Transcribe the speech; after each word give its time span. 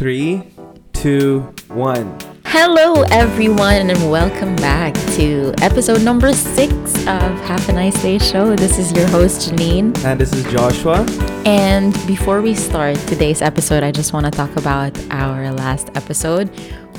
Three, 0.00 0.42
two, 0.94 1.40
one. 1.68 2.18
Hello, 2.46 3.02
everyone, 3.10 3.90
and 3.90 4.10
welcome 4.10 4.56
back 4.56 4.94
to 5.16 5.52
episode 5.60 6.02
number 6.02 6.32
six 6.32 6.72
of 7.00 7.38
Have 7.44 7.68
a 7.68 7.72
Nice 7.72 8.00
Day 8.00 8.16
Show. 8.16 8.56
This 8.56 8.78
is 8.78 8.92
your 8.92 9.06
host, 9.08 9.50
Janine. 9.50 9.94
And 10.02 10.18
this 10.18 10.32
is 10.32 10.42
Joshua. 10.50 11.04
And 11.44 11.92
before 12.06 12.40
we 12.40 12.54
start 12.54 12.96
today's 13.08 13.42
episode, 13.42 13.82
I 13.82 13.92
just 13.92 14.14
want 14.14 14.24
to 14.24 14.30
talk 14.30 14.56
about 14.56 14.98
our 15.10 15.52
last 15.52 15.90
episode 15.94 16.48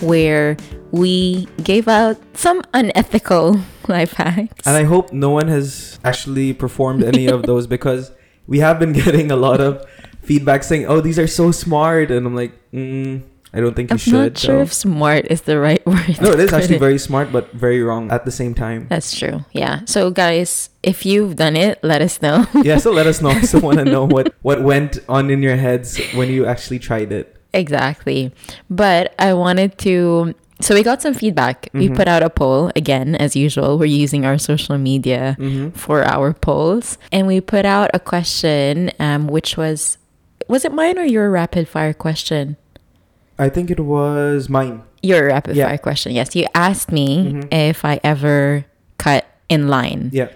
where 0.01 0.55
we 0.91 1.47
gave 1.63 1.87
out 1.87 2.21
some 2.37 2.61
unethical 2.75 3.61
life 3.87 4.11
hacks. 4.11 4.67
And 4.67 4.77
I 4.77 4.83
hope 4.83 5.11
no 5.11 5.31
one 5.31 5.47
has 5.47 5.99
actually 6.03 6.53
performed 6.53 7.03
any 7.03 7.25
of 7.25 7.41
those 7.47 7.65
because 7.65 8.11
we 8.45 8.59
have 8.59 8.77
been 8.77 8.93
getting 8.93 9.31
a 9.31 9.35
lot 9.35 9.59
of 9.59 9.83
feedback 10.21 10.63
saying, 10.63 10.85
"Oh, 10.87 11.01
these 11.01 11.19
are 11.19 11.27
so 11.27 11.51
smart," 11.51 12.11
and 12.11 12.25
I'm 12.25 12.35
like, 12.35 12.53
mm, 12.73 13.21
I 13.53 13.59
don't 13.59 13.75
think 13.75 13.89
you 13.89 13.95
I'm 13.95 13.97
should. 13.97 14.13
not 14.33 14.37
sure 14.37 14.55
though." 14.57 14.61
if 14.63 14.73
smart 14.73 15.25
is 15.29 15.41
the 15.41 15.59
right 15.59 15.83
word. 15.89 16.21
no, 16.21 16.31
it 16.31 16.39
is 16.39 16.53
actually 16.53 16.77
very 16.79 16.97
smart, 16.99 17.31
but 17.31 17.51
very 17.53 17.81
wrong 17.83 18.09
at 18.11 18.23
the 18.25 18.31
same 18.31 18.53
time. 18.53 18.87
That's 18.89 19.17
true. 19.17 19.43
Yeah. 19.51 19.81
So, 19.85 20.09
guys, 20.11 20.69
if 20.83 21.05
you've 21.05 21.35
done 21.35 21.55
it, 21.57 21.79
let 21.83 22.01
us 22.01 22.21
know. 22.21 22.45
yeah, 22.63 22.77
so 22.77 22.91
let 22.91 23.07
us 23.07 23.21
know. 23.21 23.31
I 23.31 23.57
want 23.59 23.79
to 23.79 23.85
know 23.85 24.05
what 24.05 24.33
what 24.41 24.61
went 24.63 24.99
on 25.09 25.29
in 25.29 25.41
your 25.43 25.57
heads 25.57 25.99
when 26.15 26.29
you 26.29 26.45
actually 26.45 26.79
tried 26.79 27.11
it. 27.11 27.35
Exactly. 27.53 28.31
But 28.69 29.13
I 29.19 29.33
wanted 29.33 29.77
to. 29.79 30.33
So 30.61 30.75
we 30.75 30.83
got 30.83 31.01
some 31.01 31.15
feedback. 31.15 31.67
We 31.73 31.89
Mhm. 31.89 31.95
put 31.97 32.07
out 32.07 32.21
a 32.21 32.29
poll 32.29 32.69
again, 32.77 33.15
as 33.17 33.35
usual. 33.35 33.79
We're 33.81 33.89
using 33.89 34.25
our 34.29 34.37
social 34.37 34.77
media 34.77 35.33
hmm 35.41 35.69
for 35.73 36.05
our 36.05 36.33
polls, 36.37 36.99
and 37.11 37.25
we 37.25 37.41
put 37.41 37.65
out 37.65 37.89
a 37.95 37.99
question, 37.99 38.91
um, 39.01 39.25
which 39.27 39.57
was, 39.57 39.97
was 40.51 40.65
it 40.67 40.73
mine 40.75 40.99
or 40.99 41.07
your 41.07 41.31
rapid 41.31 41.67
fire 41.71 41.93
question? 41.95 42.57
I 43.39 43.47
think 43.49 43.71
it 43.71 43.79
was 43.79 44.49
mine. 44.51 44.83
Your 45.01 45.27
rapid 45.31 45.55
Yeah. 45.55 45.67
fire 45.71 45.79
question. 45.79 46.11
Yes, 46.11 46.35
you 46.35 46.45
asked 46.53 46.91
me 46.91 47.07
Mhm. 47.41 47.47
if 47.51 47.83
I 47.87 47.99
ever 48.03 48.65
cut 48.99 49.25
in 49.49 49.67
line, 49.67 50.11
Yeah, 50.13 50.29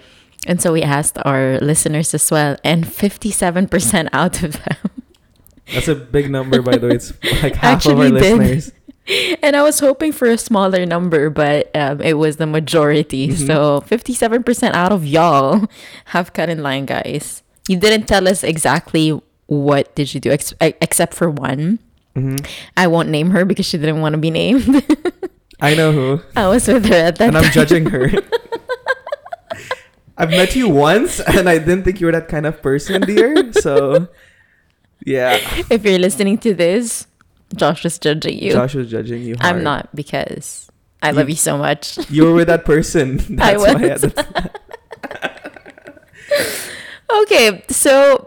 and 0.47 0.57
so 0.61 0.72
we 0.73 0.81
asked 0.81 1.17
our 1.23 1.59
listeners 1.61 2.13
as 2.16 2.25
well, 2.31 2.55
and 2.63 2.88
fifty-seven 2.88 3.67
percent 3.67 4.09
out 4.16 4.41
of 4.41 4.53
them 4.63 4.89
that's 5.73 5.88
a 5.88 5.95
big 5.95 6.29
number, 6.29 6.61
by 6.61 6.77
the 6.77 6.88
way. 6.88 6.95
It's 6.95 7.11
like 7.44 7.55
half 7.55 7.85
of 7.85 7.97
our 8.00 8.09
did. 8.09 8.13
listeners. 8.38 8.72
And 9.44 9.55
I 9.55 9.61
was 9.61 9.77
hoping 9.79 10.11
for 10.11 10.25
a 10.25 10.38
smaller 10.38 10.83
number, 10.83 11.29
but 11.29 11.69
um, 11.77 12.02
it 12.02 12.17
was 12.17 12.38
the 12.38 12.47
majority. 12.50 13.29
Mhm. 13.29 13.45
So 13.45 13.81
57% 13.85 14.73
out 14.73 14.91
of 14.91 15.05
y'all 15.05 15.69
have 16.05 16.33
cut 16.33 16.50
in 16.50 16.63
line, 16.66 16.85
guys. 16.89 17.44
You 17.69 17.77
didn't 17.77 18.07
tell 18.09 18.27
us 18.27 18.41
exactly 18.44 19.13
what 19.47 19.93
did 19.95 20.13
you 20.13 20.19
do, 20.19 20.31
ex- 20.31 20.53
except 20.61 21.13
for 21.13 21.29
one. 21.29 21.79
hmm 22.15 22.38
I 22.77 22.88
won't 22.88 23.09
name 23.09 23.31
her 23.31 23.45
because 23.45 23.65
she 23.65 23.77
didn't 23.77 24.01
want 24.01 24.13
to 24.13 24.19
be 24.19 24.31
named. 24.31 24.83
I 25.61 25.75
know 25.75 25.91
who. 25.91 26.21
I 26.35 26.47
was 26.47 26.67
with 26.67 26.85
her 26.85 26.95
at 26.95 27.17
that 27.17 27.27
and 27.29 27.38
I'm 27.38 27.43
time. 27.43 27.53
judging 27.53 27.85
her. 27.88 28.09
I've 30.17 30.29
met 30.29 30.55
you 30.55 30.69
once, 30.69 31.19
and 31.19 31.49
I 31.49 31.57
didn't 31.57 31.83
think 31.83 31.99
you 31.99 32.05
were 32.07 32.13
that 32.13 32.29
kind 32.29 32.45
of 32.45 32.61
person, 32.61 33.01
dear. 33.01 33.51
So, 33.51 34.07
yeah, 35.05 35.39
If 35.69 35.83
you're 35.83 35.99
listening 35.99 36.38
to 36.39 36.53
this, 36.53 37.05
Josh 37.53 37.83
was 37.83 37.99
judging 37.99 38.39
you. 38.39 38.53
Josh 38.53 38.75
was 38.75 38.89
judging 38.89 39.23
you. 39.23 39.35
I'm 39.41 39.61
not 39.61 39.93
because 39.93 40.69
I 41.03 41.09
You- 41.09 41.16
love 41.17 41.29
you 41.29 41.35
so 41.35 41.57
much. 41.57 42.09
You 42.09 42.23
were 42.25 42.33
with 42.33 42.47
that 42.47 42.63
person. 42.63 43.17
That's 43.35 43.61
I 43.61 43.67
why 43.73 43.73
I 43.75 43.91
was. 43.91 44.01
to- 44.01 44.51
Okay, 47.23 47.63
so 47.69 48.25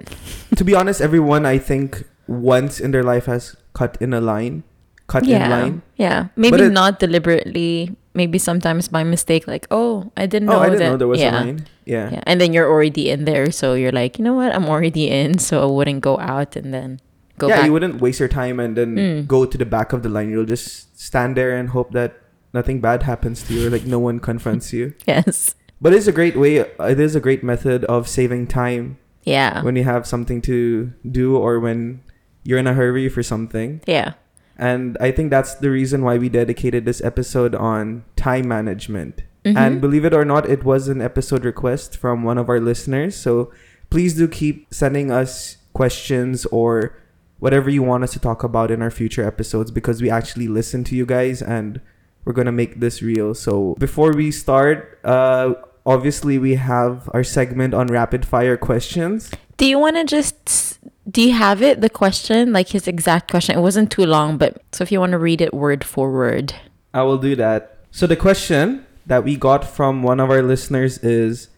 to 0.56 0.64
be 0.64 0.74
honest, 0.74 1.00
everyone 1.00 1.44
I 1.46 1.58
think 1.58 2.04
once 2.26 2.80
in 2.80 2.90
their 2.90 3.02
life 3.02 3.26
has 3.26 3.56
cut 3.74 3.96
in 4.00 4.12
a 4.12 4.20
line, 4.20 4.64
cut 5.06 5.22
in 5.24 5.30
yeah, 5.30 5.48
line. 5.48 5.82
yeah, 5.96 6.28
maybe 6.36 6.62
it- 6.62 6.72
not 6.72 6.98
deliberately. 7.00 7.94
Maybe 8.14 8.38
sometimes 8.38 8.88
by 8.88 9.04
mistake, 9.04 9.46
like, 9.46 9.68
oh, 9.70 10.10
I 10.16 10.26
didn't 10.26 10.48
know 10.50 10.58
Oh, 10.58 10.60
I 10.60 10.70
didn't 10.70 10.80
that. 10.80 10.90
know 10.90 10.96
there 10.96 11.06
was 11.06 11.20
yeah. 11.20 11.30
a 11.30 11.44
line. 11.44 11.66
Yeah. 11.86 12.10
Yeah, 12.10 12.22
and 12.26 12.40
then 12.40 12.52
you're 12.52 12.66
already 12.68 13.10
in 13.10 13.24
there, 13.26 13.52
so 13.52 13.74
you're 13.74 13.92
like, 13.94 14.18
you 14.18 14.24
know 14.24 14.34
what? 14.34 14.52
I'm 14.52 14.64
already 14.66 15.06
in, 15.08 15.38
so 15.38 15.62
I 15.62 15.66
wouldn't 15.70 16.00
go 16.00 16.18
out 16.18 16.56
and 16.56 16.74
then 16.74 16.98
go 17.38 17.46
yeah, 17.46 17.58
back. 17.58 17.66
you 17.66 17.72
wouldn't 17.72 18.00
waste 18.00 18.18
your 18.18 18.28
time 18.28 18.58
and 18.58 18.74
then 18.76 18.96
Mm. 18.96 19.26
go 19.28 19.46
to 19.46 19.56
the 19.56 19.64
back 19.64 19.92
of 19.92 20.02
the 20.02 20.08
line. 20.08 20.30
You'll 20.30 20.50
just 20.50 20.98
stand 20.98 21.36
there 21.36 21.54
and 21.56 21.68
hope 21.70 21.92
that 21.92 22.18
nothing 22.52 22.80
bad 22.80 23.04
happens 23.04 23.44
to 23.46 23.54
you 23.54 23.68
or 23.68 23.70
like 23.70 23.86
no 23.86 24.00
one 24.00 24.18
confronts 24.18 24.72
you. 24.72 24.94
yes. 25.06 25.54
But 25.80 25.94
it's 25.94 26.08
a 26.08 26.12
great 26.12 26.34
way. 26.36 26.56
It 26.58 26.98
is 26.98 27.14
a 27.14 27.20
great 27.22 27.44
method 27.44 27.84
of 27.84 28.08
saving 28.08 28.48
time 28.48 28.98
Yeah. 29.28 29.62
when 29.62 29.76
you 29.76 29.84
have 29.84 30.06
something 30.06 30.40
to 30.48 30.92
do 31.04 31.36
or 31.36 31.60
when 31.60 32.00
you're 32.44 32.58
in 32.58 32.66
a 32.66 32.72
hurry 32.74 33.08
for 33.08 33.22
something. 33.22 33.80
yeah. 33.86 34.14
And 34.60 34.96
I 35.00 35.12
think 35.14 35.30
that's 35.30 35.54
the 35.62 35.70
reason 35.70 36.02
why 36.02 36.18
we 36.18 36.28
dedicated 36.28 36.82
this 36.84 36.98
episode 37.04 37.54
on 37.54 38.02
time 38.16 38.48
management. 38.48 39.22
Mhm. 39.46 39.54
And 39.56 39.80
believe 39.80 40.04
it 40.04 40.12
or 40.12 40.24
not, 40.24 40.48
it 40.50 40.64
was 40.64 40.88
an 40.88 41.00
episode 41.00 41.44
request 41.44 41.96
from 41.96 42.24
one 42.26 42.38
of 42.42 42.48
our 42.50 42.58
listeners. 42.58 43.14
So 43.14 43.52
please 43.88 44.14
do 44.18 44.26
keep 44.26 44.66
sending 44.74 45.12
us 45.14 45.58
questions 45.78 46.42
or 46.50 46.98
whatever 47.38 47.70
you 47.70 47.84
want 47.86 48.02
us 48.02 48.12
to 48.14 48.18
talk 48.18 48.42
about 48.42 48.72
in 48.74 48.82
our 48.82 48.90
future 48.90 49.22
episodes 49.22 49.70
because 49.70 50.02
we 50.02 50.10
actually 50.10 50.48
listen 50.48 50.82
to 50.90 50.96
you 50.98 51.06
guys 51.06 51.38
and 51.40 51.80
we're 52.24 52.34
going 52.34 52.50
to 52.50 52.58
make 52.62 52.80
this 52.80 53.00
real. 53.00 53.34
So 53.38 53.76
before 53.78 54.10
we 54.12 54.32
start, 54.34 54.98
uh, 55.04 55.54
obviously 55.88 56.38
we 56.38 56.54
have 56.56 57.08
our 57.14 57.24
segment 57.24 57.72
on 57.72 57.86
rapid 57.86 58.26
fire 58.26 58.58
questions. 58.58 59.30
Do 59.56 59.66
you 59.66 59.78
want 59.78 59.96
to 59.96 60.04
just 60.04 60.78
do 61.10 61.22
you 61.22 61.32
have 61.32 61.62
it 61.62 61.80
the 61.80 61.88
question 61.88 62.52
like 62.52 62.68
his 62.68 62.86
exact 62.86 63.30
question? 63.30 63.56
It 63.56 63.62
wasn't 63.62 63.90
too 63.90 64.04
long, 64.04 64.36
but 64.36 64.62
so 64.72 64.82
if 64.82 64.92
you 64.92 65.00
want 65.00 65.12
to 65.12 65.18
read 65.18 65.40
it 65.40 65.54
word 65.54 65.82
for 65.82 66.12
word. 66.12 66.54
I 66.92 67.02
will 67.02 67.16
do 67.16 67.34
that. 67.36 67.78
So 67.90 68.06
the 68.06 68.16
question 68.16 68.86
that 69.06 69.24
we 69.24 69.36
got 69.36 69.64
from 69.64 70.02
one 70.02 70.20
of 70.20 70.30
our 70.30 70.42
listeners 70.42 70.98
is, 70.98 71.48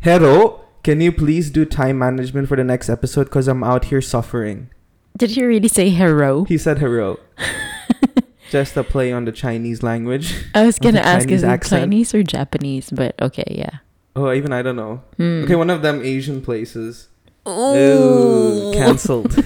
Hero, 0.00 0.60
can 0.84 1.00
you 1.00 1.10
please 1.10 1.50
do 1.50 1.64
time 1.64 1.98
management 1.98 2.48
for 2.48 2.56
the 2.56 2.64
next 2.64 2.90
episode? 2.90 3.24
Because 3.24 3.48
I'm 3.48 3.64
out 3.64 3.86
here 3.86 4.02
suffering. 4.02 4.68
Did 5.16 5.30
he 5.30 5.42
really 5.42 5.68
say 5.68 5.88
hero? 5.88 6.44
He 6.44 6.58
said 6.58 6.78
hero. 6.78 7.18
Just 8.50 8.76
a 8.76 8.84
play 8.84 9.12
on 9.12 9.24
the 9.24 9.32
Chinese 9.32 9.82
language. 9.82 10.34
I 10.54 10.64
was 10.64 10.78
gonna 10.82 11.00
ask 11.00 11.26
Chinese 11.28 11.38
is 11.38 11.42
it 11.42 11.48
accent. 11.48 11.82
Chinese 11.82 12.14
or 12.14 12.22
Japanese, 12.22 12.90
but 12.90 13.14
okay, 13.20 13.44
yeah. 13.48 13.78
Oh, 14.16 14.32
even 14.32 14.52
I 14.52 14.62
don't 14.62 14.76
know. 14.76 15.02
Hmm. 15.16 15.44
Okay, 15.44 15.54
one 15.54 15.70
of 15.70 15.82
them 15.82 16.02
Asian 16.02 16.40
places. 16.42 17.08
Ooh. 17.46 18.72
Cancelled. 18.74 19.36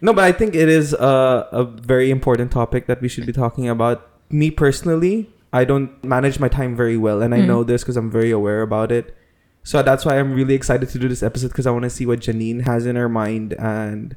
no, 0.00 0.12
but 0.12 0.24
I 0.24 0.32
think 0.32 0.54
it 0.54 0.68
is 0.68 0.92
a, 0.92 1.48
a 1.52 1.64
very 1.64 2.10
important 2.10 2.50
topic 2.52 2.86
that 2.86 3.00
we 3.00 3.08
should 3.08 3.26
be 3.26 3.32
talking 3.32 3.68
about. 3.68 4.08
Me 4.30 4.50
personally, 4.50 5.30
I 5.52 5.64
don't 5.64 6.02
manage 6.02 6.38
my 6.40 6.48
time 6.48 6.74
very 6.74 6.96
well, 6.96 7.22
and 7.22 7.34
I 7.34 7.40
Mm. 7.40 7.46
know 7.46 7.64
this 7.64 7.82
because 7.82 7.96
I'm 7.96 8.10
very 8.10 8.30
aware 8.30 8.62
about 8.62 8.90
it. 8.90 9.14
So 9.62 9.82
that's 9.82 10.04
why 10.04 10.18
I'm 10.18 10.32
really 10.34 10.54
excited 10.54 10.88
to 10.88 10.98
do 10.98 11.06
this 11.08 11.22
episode 11.22 11.48
because 11.48 11.66
I 11.66 11.70
want 11.70 11.84
to 11.84 11.90
see 11.90 12.04
what 12.06 12.18
Janine 12.20 12.62
has 12.66 12.84
in 12.86 12.96
her 12.96 13.08
mind 13.08 13.52
and 13.58 14.16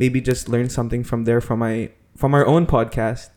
maybe 0.00 0.20
just 0.20 0.48
learn 0.48 0.72
something 0.72 1.04
from 1.04 1.24
there 1.24 1.40
from 1.44 1.60
my 1.60 1.90
from 2.16 2.32
our 2.32 2.46
own 2.46 2.66
podcast. 2.66 3.28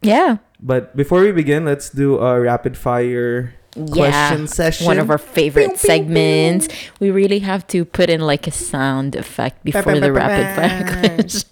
Yeah. 0.00 0.38
But 0.62 0.96
before 0.96 1.20
we 1.20 1.32
begin, 1.32 1.66
let's 1.66 1.90
do 1.90 2.18
a 2.18 2.40
rapid 2.40 2.78
fire 2.78 3.54
question 3.74 4.46
yeah. 4.46 4.46
session. 4.46 4.86
One 4.86 4.98
of 4.98 5.10
our 5.10 5.18
favorite 5.18 5.74
pew, 5.74 5.76
segments. 5.76 6.68
We 7.00 7.10
really 7.10 7.40
have 7.40 7.66
to 7.74 7.84
put 7.84 8.08
in 8.08 8.20
like 8.20 8.46
a 8.46 8.54
sound 8.54 9.16
effect 9.16 9.64
before 9.64 9.98
the 9.98 10.12
rapid 10.12 10.54
fire 10.54 10.84
questions. 10.94 11.44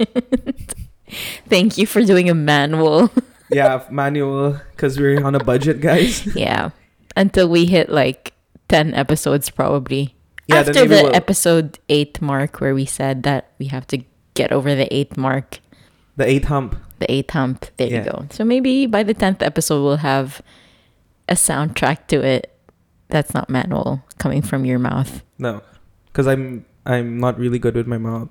Thank 1.50 1.77
you 1.77 1.84
for 1.84 2.03
doing 2.03 2.31
a 2.31 2.34
manual. 2.34 3.11
yeah, 3.50 3.84
manual 3.91 4.61
because 4.71 4.99
we're 4.99 5.23
on 5.23 5.34
a 5.34 5.43
budget, 5.43 5.81
guys. 5.81 6.25
yeah. 6.37 6.71
Until 7.17 7.49
we 7.49 7.67
hit 7.67 7.91
like 7.91 8.33
10 8.69 8.94
episodes, 8.94 9.50
probably. 9.50 10.15
Yeah, 10.47 10.65
After 10.65 10.87
the 10.87 11.03
we'll- 11.05 11.15
episode 11.15 11.79
8 11.89 12.23
mark, 12.23 12.61
where 12.61 12.75
we 12.75 12.87
said 12.87 13.25
that 13.25 13.53
we 13.59 13.67
have 13.67 13.87
to 13.89 14.05
get 14.34 14.53
over 14.53 14.75
the 14.75 14.93
eighth 14.94 15.17
mark, 15.17 15.61
The 16.17 16.26
eighth 16.29 16.44
hump. 16.46 16.76
the 16.99 17.11
eighth 17.11 17.31
hump. 17.31 17.67
There 17.76 17.88
Yeah. 17.88 18.05
you 18.05 18.11
go. 18.11 18.26
So 18.31 18.44
maybe 18.44 18.87
by 18.87 19.02
the 19.02 19.14
10th 19.14 19.43
episode, 19.43 19.82
we'll 19.82 19.96
have 19.99 20.40
a 21.29 21.34
soundtrack 21.34 22.06
to 22.08 22.23
it 22.25 22.49
that's 23.08 23.34
not 23.34 23.49
manual 23.50 24.02
coming 24.19 24.43
from 24.43 24.64
your 24.64 24.79
mouth. 24.79 25.23
No, 25.38 25.62
because 26.06 26.26
I'm 26.26 26.64
I'm 26.87 27.19
not 27.19 27.38
really 27.38 27.58
good 27.58 27.75
with 27.76 27.87
my 27.87 27.99
mouth. 27.99 28.29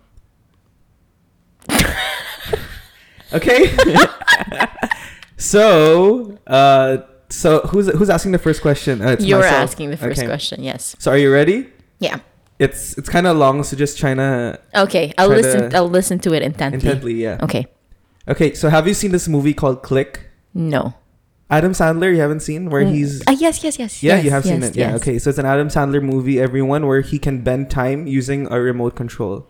okay. 3.34 3.76
so, 5.38 6.38
uh, 6.48 6.98
so 7.30 7.60
who's 7.62 7.88
who's 7.98 8.10
asking 8.10 8.32
the 8.34 8.40
first 8.40 8.62
question? 8.62 9.02
Uh, 9.02 9.10
it's 9.12 9.26
You're 9.26 9.40
myself. 9.40 9.62
asking 9.64 9.90
the 9.92 9.98
first 9.98 10.20
Okay. 10.20 10.28
question, 10.28 10.64
yes. 10.64 10.96
So, 11.00 11.12
are 11.12 11.18
you 11.18 11.32
ready? 11.32 11.70
Yeah. 12.00 12.20
It's 12.62 12.96
it's 12.98 13.10
kind 13.10 13.26
of 13.26 13.38
long, 13.38 13.64
so 13.66 13.76
just 13.76 13.98
trying 13.98 14.18
to 14.18 14.60
Okay, 14.86 15.14
I'll 15.18 15.30
listen. 15.34 15.70
to- 15.72 15.78
I'll 15.78 15.90
listen 15.90 16.20
to 16.20 16.34
it 16.38 16.44
intently. 16.44 16.78
intently. 16.78 17.14
Yeah. 17.18 17.42
Okay. 17.42 17.66
Okay. 18.28 18.54
So, 18.54 18.70
have 18.70 18.88
you 18.88 18.94
seen 18.94 19.12
this 19.12 19.28
movie 19.28 19.54
called 19.56 19.82
Click? 19.82 20.30
No. 20.54 20.94
Adam 21.50 21.74
Sandler, 21.74 22.14
you 22.14 22.22
haven't 22.22 22.40
seen 22.46 22.70
where 22.70 22.86
Mm. 22.86 22.94
he's 22.94 23.24
Ah, 23.28 23.36
yes, 23.36 23.64
yes, 23.64 23.76
yes. 23.82 24.04
Yeah, 24.04 24.16
yes, 24.16 24.24
you 24.26 24.32
have 24.32 24.44
seen 24.46 24.62
yes, 24.62 24.70
it. 24.70 24.76
Yeah, 24.78 24.96
okay. 25.02 25.18
So 25.20 25.30
it's 25.32 25.40
an 25.40 25.46
Adam 25.46 25.68
Sandler 25.68 26.02
movie, 26.02 26.40
everyone, 26.40 26.86
where 26.88 27.02
he 27.02 27.18
can 27.20 27.42
bend 27.42 27.70
time 27.70 28.06
using 28.08 28.48
a 28.52 28.62
remote 28.62 28.96
control. 28.96 29.48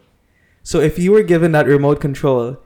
So 0.64 0.80
if 0.80 0.98
you 0.98 1.12
were 1.12 1.22
given 1.22 1.52
that 1.52 1.68
remote 1.68 2.00
control, 2.00 2.58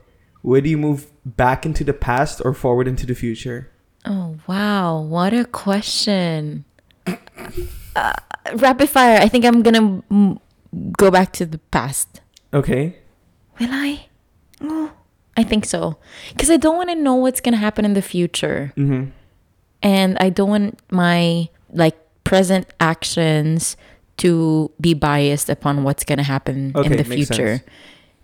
would 0.42 0.64
you 0.66 0.78
move 0.78 1.10
back 1.26 1.66
into 1.66 1.82
the 1.84 1.92
past 1.92 2.40
or 2.44 2.54
forward 2.54 2.86
into 2.88 3.04
the 3.04 3.14
future? 3.14 3.68
Oh, 4.06 4.36
wow. 4.46 5.00
What 5.02 5.34
a 5.34 5.44
question. 5.44 6.64
Uh, 7.96 8.12
rapid 8.54 8.88
fire. 8.88 9.18
I 9.20 9.28
think 9.28 9.44
I'm 9.44 9.62
to 9.74 10.04
m- 10.10 10.40
go 10.98 11.10
back 11.10 11.32
to 11.34 11.46
the 11.46 11.58
past. 11.70 12.20
Okay. 12.52 12.96
Will 13.58 13.70
I? 13.70 14.06
Oh, 14.60 14.92
I 15.36 15.42
think 15.42 15.64
so. 15.64 15.96
Because 16.30 16.50
I 16.50 16.56
don't 16.56 16.76
want 16.76 16.90
to 16.90 16.94
know 16.94 17.14
what's 17.14 17.40
to 17.52 17.58
happen 17.58 17.84
in 17.84 17.94
the 17.94 18.02
future. 18.02 18.72
Mm-hmm. 18.76 19.10
And 19.82 20.16
I 20.18 20.30
don't 20.30 20.48
want 20.48 20.80
my 20.90 21.48
like 21.72 21.96
present 22.24 22.66
actions 22.80 23.76
to 24.18 24.70
be 24.80 24.94
biased 24.94 25.48
upon 25.48 25.84
what's 25.84 26.04
to 26.18 26.24
happen 26.24 26.72
Okay, 26.74 26.90
in 26.90 26.96
the 26.96 27.04
future. 27.04 27.62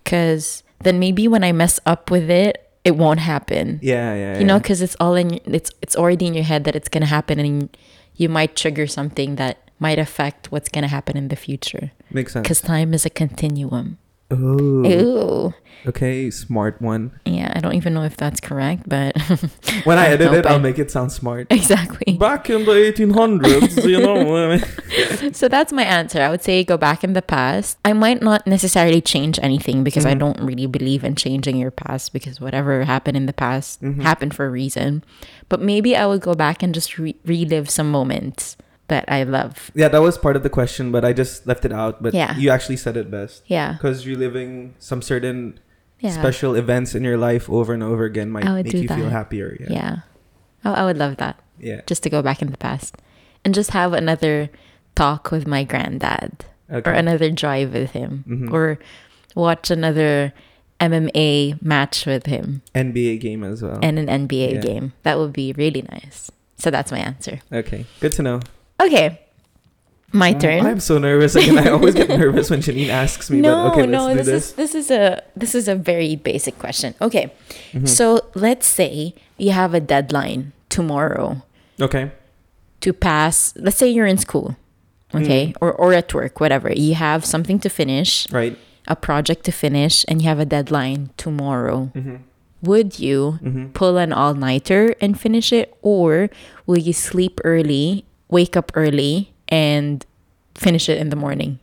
Because 0.02 0.62
then 0.80 0.98
maybe 0.98 1.28
when 1.28 1.44
I 1.44 1.52
mess 1.52 1.78
up 1.86 2.10
with 2.10 2.30
it, 2.30 2.68
it 2.84 2.96
won't 2.96 3.20
happen. 3.20 3.78
Yeah, 3.82 4.14
yeah. 4.14 4.38
you 4.38 4.44
know 4.44 4.58
because 4.58 4.82
it's 4.82 4.96
all 4.98 5.14
in 5.14 5.38
it's 5.46 5.70
it's 5.82 5.94
already 5.94 6.26
in 6.26 6.34
your 6.34 6.44
head 6.44 6.64
that 6.64 6.74
it's 6.74 6.88
gonna 6.88 7.06
happen 7.06 7.38
and 7.38 7.76
you 8.16 8.28
might 8.28 8.56
trigger 8.56 8.86
something 8.86 9.36
that 9.36 9.70
might 9.78 9.98
affect 9.98 10.50
what's 10.52 10.68
gonna 10.68 10.88
happen 10.88 11.16
in 11.16 11.28
the 11.28 11.36
future 11.36 11.92
makes 12.10 12.32
sense. 12.32 12.42
because 12.44 12.60
time 12.60 12.94
is 12.94 13.04
a 13.06 13.10
continuum 13.10 13.98
Oh, 14.34 14.86
Ooh. 14.88 15.54
okay, 15.86 16.30
smart 16.30 16.80
one. 16.80 17.12
yeah 17.26 17.52
i 17.54 17.60
don't 17.60 17.74
even 17.74 17.92
know 17.92 18.02
if 18.02 18.16
that's 18.16 18.40
correct 18.40 18.88
but 18.88 19.12
When 19.84 19.98
I 19.98 20.06
edit 20.16 20.32
it, 20.32 20.46
I'll 20.46 20.58
make 20.58 20.78
it 20.78 20.90
sound 20.90 21.12
smart. 21.12 21.48
exactly 21.50 22.16
Back 22.16 22.48
in 22.48 22.64
the 22.64 22.72
1800s, 22.72 23.84
you 23.84 24.00
know. 24.00 24.56
so 25.32 25.48
that's 25.48 25.70
my 25.70 25.84
answer 25.84 26.22
i 26.22 26.30
would 26.30 26.42
say 26.42 26.64
go 26.64 26.78
back 26.78 27.04
in 27.04 27.12
the 27.12 27.20
past 27.20 27.76
i 27.84 27.92
might 27.92 28.22
not 28.22 28.46
necessarily 28.46 29.02
change 29.02 29.38
anything 29.42 29.84
because 29.84 30.06
i 30.06 30.14
Mhm. 30.14 30.20
don't 30.24 30.40
really 30.40 30.66
believe 30.66 31.04
in 31.04 31.14
changing 31.14 31.56
your 31.60 31.70
past 31.70 32.14
because 32.14 32.40
whatever 32.40 32.84
happened 32.84 33.16
in 33.20 33.26
the 33.26 33.32
past 33.36 33.82
Mhm. 33.82 34.00
happened 34.00 34.32
for 34.34 34.46
a 34.46 34.50
reason 34.50 35.04
but 35.50 35.60
maybe 35.60 35.94
i 35.94 36.06
would 36.06 36.22
go 36.22 36.32
back 36.34 36.62
and 36.62 36.72
just 36.72 36.96
re- 36.96 37.16
relive 37.26 37.68
some 37.68 37.90
moments 37.90 38.56
that 38.92 39.04
i 39.08 39.24
love 39.24 39.70
yeah, 39.74 39.88
that 39.88 40.02
was 40.04 40.16
part 40.20 40.36
of 40.36 40.42
the 40.46 40.52
question, 40.52 40.92
but 40.92 41.02
I 41.08 41.12
just 41.16 41.46
left 41.50 41.64
it 41.64 41.72
out. 41.72 42.02
But 42.04 42.12
Yeah. 42.14 42.36
you 42.36 42.50
actually 42.52 42.76
said 42.84 42.94
it 43.00 43.08
best. 43.10 43.42
yeah 43.48 43.72
Because 43.74 44.06
reliving 44.06 44.74
some 44.78 45.00
certain 45.00 45.58
yeah 46.04 46.12
special 46.20 46.52
events 46.62 46.94
in 46.94 47.02
your 47.08 47.16
life 47.16 47.48
over 47.48 47.72
and 47.72 47.82
over 47.82 48.04
again 48.04 48.28
might 48.34 48.44
make 48.44 48.72
you 48.74 48.88
feel 48.88 49.08
happier. 49.10 49.56
Yeah. 49.62 49.70
Yeah. 49.78 49.94
Oh, 50.66 50.74
I 50.76 50.84
would 50.86 50.98
love 50.98 51.16
that. 51.22 51.36
Yeah. 51.58 51.80
Just 51.86 52.02
to 52.04 52.10
go 52.10 52.20
back 52.22 52.42
in 52.42 52.50
the 52.54 52.60
past 52.60 52.94
and 53.44 53.54
just 53.54 53.70
have 53.70 53.92
another 53.96 54.50
talk 54.94 55.30
with 55.34 55.46
my 55.46 55.62
granddad 55.64 56.44
Okay. 56.70 56.84
or 56.88 56.92
another 56.94 57.30
drive 57.30 57.72
with 57.72 57.90
him 57.96 58.24
Mhm. 58.28 58.52
or 58.52 58.78
watch 59.34 59.70
another 59.70 60.32
MMA 60.82 61.56
match 61.62 62.06
with 62.06 62.26
him 62.26 62.62
NBA 62.74 63.18
game 63.22 63.44
as 63.44 63.62
well. 63.62 63.78
and 63.82 63.98
an 63.98 64.08
NBA 64.08 64.54
Yeah. 64.54 64.60
game. 64.60 64.86
That 65.06 65.18
would 65.18 65.32
be 65.32 65.52
really 65.54 65.82
nice. 65.90 66.30
So 66.58 66.70
that's 66.70 66.90
my 66.92 66.98
answer. 66.98 67.40
okay. 67.52 67.86
Good 68.00 68.12
to 68.18 68.22
know. 68.22 68.40
Okay. 68.82 69.18
My 70.14 70.34
Oh, 70.34 70.38
turn. 70.38 70.66
I'm 70.66 70.80
so 70.80 70.98
nervous. 70.98 71.34
Again, 71.34 71.56
I 71.58 71.70
always 71.70 71.94
get 71.94 72.08
nervous 72.22 72.50
when 72.50 72.60
Janine 72.60 72.88
asks 72.90 73.30
me. 73.30 73.40
no, 73.40 73.72
okay, 73.72 73.86
no, 73.86 74.14
this, 74.14 74.26
this. 74.26 74.44
is 74.44 74.52
this 74.54 74.74
is 74.74 74.90
a 74.90 75.22
this 75.34 75.54
is 75.54 75.68
a 75.68 75.74
very 75.74 76.16
basic 76.16 76.58
question. 76.58 76.94
Okay. 77.00 77.32
Mhm. 77.72 77.88
So 77.88 78.20
let's 78.34 78.66
say 78.66 79.14
you 79.38 79.52
have 79.52 79.72
a 79.72 79.80
deadline 79.80 80.52
tomorrow 80.68 81.42
okay. 81.80 82.12
to 82.80 82.92
pass 82.92 83.52
let's 83.56 83.76
say 83.76 83.88
you're 83.88 84.06
in 84.06 84.16
school 84.18 84.56
okay 85.14 85.52
or, 85.60 85.70
or 85.72 85.92
at 85.92 86.12
work 86.14 86.40
whatever 86.40 86.72
you 86.72 86.94
have 86.94 87.24
something 87.26 87.58
to 87.60 87.68
finish 87.68 88.24
Right. 88.32 88.56
a 88.88 88.96
project 88.96 89.44
to 89.44 89.52
finish 89.52 90.04
and 90.08 90.22
you 90.22 90.28
have 90.28 90.40
a 90.40 90.46
deadline 90.48 91.10
tomorrow 91.18 91.92
Mm-hmm. 91.94 92.16
would 92.62 92.98
you 92.98 93.36
Mm-hmm. 93.44 93.66
pull 93.76 93.98
an 93.98 94.12
all-nighter 94.16 94.94
and 95.02 95.20
finish 95.20 95.52
it 95.52 95.76
or 95.82 96.30
will 96.64 96.78
you 96.80 96.94
sleep 96.94 97.40
early 97.44 98.06
wake 98.32 98.56
up 98.56 98.72
early 98.74 99.32
and 99.48 100.04
finish 100.56 100.88
it 100.88 100.96
in 100.98 101.08
the 101.12 101.16
morning 101.16 101.60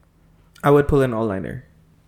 I 0.63 0.69
would 0.71 0.87
pull 0.87 1.01
an 1.01 1.13
all-liner. 1.13 1.63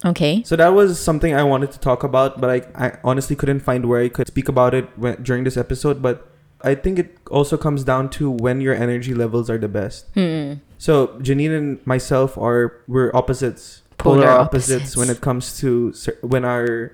okay 0.05 0.43
So 0.45 0.55
that 0.55 0.71
was 0.75 0.99
something 0.99 1.33
I 1.33 1.43
wanted 1.43 1.71
to 1.71 1.79
talk 1.79 2.03
about, 2.03 2.39
but 2.41 2.49
I, 2.49 2.57
I 2.75 2.87
honestly 3.03 3.35
couldn't 3.35 3.61
find 3.61 3.85
where 3.89 4.01
I 4.03 4.09
could 4.09 4.27
speak 4.27 4.47
about 4.49 4.73
it 4.73 4.85
when, 4.97 5.21
during 5.23 5.43
this 5.47 5.55
episode. 5.57 6.01
But 6.01 6.27
I 6.61 6.75
think 6.75 6.99
it 6.99 7.17
also 7.31 7.55
comes 7.57 7.83
down 7.83 8.09
to 8.21 8.29
when 8.29 8.59
your 8.61 8.75
energy 8.75 9.13
levels 9.15 9.49
are 9.49 9.57
the 9.57 9.71
best. 9.71 10.05
hmm. 10.13 10.59
So 10.77 11.15
Janine 11.21 11.53
and 11.57 11.69
myself 11.85 12.37
are 12.37 12.81
we're 12.87 13.11
opposites, 13.13 13.81
Polar 13.97 14.25
polar, 14.25 14.29
opposites. 14.33 14.71
opposites. 14.73 14.97
when 14.97 15.09
it 15.13 15.21
comes 15.21 15.57
to 15.61 15.93
when 16.25 16.43
our 16.43 16.91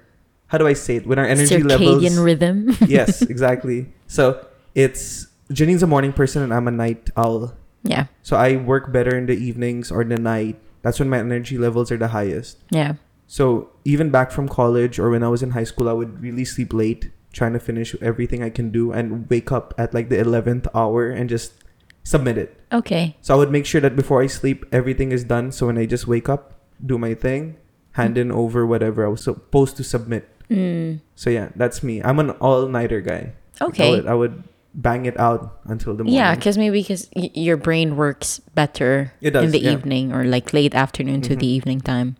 how 0.51 0.57
do 0.59 0.67
I 0.67 0.75
say 0.75 0.97
it 0.99 1.07
when 1.07 1.17
our 1.19 1.25
energy 1.25 1.57
circadian 1.57 1.99
levels. 2.13 2.17
rhythm 2.19 2.75
yes, 2.87 3.21
exactly. 3.23 3.87
So 4.07 4.45
it's 4.75 5.26
Janine's 5.51 5.83
a 5.83 5.87
morning 5.87 6.13
person 6.13 6.43
and 6.43 6.53
I'm 6.53 6.67
a 6.67 6.71
night 6.71 7.09
owl. 7.15 7.53
yeah 7.83 8.07
So 8.21 8.35
I 8.35 8.57
work 8.57 8.91
better 8.91 9.15
in 9.17 9.25
the 9.27 9.37
evenings 9.37 9.91
or 9.91 10.03
the 10.03 10.17
night. 10.19 10.59
That's 10.81 10.99
when 10.99 11.09
my 11.09 11.19
energy 11.19 11.57
levels 11.57 11.91
are 11.91 11.97
the 11.97 12.09
highest. 12.09 12.57
yeah 12.69 12.95
So 13.27 13.71
even 13.83 14.09
back 14.09 14.31
from 14.31 14.47
college 14.47 14.99
or 14.99 15.09
when 15.11 15.23
I 15.23 15.27
was 15.29 15.43
in 15.43 15.51
high 15.51 15.67
school, 15.67 15.87
I 15.89 15.93
would 15.95 16.19
really 16.23 16.45
sleep 16.45 16.71
late, 16.73 17.11
trying 17.35 17.53
to 17.53 17.59
finish 17.59 17.95
everything 17.99 18.39
I 18.43 18.49
can 18.49 18.71
do, 18.71 18.91
and 18.91 19.27
wake 19.29 19.51
up 19.51 19.73
at 19.77 19.93
like 19.93 20.07
the 20.07 20.19
eleventh 20.19 20.67
hour 20.75 21.11
and 21.11 21.27
just 21.29 21.63
submit 22.07 22.37
it. 22.39 22.55
okay 22.71 23.15
So 23.19 23.35
I 23.35 23.37
would 23.37 23.51
make 23.51 23.67
sure 23.67 23.83
that 23.83 23.95
before 23.99 24.23
I 24.23 24.27
sleep, 24.31 24.63
everything 24.71 25.11
is 25.11 25.23
done. 25.27 25.51
So 25.51 25.67
when 25.67 25.77
I 25.77 25.85
just 25.85 26.07
wake 26.07 26.27
up, 26.31 26.55
do 26.79 26.95
my 26.97 27.13
thing, 27.13 27.59
hand 27.99 28.15
in 28.17 28.31
over 28.31 28.63
whatever 28.63 29.03
I 29.03 29.11
was 29.11 29.23
supposed 29.27 29.75
to 29.77 29.83
submit. 29.83 30.23
mm. 30.47 30.99
So 31.19 31.27
yeah, 31.29 31.51
that's 31.55 31.83
me. 31.83 31.99
I'm 32.03 32.19
an 32.23 32.31
all 32.39 32.67
nighter 32.67 33.01
guy. 33.03 33.35
I 33.59 33.65
okay 33.71 33.89
would, 33.91 34.07
I 34.07 34.15
would 34.15 34.43
bang 34.73 35.05
it 35.05 35.19
out 35.19 35.59
until 35.65 35.93
the 35.95 36.03
morning. 36.03 36.15
Yeah, 36.15 36.35
because 36.35 36.57
maybe 36.57 36.81
because 36.81 37.09
y- 37.15 37.31
your 37.33 37.57
brain 37.57 37.95
works 37.95 38.39
better 38.55 39.13
It 39.21 39.31
does, 39.31 39.45
in 39.45 39.51
the 39.51 39.59
yeah. 39.61 39.71
evening 39.71 40.13
or 40.13 40.23
like 40.25 40.53
late 40.53 40.75
afternoon 40.75 41.21
to 41.21 41.35
Mhm. 41.35 41.39
the 41.39 41.47
evening 41.47 41.81
time, 41.81 42.15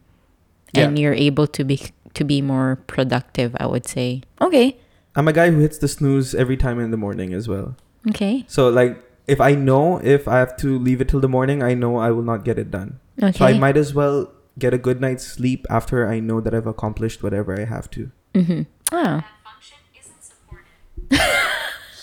Yeah. 0.74 0.86
and 0.88 0.98
you're 1.00 1.14
able 1.14 1.48
to 1.48 1.64
be 1.64 1.80
to 2.14 2.24
be 2.24 2.42
more 2.42 2.80
productive. 2.88 3.56
I 3.60 3.68
would 3.68 3.86
say. 3.88 4.22
Okay. 4.42 4.78
I'm 5.16 5.28
a 5.28 5.34
guy 5.34 5.50
who 5.52 5.60
hits 5.60 5.78
the 5.78 5.88
snooze 5.88 6.34
every 6.36 6.58
time 6.58 6.80
in 6.80 6.92
the 6.92 6.98
morning 6.98 7.34
as 7.34 7.48
well. 7.48 7.76
Okay. 8.10 8.46
So 8.48 8.70
like 8.70 8.98
if 9.28 9.42
I 9.42 9.54
know 9.56 9.98
if 10.02 10.28
I 10.28 10.38
have 10.40 10.56
to 10.58 10.78
leave 10.80 11.02
it 11.02 11.10
till 11.10 11.20
the 11.20 11.28
morning, 11.30 11.62
I 11.62 11.74
know 11.74 11.98
I 11.98 12.12
will 12.12 12.24
not 12.24 12.46
get 12.46 12.58
it 12.58 12.72
done. 12.72 13.00
Okay. 13.22 13.38
So 13.38 13.46
I 13.46 13.58
might 13.58 13.78
as 13.78 13.94
well 13.94 14.32
get 14.58 14.74
a 14.74 14.78
good 14.78 15.02
night's 15.02 15.26
sleep 15.26 15.66
after 15.70 16.08
I 16.10 16.20
know 16.20 16.40
that 16.42 16.54
I've 16.56 16.66
accomplished 16.66 17.22
whatever 17.22 17.54
I 17.60 17.66
have 17.66 17.90
to. 17.92 18.10
mm-hmm. 18.34 18.62
Ah, 18.92 19.26
Sorry. 20.22 20.62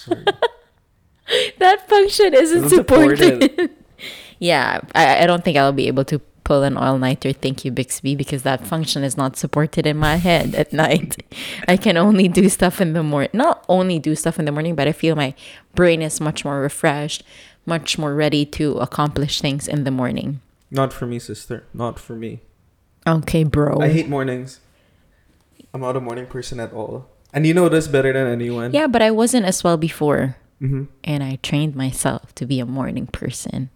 that 1.58 1.88
function 1.88 2.34
isn't, 2.34 2.64
Isn't 2.64 2.70
supported. 2.70 3.42
supported. 3.42 3.70
yeah, 4.38 4.80
I, 4.94 5.22
I 5.22 5.26
don't 5.26 5.44
think 5.44 5.56
I'll 5.56 5.72
be 5.72 5.86
able 5.86 6.04
to 6.06 6.20
pull 6.44 6.62
an 6.62 6.76
all 6.76 6.98
nighter. 6.98 7.32
Thank 7.32 7.64
you, 7.64 7.72
Bixby, 7.72 8.14
because 8.14 8.42
that 8.42 8.66
function 8.66 9.02
is 9.02 9.16
not 9.16 9.36
supported 9.36 9.86
in 9.86 9.96
my 9.96 10.16
head 10.16 10.54
at 10.54 10.72
night. 10.72 11.22
I 11.68 11.76
can 11.76 11.96
only 11.96 12.28
do 12.28 12.48
stuff 12.48 12.80
in 12.80 12.92
the 12.92 13.02
morning. 13.02 13.30
Not 13.32 13.64
only 13.68 13.98
do 13.98 14.14
stuff 14.14 14.38
in 14.38 14.44
the 14.44 14.52
morning, 14.52 14.74
but 14.74 14.86
I 14.86 14.92
feel 14.92 15.16
my 15.16 15.34
brain 15.74 16.02
is 16.02 16.20
much 16.20 16.44
more 16.44 16.60
refreshed, 16.60 17.24
much 17.64 17.96
more 17.98 18.14
ready 18.14 18.44
to 18.46 18.76
accomplish 18.78 19.40
things 19.40 19.66
in 19.66 19.84
the 19.84 19.90
morning. 19.90 20.40
Not 20.70 20.92
for 20.92 21.06
me, 21.06 21.18
sister. 21.18 21.64
Not 21.72 21.98
for 21.98 22.14
me. 22.14 22.40
Okay, 23.06 23.44
bro. 23.44 23.80
I 23.80 23.88
hate 23.88 24.08
mornings. 24.08 24.60
I'm 25.72 25.80
not 25.80 25.96
a 25.96 26.00
morning 26.00 26.26
person 26.26 26.60
at 26.60 26.72
all. 26.72 27.08
And 27.34 27.44
you 27.46 27.52
know 27.52 27.68
this 27.68 27.88
better 27.90 28.12
than 28.14 28.30
anyone. 28.30 28.70
yeah, 28.72 28.86
but 28.86 29.02
I 29.02 29.10
wasn't 29.10 29.44
as 29.44 29.62
well 29.66 29.76
before, 29.76 30.36
hmm 30.62 30.84
and 31.02 31.20
I 31.22 31.36
trained 31.42 31.74
myself 31.74 32.32
to 32.36 32.46
be 32.46 32.60
a 32.60 32.64
morning 32.66 33.06
person. 33.10 33.70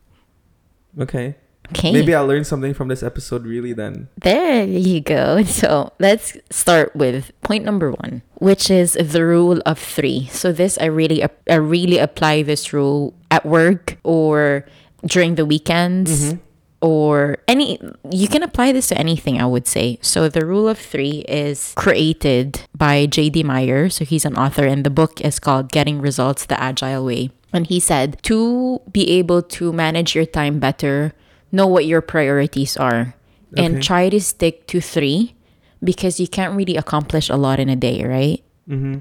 Okay. 0.98 1.34
Okay. 1.70 1.92
Maybe 1.92 2.14
I'll 2.14 2.24
learn 2.26 2.44
something 2.48 2.72
from 2.72 2.88
this 2.88 3.02
episode 3.02 3.44
really 3.44 3.74
then. 3.74 4.08
There 4.22 4.64
you 4.64 5.00
go. 5.02 5.42
So 5.44 5.92
let's 6.00 6.32
start 6.48 6.96
with 6.96 7.28
point 7.42 7.64
number 7.66 7.92
one, 7.92 8.22
which 8.40 8.70
is 8.70 8.96
the 8.96 9.20
rule 9.26 9.60
of 9.66 9.76
three. 9.78 10.26
So 10.32 10.50
this 10.50 10.78
I 10.80 10.86
really 10.86 11.20
I 11.50 11.56
really 11.60 11.98
apply 11.98 12.40
this 12.42 12.72
rule 12.72 13.12
at 13.30 13.44
work 13.44 13.98
or 14.02 14.64
during 15.04 15.34
the 15.34 15.44
weekends 15.44 16.32
Mhm. 16.32 16.40
Or 16.80 17.38
any. 17.48 17.80
You 18.10 18.28
can 18.28 18.42
apply 18.42 18.72
this 18.72 18.88
to 18.88 18.98
anything. 18.98 19.40
I 19.40 19.46
would 19.46 19.66
say. 19.66 19.98
So 20.00 20.28
the 20.28 20.46
rule 20.46 20.68
of 20.68 20.78
three 20.78 21.26
is 21.28 21.74
created 21.76 22.62
by 22.76 23.06
J.D. 23.06 23.42
Meier. 23.42 23.90
So 23.90 24.04
he's 24.04 24.24
an 24.24 24.36
author, 24.36 24.64
and 24.64 24.84
the 24.84 24.90
book 24.90 25.20
is 25.20 25.38
called 25.38 25.72
"Getting 25.72 26.00
Results: 26.00 26.46
The 26.46 26.60
Agile 26.60 27.04
Way." 27.04 27.30
And 27.52 27.66
he 27.66 27.80
said 27.80 28.22
to 28.24 28.80
be 28.92 29.10
able 29.18 29.42
to 29.58 29.72
manage 29.72 30.14
your 30.14 30.26
time 30.26 30.60
better, 30.60 31.14
know 31.50 31.66
what 31.66 31.86
your 31.86 32.02
priorities 32.02 32.76
are 32.76 33.14
and 33.56 33.82
try 33.82 34.08
to 34.08 34.20
stick 34.20 34.66
to 34.66 34.80
three 34.80 35.34
because 35.82 36.20
you 36.20 36.28
can't 36.28 36.54
really 36.56 36.76
accomplish 36.76 37.28
a 37.30 37.36
lot 37.36 37.60
in 37.60 37.68
a 37.68 37.76
day, 37.76 38.04
right? 38.04 38.42
Mm-hmm. 38.68 39.00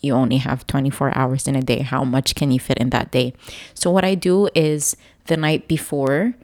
You 0.00 0.14
only 0.14 0.36
have 0.36 0.66
24 0.66 1.16
hours 1.16 1.48
in 1.48 1.56
a 1.56 1.62
day. 1.62 1.80
How 1.80 2.04
much 2.04 2.34
can 2.34 2.52
you 2.52 2.60
fit 2.60 2.78
in 2.78 2.90
that 2.90 3.10
day? 3.10 3.34
So, 3.74 3.90
what 3.90 4.04
I 4.04 4.14
do 4.14 4.48
is 4.54 4.96
the 5.26 5.36
night 5.36 5.66
before, 5.66 6.34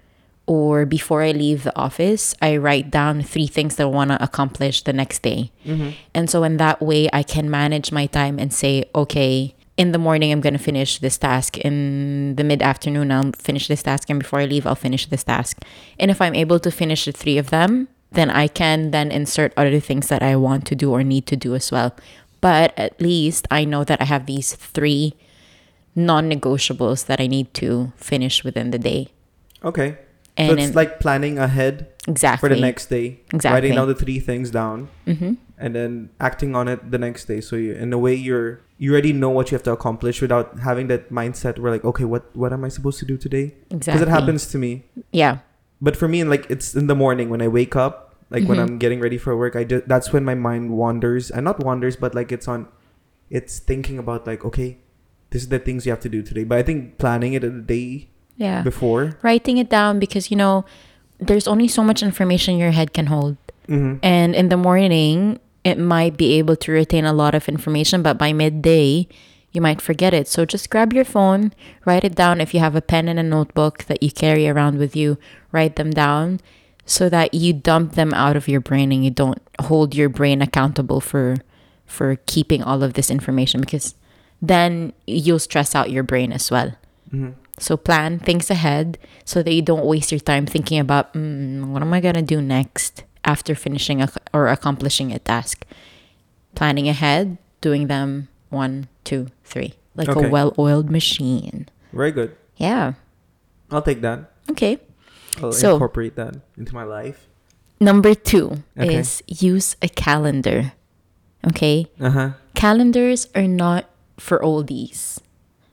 or 0.46 0.84
before 0.84 1.22
I 1.22 1.32
leave 1.32 1.64
the 1.64 1.76
office, 1.76 2.34
I 2.42 2.56
write 2.56 2.90
down 2.90 3.22
three 3.22 3.46
things 3.46 3.76
that 3.76 3.84
I 3.84 3.86
want 3.86 4.10
to 4.10 4.22
accomplish 4.22 4.82
the 4.82 4.92
next 4.92 5.22
day. 5.22 5.50
Mm-hmm. 5.64 5.90
And 6.14 6.28
so, 6.28 6.44
in 6.44 6.58
that 6.58 6.82
way, 6.82 7.08
I 7.12 7.22
can 7.22 7.50
manage 7.50 7.92
my 7.92 8.06
time 8.06 8.38
and 8.38 8.52
say, 8.52 8.84
okay, 8.94 9.54
in 9.76 9.92
the 9.92 9.98
morning, 9.98 10.30
I'm 10.30 10.40
going 10.40 10.52
to 10.52 10.58
finish 10.58 10.98
this 10.98 11.18
task. 11.18 11.58
In 11.58 12.36
the 12.36 12.44
mid 12.44 12.62
afternoon, 12.62 13.10
I'll 13.10 13.32
finish 13.32 13.68
this 13.68 13.82
task. 13.82 14.10
And 14.10 14.20
before 14.20 14.40
I 14.40 14.44
leave, 14.44 14.66
I'll 14.66 14.74
finish 14.74 15.06
this 15.06 15.24
task. 15.24 15.58
And 15.98 16.10
if 16.10 16.20
I'm 16.20 16.34
able 16.34 16.60
to 16.60 16.70
finish 16.70 17.06
the 17.06 17.12
three 17.12 17.38
of 17.38 17.50
them, 17.50 17.88
then 18.12 18.30
I 18.30 18.46
can 18.46 18.92
then 18.92 19.10
insert 19.10 19.52
other 19.56 19.80
things 19.80 20.08
that 20.08 20.22
I 20.22 20.36
want 20.36 20.66
to 20.66 20.76
do 20.76 20.92
or 20.92 21.02
need 21.02 21.26
to 21.26 21.36
do 21.36 21.54
as 21.54 21.72
well. 21.72 21.96
But 22.40 22.78
at 22.78 23.00
least 23.00 23.48
I 23.50 23.64
know 23.64 23.82
that 23.84 24.00
I 24.00 24.04
have 24.04 24.26
these 24.26 24.54
three 24.54 25.14
non 25.96 26.30
negotiables 26.30 27.06
that 27.06 27.20
I 27.20 27.26
need 27.26 27.52
to 27.54 27.92
finish 27.96 28.44
within 28.44 28.70
the 28.70 28.78
day. 28.78 29.08
Okay. 29.64 29.96
And 30.36 30.50
so 30.50 30.54
it's 30.56 30.68
in- 30.68 30.74
like 30.74 30.98
planning 31.00 31.38
ahead 31.38 31.88
Exactly. 32.08 32.48
for 32.48 32.54
the 32.54 32.60
next 32.60 32.86
day. 32.86 33.20
Exactly. 33.32 33.54
Writing 33.54 33.74
down 33.76 33.88
the 33.88 33.94
three 33.94 34.18
things 34.20 34.50
down 34.50 34.88
Mm-hmm. 35.06 35.34
and 35.58 35.74
then 35.74 36.10
acting 36.20 36.54
on 36.56 36.66
it 36.68 36.90
the 36.90 36.98
next 36.98 37.26
day. 37.26 37.40
So 37.40 37.56
you, 37.56 37.72
in 37.74 37.92
a 37.92 37.98
way, 37.98 38.14
you're 38.14 38.60
you 38.76 38.90
already 38.92 39.12
know 39.12 39.30
what 39.30 39.50
you 39.50 39.54
have 39.54 39.62
to 39.62 39.72
accomplish 39.72 40.20
without 40.20 40.58
having 40.60 40.88
that 40.88 41.10
mindset 41.10 41.58
where 41.60 41.70
like, 41.70 41.84
okay, 41.84 42.04
what 42.04 42.34
what 42.36 42.52
am 42.52 42.64
I 42.64 42.68
supposed 42.68 42.98
to 42.98 43.06
do 43.06 43.16
today? 43.16 43.54
Exactly. 43.70 43.92
Because 44.00 44.02
it 44.02 44.08
happens 44.10 44.46
to 44.48 44.58
me. 44.58 44.84
Yeah. 45.12 45.38
But 45.80 45.96
for 45.96 46.08
me, 46.08 46.20
and 46.20 46.28
like 46.28 46.50
it's 46.50 46.74
in 46.74 46.88
the 46.88 46.94
morning 46.96 47.30
when 47.30 47.40
I 47.40 47.48
wake 47.48 47.76
up, 47.76 48.16
like 48.30 48.44
when 48.48 48.58
Mhm. 48.58 48.62
I'm 48.62 48.78
getting 48.78 49.00
ready 49.00 49.18
for 49.18 49.36
work, 49.36 49.54
I 49.54 49.62
just 49.64 49.86
that's 49.86 50.12
when 50.12 50.24
my 50.24 50.34
mind 50.34 50.70
wanders 50.72 51.30
and 51.30 51.44
not 51.44 51.62
wanders, 51.62 51.94
but 51.96 52.14
like 52.14 52.32
it's 52.32 52.48
on, 52.48 52.66
it's 53.30 53.58
thinking 53.60 53.98
about 53.98 54.26
like, 54.26 54.44
okay, 54.44 54.78
this 55.30 55.42
is 55.42 55.48
the 55.48 55.58
things 55.60 55.86
you 55.86 55.92
have 55.92 56.00
to 56.00 56.08
do 56.08 56.22
today. 56.22 56.42
But 56.44 56.58
I 56.58 56.62
think 56.62 56.98
planning 56.98 57.34
it 57.34 57.44
a 57.44 57.50
day 57.50 58.10
Yeah. 58.36 58.62
before. 58.62 59.16
Writing 59.22 59.58
it 59.58 59.70
down 59.70 59.98
because, 59.98 60.30
you 60.30 60.36
know, 60.36 60.64
there's 61.18 61.46
only 61.46 61.68
so 61.68 61.84
much 61.84 62.02
information 62.02 62.58
your 62.58 62.72
head 62.72 62.92
can 62.92 63.06
hold. 63.06 63.36
Mm-hmm. 63.68 63.98
And 64.02 64.34
in 64.34 64.48
the 64.48 64.56
morning, 64.56 65.40
it 65.62 65.78
might 65.78 66.16
be 66.16 66.34
able 66.34 66.56
to 66.56 66.72
retain 66.72 67.04
a 67.04 67.12
lot 67.12 67.34
of 67.34 67.48
information, 67.48 68.02
but 68.02 68.18
by 68.18 68.32
midday, 68.32 69.08
you 69.52 69.60
might 69.60 69.80
forget 69.80 70.12
it. 70.12 70.28
So 70.28 70.44
just 70.44 70.68
grab 70.68 70.92
your 70.92 71.04
phone, 71.04 71.54
write 71.86 72.04
it 72.04 72.14
down. 72.14 72.40
If 72.40 72.52
you 72.52 72.60
have 72.60 72.74
a 72.74 72.82
pen 72.82 73.08
and 73.08 73.18
a 73.18 73.22
notebook 73.22 73.84
that 73.84 74.02
you 74.02 74.10
carry 74.10 74.48
around 74.48 74.78
with 74.78 74.94
you, 74.96 75.16
write 75.52 75.76
them 75.76 75.90
down 75.90 76.40
so 76.84 77.08
that 77.08 77.32
you 77.32 77.52
dump 77.52 77.94
them 77.94 78.12
out 78.12 78.36
of 78.36 78.48
your 78.48 78.60
brain 78.60 78.92
and 78.92 79.04
you 79.04 79.10
don't 79.10 79.40
hold 79.60 79.94
your 79.94 80.08
brain 80.08 80.42
accountable 80.42 81.00
for 81.00 81.36
for 81.86 82.16
keeping 82.26 82.62
all 82.62 82.82
of 82.82 82.94
this 82.94 83.10
information 83.10 83.60
because 83.60 83.94
then 84.42 84.92
you'll 85.06 85.38
stress 85.38 85.74
out 85.74 85.90
your 85.90 86.02
brain 86.02 86.32
as 86.32 86.50
well. 86.50 86.74
Mm-hmm. 87.12 87.30
So 87.58 87.76
plan 87.76 88.18
things 88.18 88.50
ahead 88.50 88.99
so 89.25 89.42
that 89.42 89.52
you 89.52 89.62
don't 89.62 89.84
waste 89.87 90.11
your 90.11 90.18
time 90.20 90.44
thinking 90.46 90.78
about 90.80 91.14
mm, 91.14 91.66
what 91.70 91.82
am 91.82 91.92
I 91.94 92.00
gonna 92.00 92.23
do 92.23 92.42
next 92.42 93.04
after 93.25 93.54
finishing 93.54 94.02
a, 94.02 94.08
or 94.32 94.49
accomplishing 94.49 95.12
a 95.12 95.18
task. 95.18 95.64
Planning 96.54 96.88
ahead, 96.88 97.38
doing 97.61 97.87
them 97.87 98.28
one, 98.50 98.88
two, 99.04 99.28
three, 99.44 99.75
like 99.94 100.08
Okay. 100.08 100.26
a 100.26 100.30
well-oiled 100.30 100.90
machine. 100.90 101.68
Very 101.92 102.11
good. 102.12 102.34
Yeah. 102.56 102.94
I'll 103.70 103.82
take 103.82 104.00
that. 104.02 104.30
Okay. 104.50 104.78
I'll 105.42 105.52
So- 105.52 105.75
incorporate 105.75 106.14
that 106.16 106.37
into 106.58 106.75
my 106.75 106.84
life. 106.84 107.26
Number 107.80 108.14
two 108.14 108.62
Okay. 108.78 108.94
is 108.96 109.23
use 109.26 109.75
a 109.82 109.88
calendar. 109.88 110.73
Okay. 111.46 111.87
Uh 112.00 112.11
huh. 112.11 112.30
Calendars 112.54 113.26
are 113.34 113.49
not 113.49 113.90
for 114.18 114.38
oldies. 114.40 115.18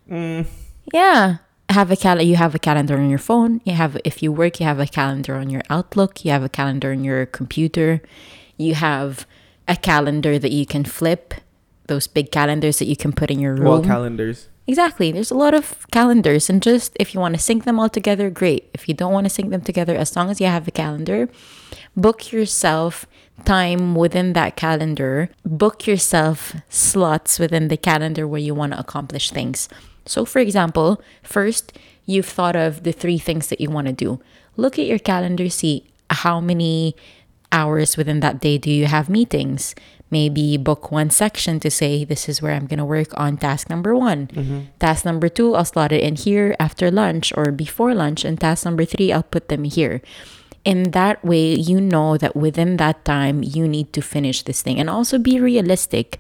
Mm, 0.10 0.46
Yeah. 0.94 1.38
Have 1.72 1.90
a 1.90 1.96
cal 1.96 2.22
you 2.22 2.36
have 2.36 2.54
a 2.54 2.60
calendar 2.60 2.98
on 2.98 3.10
your 3.10 3.18
phone. 3.20 3.62
You 3.64 3.74
have 3.74 3.98
if 4.04 4.22
you 4.22 4.30
work, 4.32 4.60
you 4.60 4.66
have 4.66 4.80
a 4.80 4.86
calendar 4.86 5.36
on 5.36 5.50
your 5.50 5.62
Outlook, 5.70 6.26
you 6.26 6.32
have 6.32 6.44
a 6.44 6.50
calendar 6.50 6.92
on 6.92 7.06
your 7.06 7.26
computer. 7.26 8.02
You 8.58 8.76
have 8.76 9.26
a 9.70 9.78
calendar 9.78 10.38
that 10.38 10.52
you 10.52 10.66
can 10.66 10.84
flip, 10.84 11.34
those 11.88 12.08
big 12.08 12.30
calendars 12.30 12.80
that 12.80 12.88
you 12.88 12.98
can 12.98 13.14
put 13.14 13.32
in 13.32 13.40
your 13.40 13.56
room. 13.56 13.66
wall 13.66 13.84
calendars. 13.84 14.50
Exactly. 14.68 15.14
There's 15.14 15.32
a 15.32 15.38
lot 15.46 15.54
of 15.54 15.88
calendars 15.92 16.50
and 16.50 16.62
just 16.62 16.92
if 17.00 17.14
you 17.14 17.22
want 17.22 17.36
to 17.36 17.42
sync 17.42 17.64
them 17.64 17.80
all 17.80 17.90
together, 17.90 18.30
great. 18.30 18.70
If 18.74 18.90
you 18.90 18.94
don't 18.94 19.14
want 19.14 19.26
to 19.26 19.30
sync 19.30 19.50
them 19.50 19.62
together, 19.62 19.96
as 19.96 20.16
long 20.16 20.30
as 20.30 20.42
you 20.42 20.48
have 20.48 20.68
a 20.68 20.72
calendar, 20.72 21.30
book 21.96 22.32
yourself 22.34 23.06
time 23.46 23.96
within 23.96 24.34
that 24.34 24.56
calendar. 24.56 25.30
Book 25.46 25.88
yourself 25.88 26.56
slots 26.70 27.40
within 27.40 27.70
the 27.70 27.78
calendar 27.78 28.28
where 28.28 28.42
you 28.42 28.54
want 28.54 28.74
to 28.74 28.80
accomplish 28.80 29.32
things. 29.32 29.70
So 30.06 30.26
for 30.26 30.40
example, 30.40 31.02
first 31.24 31.78
you've 32.06 32.26
thought 32.26 32.56
of 32.56 32.84
the 32.84 32.92
three 32.92 33.18
things 33.18 33.48
that 33.48 33.62
you 33.62 33.70
want 33.70 33.88
to 33.88 33.94
do. 33.94 34.20
Look 34.58 34.78
at 34.78 34.86
your 34.86 35.00
calendar, 35.00 35.50
see 35.50 35.86
how 36.10 36.42
many 36.42 36.96
hours 37.52 37.98
within 37.98 38.20
that 38.22 38.40
day 38.40 38.58
do 38.58 38.72
you 38.72 38.86
have 38.86 39.10
meetings? 39.10 39.76
Maybe 40.10 40.58
book 40.58 40.92
one 40.92 41.10
section 41.10 41.60
to 41.62 41.72
say, 41.72 42.04
this 42.04 42.28
is 42.28 42.42
where 42.42 42.54
I'm 42.54 42.68
going 42.68 42.80
to 42.80 42.86
work 42.86 43.18
on 43.18 43.38
task 43.38 43.70
number 43.70 43.96
one. 43.96 44.28
Mm-hmm. 44.28 44.60
Task 44.80 45.06
number 45.06 45.30
two, 45.30 45.56
I'll 45.56 45.64
slot 45.64 45.94
it 45.94 46.04
in 46.04 46.16
here 46.18 46.56
after 46.60 46.92
lunch 46.92 47.32
or 47.38 47.52
before 47.52 47.96
lunch. 47.96 48.26
And 48.26 48.40
task 48.40 48.66
number 48.66 48.84
three, 48.84 49.14
I'll 49.14 49.24
put 49.24 49.48
them 49.48 49.64
here. 49.64 50.02
In 50.66 50.92
that 50.92 51.24
way, 51.24 51.56
you 51.56 51.80
know 51.80 52.18
that 52.18 52.36
within 52.36 52.76
that 52.78 53.06
time, 53.06 53.42
you 53.42 53.68
need 53.68 53.94
to 53.94 54.02
finish 54.02 54.44
this 54.44 54.62
thing. 54.62 54.80
And 54.80 54.90
also 54.90 55.18
be 55.18 55.40
realistic. 55.40 56.20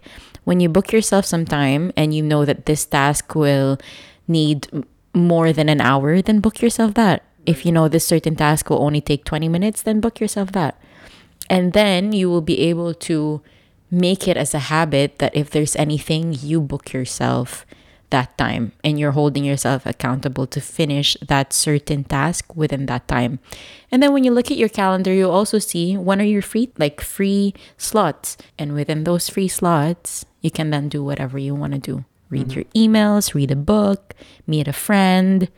When 0.51 0.59
you 0.59 0.67
book 0.67 0.91
yourself 0.91 1.23
some 1.23 1.45
time 1.45 1.93
and 1.95 2.13
you 2.13 2.21
know 2.21 2.43
that 2.43 2.65
this 2.65 2.83
task 2.83 3.35
will 3.35 3.79
need 4.27 4.67
more 5.15 5.53
than 5.53 5.69
an 5.69 5.79
hour, 5.79 6.21
then 6.21 6.41
book 6.41 6.59
yourself 6.59 6.93
that. 6.95 7.23
If 7.45 7.65
you 7.65 7.71
know 7.71 7.87
this 7.87 8.05
certain 8.05 8.35
task 8.35 8.69
will 8.69 8.83
only 8.83 8.99
take 8.99 9.23
20 9.23 9.47
minutes, 9.47 9.81
then 9.81 10.01
book 10.01 10.19
yourself 10.19 10.51
that. 10.51 10.75
And 11.49 11.71
then 11.71 12.11
you 12.11 12.29
will 12.29 12.41
be 12.41 12.59
able 12.67 12.93
to 13.07 13.41
make 13.89 14.27
it 14.27 14.35
as 14.35 14.53
a 14.53 14.67
habit 14.67 15.19
that 15.19 15.33
if 15.33 15.51
there's 15.51 15.77
anything, 15.77 16.35
you 16.37 16.59
book 16.59 16.91
yourself 16.91 17.65
that 18.09 18.37
time 18.37 18.73
and 18.83 18.99
you're 18.99 19.15
holding 19.15 19.45
yourself 19.45 19.85
accountable 19.85 20.47
to 20.47 20.59
finish 20.59 21.15
that 21.25 21.53
certain 21.53 22.03
task 22.03 22.57
within 22.57 22.87
that 22.87 23.07
time. 23.07 23.39
And 23.89 24.03
then 24.03 24.11
when 24.11 24.25
you 24.25 24.31
look 24.31 24.51
at 24.51 24.57
your 24.57 24.67
calendar, 24.67 25.13
you'll 25.13 25.31
also 25.31 25.59
see 25.59 25.95
when 25.95 26.19
are 26.19 26.25
your 26.25 26.41
free 26.41 26.73
like 26.77 26.99
free 26.99 27.53
slots. 27.77 28.35
And 28.59 28.73
within 28.73 29.05
those 29.05 29.29
free 29.29 29.47
slots, 29.47 30.25
you 30.41 30.51
can 30.51 30.69
then 30.69 30.89
do 30.89 31.03
whatever 31.03 31.37
you 31.37 31.55
want 31.55 31.73
to 31.73 31.79
do. 31.79 32.05
Read 32.29 32.53
your 32.53 32.63
emails, 32.75 33.33
read 33.33 33.51
a 33.51 33.55
book, 33.55 34.13
meet 34.47 34.67
a 34.67 34.73
friend, 34.73 35.49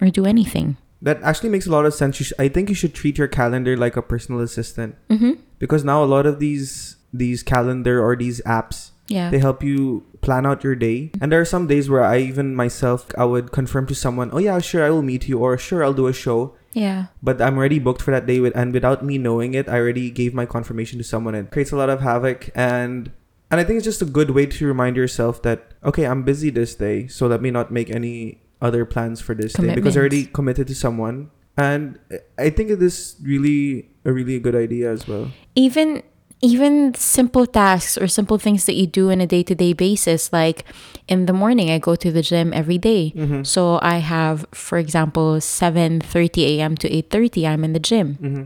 or 0.00 0.10
do 0.10 0.26
anything. 0.26 0.76
That 1.00 1.22
actually 1.22 1.48
makes 1.50 1.66
a 1.66 1.70
lot 1.70 1.86
of 1.86 1.94
sense. 1.94 2.20
You 2.20 2.24
sh- 2.26 2.32
I 2.38 2.48
think 2.48 2.68
you 2.68 2.74
should 2.74 2.94
treat 2.94 3.16
your 3.18 3.28
calendar 3.28 3.76
like 3.76 3.96
a 3.96 4.02
personal 4.02 4.40
assistant 4.40 4.96
Mm-hmm. 5.08 5.32
because 5.58 5.84
now 5.84 6.02
a 6.04 6.08
lot 6.08 6.26
of 6.26 6.40
these 6.40 6.96
these 7.12 7.42
calendar 7.42 8.02
or 8.02 8.16
these 8.16 8.40
apps 8.42 8.90
Yeah. 9.06 9.30
they 9.30 9.38
help 9.38 9.62
you 9.62 10.02
plan 10.20 10.44
out 10.46 10.64
your 10.64 10.74
day. 10.74 11.12
And 11.20 11.30
there 11.32 11.40
are 11.40 11.44
some 11.48 11.66
days 11.68 11.88
where 11.88 12.02
I 12.04 12.18
even 12.20 12.56
myself 12.56 13.06
I 13.16 13.24
would 13.24 13.52
confirm 13.52 13.86
to 13.88 13.94
someone, 13.94 14.28
"Oh 14.32 14.38
yeah, 14.40 14.58
sure, 14.60 14.84
I 14.84 14.90
will 14.90 15.04
meet 15.04 15.28
you," 15.28 15.38
or 15.40 15.56
"Sure, 15.56 15.84
I'll 15.84 15.94
do 15.96 16.06
a 16.08 16.12
show." 16.12 16.52
yeah. 16.74 17.06
But 17.22 17.40
I'm 17.40 17.56
already 17.56 17.78
booked 17.78 18.02
for 18.02 18.10
that 18.10 18.26
day, 18.26 18.40
with, 18.40 18.56
and 18.56 18.72
without 18.74 19.04
me 19.04 19.16
knowing 19.16 19.54
it, 19.54 19.68
I 19.68 19.78
already 19.78 20.10
gave 20.10 20.34
my 20.34 20.44
confirmation 20.44 20.98
to 20.98 21.04
someone. 21.04 21.34
It 21.36 21.50
creates 21.52 21.70
a 21.72 21.76
lot 21.80 21.88
of 21.88 22.00
havoc, 22.00 22.50
and 22.56 23.12
and 23.50 23.60
I 23.60 23.64
think 23.64 23.76
it's 23.78 23.84
just 23.84 24.02
a 24.02 24.06
good 24.06 24.30
way 24.30 24.46
to 24.46 24.66
remind 24.66 24.96
yourself 24.96 25.42
that 25.42 25.72
okay, 25.84 26.06
I'm 26.06 26.22
busy 26.22 26.50
this 26.50 26.74
day, 26.74 27.06
so 27.08 27.26
let 27.26 27.40
me 27.42 27.50
not 27.50 27.70
make 27.70 27.90
any 27.90 28.40
other 28.62 28.84
plans 28.84 29.20
for 29.20 29.34
this 29.34 29.52
day 29.52 29.74
because 29.74 29.96
I 29.96 30.00
already 30.00 30.24
committed 30.26 30.66
to 30.68 30.74
someone. 30.74 31.30
And 31.56 31.98
I 32.38 32.50
think 32.50 32.70
it 32.70 32.82
is 32.82 33.14
really 33.22 33.90
a 34.04 34.12
really 34.12 34.40
good 34.40 34.56
idea 34.56 34.90
as 34.90 35.06
well. 35.06 35.30
even 35.54 36.02
even 36.42 36.92
simple 36.94 37.46
tasks 37.46 37.96
or 37.96 38.06
simple 38.08 38.36
things 38.38 38.66
that 38.66 38.74
you 38.74 38.86
do 38.86 39.10
on 39.10 39.20
a 39.20 39.26
day-to-day 39.26 39.72
basis 39.72 40.30
like 40.32 40.64
in 41.08 41.24
the 41.24 41.32
morning 41.32 41.70
i 41.70 41.78
go 41.78 41.94
to 41.96 42.10
the 42.12 42.20
gym 42.20 42.52
every 42.52 42.76
day. 42.76 43.12
Mm-hmm. 43.16 43.44
so 43.44 43.78
i 43.80 43.98
have 43.98 44.44
for 44.52 44.76
example 44.76 45.36
7:30 45.40 46.58
a.m. 46.58 46.76
to 46.76 46.88
8:30 46.90 47.48
i'm 47.48 47.62
in 47.64 47.72
the 47.72 47.80
gym 47.80 48.18
Mm-hmm. 48.20 48.42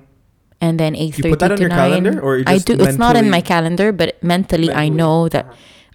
And 0.60 0.78
then 0.80 0.94
8:30 0.94 1.18
You 1.18 1.30
put 1.30 1.38
that 1.40 1.52
on 1.52 1.56
to 1.58 1.62
your 1.62 1.68
9 1.70 1.78
calendar, 1.78 2.20
or 2.20 2.42
i 2.46 2.58
do 2.58 2.74
it's 2.74 2.98
not 2.98 3.14
in 3.16 3.30
my 3.30 3.40
calendar 3.40 3.92
but 3.92 4.22
mentally, 4.22 4.72
i 4.72 4.88
know 4.88 5.28
that 5.28 5.46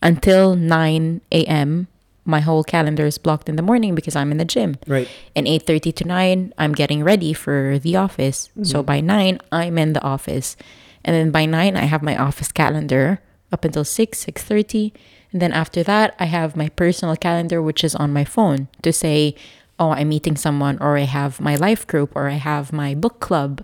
until 0.01 0.55
9 0.55 1.21
a.m. 1.31 1.87
my 2.25 2.39
whole 2.39 2.63
calendar 2.63 3.05
is 3.05 3.17
blocked 3.17 3.47
in 3.49 3.55
the 3.55 3.61
morning 3.61 3.95
because 3.95 4.15
i'm 4.15 4.31
in 4.31 4.37
the 4.37 4.45
gym 4.45 4.75
Right. 4.87 5.07
and 5.35 5.47
8.30 5.47 5.95
to 5.95 6.03
9 6.07 6.53
i'm 6.57 6.73
getting 6.73 7.03
ready 7.03 7.33
for 7.33 7.77
the 7.79 7.95
office 7.95 8.49
so 8.63 8.79
Mm-hmm. 8.79 8.85
by 8.91 8.99
9 9.01 9.39
i'm 9.51 9.77
in 9.77 9.93
the 9.93 10.03
office 10.03 10.55
and 11.03 11.13
then 11.15 11.31
by 11.31 11.45
9 11.45 11.75
i 11.75 11.85
have 11.85 12.01
my 12.01 12.15
office 12.17 12.51
calendar 12.51 13.19
up 13.51 13.65
until 13.65 13.83
6 13.83 14.25
6.30 14.25 14.91
and 15.31 15.41
then 15.41 15.51
after 15.51 15.83
that 15.83 16.15
i 16.19 16.25
have 16.25 16.55
my 16.55 16.69
personal 16.69 17.15
calendar 17.15 17.61
which 17.61 17.83
is 17.83 17.95
on 17.95 18.13
my 18.13 18.23
phone 18.23 18.67
to 18.81 18.91
say 18.93 19.35
oh 19.79 19.91
i'm 19.91 20.07
meeting 20.09 20.37
someone 20.37 20.77
or 20.79 20.95
i 20.97 21.03
have 21.19 21.41
my 21.41 21.55
life 21.55 21.83
group 21.87 22.09
or 22.15 22.27
i 22.29 22.39
have 22.39 22.71
my 22.71 22.95
book 22.95 23.19
club 23.19 23.63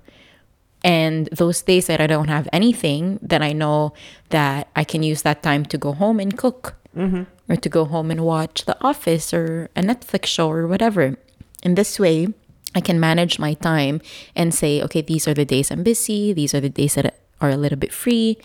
and 0.83 1.27
those 1.31 1.61
days 1.61 1.87
that 1.87 1.99
i 1.99 2.07
don't 2.07 2.29
have 2.29 2.47
anything 2.53 3.19
then 3.21 3.41
i 3.43 3.51
know 3.51 3.91
that 4.29 4.67
i 4.75 4.83
can 4.83 5.03
use 5.03 5.21
that 5.23 5.43
time 5.43 5.65
to 5.65 5.77
go 5.77 5.91
home 5.93 6.19
and 6.19 6.37
cook 6.37 6.75
Mm-hmm. 6.97 7.23
or 7.47 7.55
to 7.55 7.69
go 7.69 7.85
home 7.85 8.09
and 8.09 8.25
watch 8.25 8.65
The 8.65 8.75
Office 8.83 9.31
or 9.31 9.69
a 9.75 9.81
Netflix 9.81 10.25
show 10.25 10.49
or 10.49 10.65
whatever. 10.65 11.17
In 11.61 11.75
this 11.75 11.99
way, 11.99 12.33
I 12.73 12.81
can 12.81 12.99
manage 12.99 13.37
my 13.37 13.53
time 13.53 14.01
and 14.35 14.55
say, 14.55 14.81
okay, 14.81 15.01
these 15.05 15.27
are 15.27 15.35
the 15.35 15.45
days 15.45 15.69
I'm 15.69 15.83
busy, 15.83 16.33
these 16.33 16.55
are 16.55 16.59
the 16.59 16.67
days 16.67 16.95
that 16.95 17.13
are 17.39 17.51
a 17.51 17.55
little 17.61 17.77
bit 17.77 17.93
free, 17.93 18.39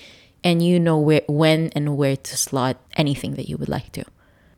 and 0.44 0.60
you 0.62 0.78
know 0.78 0.98
where 1.00 1.22
when 1.26 1.72
and 1.74 1.96
where 1.96 2.16
to 2.20 2.36
slot 2.36 2.76
anything 3.00 3.34
that 3.40 3.48
you 3.48 3.56
would 3.56 3.70
like 3.72 3.90
to. 3.96 4.04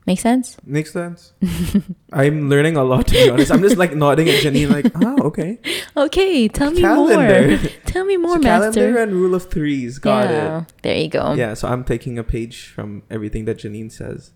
Make 0.06 0.20
sense? 0.20 0.56
Makes 0.64 0.92
sense. 0.92 1.32
I'm 2.12 2.48
learning 2.48 2.76
a 2.76 2.84
lot 2.84 3.08
to 3.08 3.12
be 3.14 3.28
honest. 3.28 3.50
I'm 3.50 3.60
just 3.60 3.76
like 3.76 3.92
nodding 4.04 4.28
at 4.28 4.40
Janine, 4.40 4.70
like, 4.70 4.92
oh, 5.02 5.26
okay. 5.26 5.58
Okay, 5.96 6.46
tell 6.46 6.70
me 6.70 6.80
Calendar. 6.80 7.56
more. 7.58 7.70
Tell 7.86 8.04
me 8.04 8.16
more, 8.16 8.34
So 8.36 8.40
master. 8.42 8.80
calendar 8.80 8.98
and 9.02 9.12
rule 9.14 9.34
of 9.34 9.50
threes. 9.50 9.98
Got 9.98 10.30
yeah, 10.30 10.64
there 10.82 10.96
you 10.96 11.08
go. 11.08 11.32
Yeah, 11.34 11.54
so 11.54 11.66
I'm 11.66 11.82
taking 11.82 12.18
a 12.18 12.24
page 12.24 12.66
from 12.68 13.02
everything 13.10 13.46
that 13.46 13.58
Janine 13.58 13.90
says, 13.90 14.30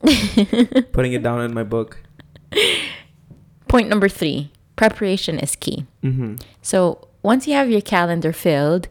putting 0.92 1.12
it 1.12 1.22
down 1.22 1.42
in 1.42 1.52
my 1.54 1.62
book. 1.62 1.98
Point 3.68 3.88
number 3.88 4.08
three 4.08 4.50
preparation 4.76 5.38
is 5.38 5.54
key. 5.56 5.86
Mm-hmm. 6.02 6.36
So 6.62 7.06
once 7.22 7.46
you 7.46 7.52
have 7.54 7.70
your 7.70 7.82
calendar 7.82 8.32
filled, 8.32 8.88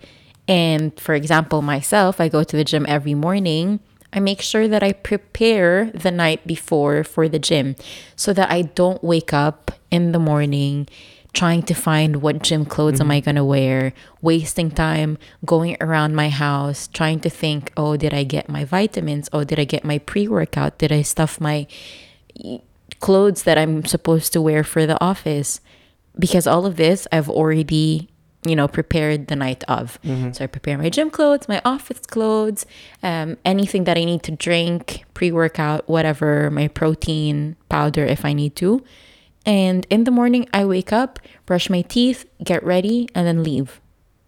and 0.47 0.97
for 0.99 1.15
example, 1.15 1.61
myself, 1.61 2.21
I 2.21 2.29
go 2.29 2.43
to 2.43 2.55
the 2.55 2.63
gym 2.63 2.85
every 2.87 3.15
morning. 3.15 3.79
I 4.11 4.19
make 4.19 4.41
sure 4.41 4.67
that 4.67 4.83
I 4.83 4.93
prepare 4.93 5.91
the 5.91 6.11
night 6.11 6.45
before 6.47 7.03
for 7.03 7.29
the 7.29 7.39
gym 7.39 7.75
so 8.15 8.33
that 8.33 8.49
I 8.49 8.63
don't 8.63 9.03
wake 9.03 9.33
up 9.33 9.71
in 9.91 10.11
the 10.11 10.19
morning 10.19 10.87
trying 11.33 11.61
to 11.63 11.73
find 11.73 12.21
what 12.21 12.41
gym 12.41 12.65
clothes 12.65 12.99
am 12.99 13.05
mm-hmm. 13.05 13.11
I 13.11 13.19
going 13.19 13.35
to 13.35 13.45
wear, 13.45 13.93
wasting 14.21 14.71
time 14.71 15.17
going 15.45 15.77
around 15.79 16.15
my 16.15 16.29
house 16.29 16.87
trying 16.87 17.19
to 17.21 17.29
think, 17.29 17.71
oh, 17.77 17.97
did 17.97 18.13
I 18.13 18.23
get 18.23 18.49
my 18.49 18.65
vitamins? 18.65 19.29
Oh, 19.31 19.43
did 19.43 19.59
I 19.59 19.63
get 19.63 19.83
my 19.83 19.99
pre 19.99 20.27
workout? 20.27 20.79
Did 20.79 20.91
I 20.91 21.03
stuff 21.03 21.39
my 21.39 21.67
clothes 22.99 23.43
that 23.43 23.57
I'm 23.57 23.85
supposed 23.85 24.33
to 24.33 24.41
wear 24.41 24.63
for 24.63 24.85
the 24.85 25.01
office? 25.03 25.61
Because 26.17 26.47
all 26.47 26.65
of 26.65 26.77
this 26.77 27.07
I've 27.11 27.29
already 27.29 28.09
you 28.43 28.55
know 28.55 28.67
prepared 28.67 29.27
the 29.27 29.35
night 29.35 29.63
of. 29.67 29.99
So 30.31 30.43
i 30.43 30.47
prepare 30.47 30.77
my 30.77 30.89
gym 30.89 31.09
clothes 31.09 31.47
my 31.47 31.61
office 31.65 31.99
clothes 31.99 32.65
um, 33.03 33.37
anything 33.43 33.83
that 33.83 33.97
i 33.97 34.03
need 34.03 34.23
to 34.23 34.31
drink 34.31 35.03
pre-workout 35.13 35.87
whatever 35.89 36.49
my 36.49 36.67
protein 36.69 37.55
powder 37.69 38.05
if 38.05 38.23
i 38.25 38.33
need 38.33 38.55
to. 38.57 38.83
And 39.45 39.85
in 39.89 40.03
the 40.05 40.11
morning 40.11 40.47
i 40.53 40.63
wake 40.65 40.93
up 40.93 41.19
brush 41.45 41.69
my 41.69 41.81
teeth 41.81 42.25
get 42.43 42.63
ready 42.63 43.09
and 43.13 43.27
then 43.27 43.43
leave. 43.43 43.81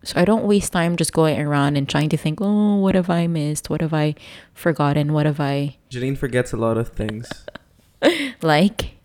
So 0.03 0.19
i 0.19 0.25
don't 0.25 0.45
waste 0.45 0.73
time 0.73 0.95
just 0.97 1.13
going 1.13 1.39
around 1.39 1.77
and 1.77 1.87
trying 1.87 2.09
to 2.09 2.17
think 2.17 2.39
oh 2.41 2.75
what 2.75 2.95
have 2.95 3.09
i 3.09 3.27
missed? 3.27 3.69
What 3.69 3.81
have 3.81 3.93
i 3.93 4.15
forgotten? 4.53 5.13
What 5.13 5.25
have 5.25 5.39
i 5.39 5.77
Janine 5.89 6.17
forgets 6.17 6.51
a 6.51 6.57
lot 6.57 6.77
of 6.77 6.89
things. 6.89 7.29
like 8.41 8.97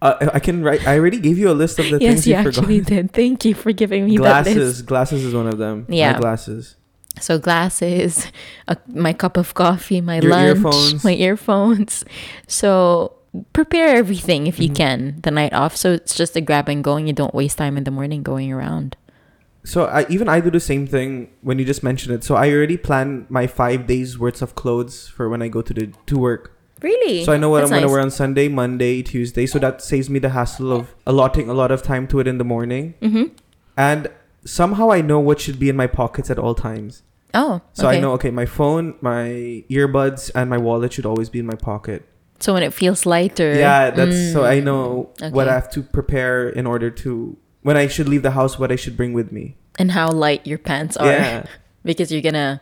Uh, 0.00 0.30
I 0.32 0.38
can 0.38 0.62
write. 0.62 0.86
I 0.86 0.96
already 0.98 1.18
gave 1.18 1.38
you 1.38 1.50
a 1.50 1.56
list 1.58 1.78
of 1.78 1.86
the 1.90 1.98
yes 1.98 2.22
things 2.22 2.26
you 2.26 2.36
you 2.36 2.42
forgot. 2.42 2.58
actually 2.58 2.80
did 2.80 3.12
thank 3.12 3.44
you 3.44 3.54
for 3.54 3.72
giving 3.72 4.06
me 4.06 4.16
that 4.18 4.44
list 4.44 4.54
Glasses. 4.56 4.82
Glasses 4.82 5.24
is 5.24 5.34
one 5.34 5.46
of 5.48 5.58
them. 5.58 5.86
My 5.88 5.94
Yeah. 5.96 6.18
glasses. 6.18 6.76
So 7.20 7.36
glasses, 7.38 8.30
a, 8.68 8.76
my 8.86 9.12
cup 9.12 9.36
of 9.36 9.54
coffee, 9.54 10.00
my 10.00 10.20
Your 10.20 10.30
lunch, 10.30 10.58
earphones. 10.58 11.02
my 11.02 11.14
earphones. 11.14 12.04
So 12.46 13.12
prepare 13.52 13.96
everything 13.96 14.46
if 14.46 14.60
you 14.60 14.68
Mhm. 14.70 14.74
can 14.76 15.18
the 15.22 15.32
night 15.32 15.52
off. 15.52 15.76
So 15.76 15.92
it's 15.92 16.14
just 16.14 16.36
a 16.36 16.40
grab 16.40 16.68
and 16.68 16.82
go, 16.84 16.94
and 16.96 17.08
you 17.08 17.12
don't 17.12 17.34
waste 17.34 17.58
time 17.58 17.76
in 17.76 17.82
the 17.82 17.90
morning 17.90 18.22
going 18.22 18.52
around. 18.52 18.96
So 19.64 19.84
I 19.86 20.06
even 20.08 20.28
I 20.28 20.38
do 20.40 20.50
the 20.50 20.60
same 20.60 20.86
thing 20.86 21.28
when 21.42 21.58
you 21.58 21.64
just 21.64 21.82
mentioned 21.82 22.14
it. 22.14 22.22
So 22.22 22.36
I 22.36 22.50
already 22.52 22.76
plan 22.76 23.26
my 23.28 23.46
five 23.48 23.86
days 23.88 24.16
worth 24.18 24.40
of 24.40 24.54
clothes 24.54 25.08
for 25.08 25.28
when 25.28 25.42
I 25.42 25.48
go 25.48 25.60
to 25.60 25.74
the 25.74 25.90
to 26.06 26.18
work. 26.18 26.54
Really? 26.80 27.24
So 27.24 27.32
I 27.32 27.36
know 27.38 27.48
what 27.50 27.60
That's 27.60 27.72
I'm 27.72 27.76
gonna 27.80 27.90
wear 27.90 28.00
on 28.00 28.10
Sunday, 28.10 28.48
Monday, 28.48 29.02
Tuesday. 29.02 29.46
So 29.46 29.58
that 29.58 29.82
saves 29.82 30.08
me 30.08 30.18
the 30.18 30.30
hassle 30.30 30.72
of 30.72 30.94
allotting 31.06 31.48
a 31.48 31.54
lot 31.54 31.70
of 31.70 31.82
time 31.82 32.06
to 32.08 32.20
it 32.20 32.26
in 32.26 32.38
the 32.38 32.44
morning. 32.44 32.94
Mm-hmm. 33.02 33.34
And 33.76 34.08
somehow 34.44 34.90
I 34.92 35.00
know 35.00 35.18
what 35.20 35.40
should 35.40 35.58
be 35.58 35.68
in 35.68 35.76
my 35.76 35.86
pockets 35.86 36.30
at 36.30 36.38
all 36.38 36.54
times. 36.54 37.02
Oh, 37.34 37.60
So 37.74 37.86
okay. 37.86 37.98
I 37.98 38.00
know 38.00 38.12
okay, 38.12 38.30
my 38.30 38.46
phone, 38.46 38.94
my 39.00 39.64
earbuds, 39.68 40.30
and 40.34 40.48
my 40.48 40.56
wallet 40.58 40.92
should 40.94 41.04
always 41.06 41.28
be 41.28 41.38
in 41.40 41.46
my 41.46 41.54
pocket. 41.56 42.06
So 42.40 42.54
when 42.54 42.62
it 42.62 42.72
feels 42.72 43.04
lighter. 43.04 43.52
Yeah, 43.54 43.90
that's 43.90 44.32
so 44.32 44.44
I 44.44 44.60
Mm, 44.60 44.64
know 44.64 45.10
what. 45.30 45.48
I 45.48 45.54
have 45.54 45.70
to 45.72 45.82
prepare 45.82 46.48
in 46.48 46.66
order 46.66 46.90
to 47.02 47.36
when 47.62 47.76
I 47.76 47.88
should 47.88 48.08
leave 48.08 48.22
the 48.22 48.30
house, 48.30 48.58
what 48.58 48.70
I 48.72 48.76
should 48.76 48.96
bring 48.96 49.12
with 49.12 49.32
me. 49.32 49.56
And 49.78 49.90
how 49.90 50.10
light 50.10 50.46
your 50.46 50.58
pants 50.58 50.96
are. 50.96 51.06
Yeah. 51.06 51.46
Because 51.84 52.12
you're 52.12 52.22
gonna 52.22 52.60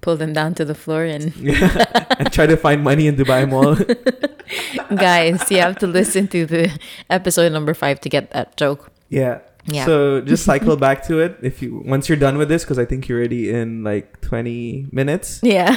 pull 0.00 0.16
them 0.16 0.32
down 0.32 0.54
to 0.54 0.64
the 0.64 0.74
floor 0.74 1.04
and 1.04 1.34
Yeah. 1.36 1.84
and 2.18 2.32
try 2.32 2.46
to 2.46 2.56
find 2.56 2.82
money 2.82 3.06
in 3.06 3.16
Dubai 3.16 3.48
Mall. 3.48 3.74
guys, 4.96 5.50
you 5.50 5.58
have 5.58 5.76
to 5.78 5.86
listen 5.86 6.28
to 6.28 6.46
the 6.46 6.70
episode 7.10 7.52
number 7.52 7.74
five 7.74 8.00
to 8.02 8.08
get 8.08 8.30
that 8.32 8.56
joke. 8.56 8.90
yeah. 9.08 9.40
Yeah. 9.70 9.84
So 9.84 10.22
just 10.22 10.44
cycle 10.50 10.76
back 10.78 11.04
to 11.08 11.20
it 11.20 11.36
if 11.42 11.60
you 11.60 11.82
once 11.84 12.08
you're 12.08 12.16
done 12.16 12.38
with 12.38 12.48
this 12.48 12.64
because 12.64 12.78
I 12.78 12.86
think 12.86 13.06
you're 13.06 13.18
already 13.18 13.50
in 13.52 13.84
like 13.84 14.18
20 14.22 14.86
minutes. 14.92 15.40
yeah. 15.42 15.76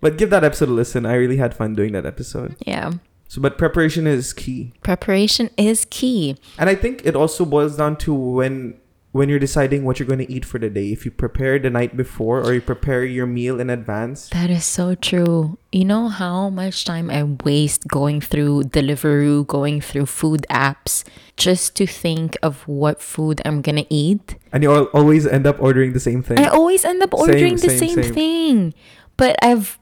But 0.00 0.18
give 0.18 0.30
that 0.30 0.44
episode 0.44 0.68
a 0.68 0.72
listen. 0.72 1.04
I 1.04 1.14
really 1.14 1.36
had 1.38 1.52
fun 1.52 1.74
doing 1.74 1.90
that 1.98 2.06
episode. 2.06 2.54
yeah. 2.64 2.92
So 3.26 3.42
but 3.42 3.58
preparation 3.58 4.06
is 4.06 4.32
key. 4.32 4.72
Preparation 4.84 5.50
is 5.56 5.84
key. 5.90 6.36
And 6.58 6.70
I 6.70 6.76
think 6.76 7.02
it 7.04 7.16
also 7.16 7.44
boils 7.44 7.76
down 7.76 7.96
to 8.06 8.14
when 8.14 8.78
when 9.12 9.28
you're 9.28 9.38
deciding 9.38 9.84
what 9.84 9.98
you're 9.98 10.06
going 10.06 10.24
to 10.24 10.30
eat 10.30 10.44
for 10.44 10.58
the 10.58 10.68
day. 10.68 10.92
If 10.92 11.04
you 11.04 11.10
prepare 11.10 11.58
the 11.58 11.70
night 11.70 11.96
before 11.96 12.42
or 12.44 12.52
you 12.52 12.60
prepare 12.60 13.04
your 13.04 13.26
meal 13.26 13.58
in 13.58 13.70
advance. 13.70 14.28
That 14.30 14.50
is 14.50 14.64
so 14.64 14.94
true. 14.94 15.58
You 15.72 15.84
know 15.84 16.08
how 16.08 16.50
much 16.50 16.84
time 16.84 17.10
I 17.10 17.22
waste 17.24 17.88
going 17.88 18.20
through 18.20 18.64
Deliveroo, 18.64 19.46
going 19.46 19.80
through 19.80 20.06
food 20.06 20.46
apps 20.50 21.04
just 21.36 21.74
to 21.76 21.86
think 21.86 22.36
of 22.42 22.66
what 22.68 23.00
food 23.00 23.40
I'm 23.44 23.62
gonna 23.62 23.86
eat? 23.88 24.36
And 24.52 24.62
you 24.62 24.88
always 24.92 25.26
end 25.26 25.46
up 25.46 25.60
ordering 25.60 25.92
the 25.92 26.00
same 26.00 26.22
thing. 26.22 26.38
I 26.38 26.48
always 26.48 26.84
end 26.84 27.02
up 27.02 27.14
ordering 27.14 27.56
the 27.56 27.70
same, 27.70 27.94
same, 27.94 28.02
same. 28.02 28.14
thing. 28.14 28.74
But 29.16 29.36
I've 29.42 29.78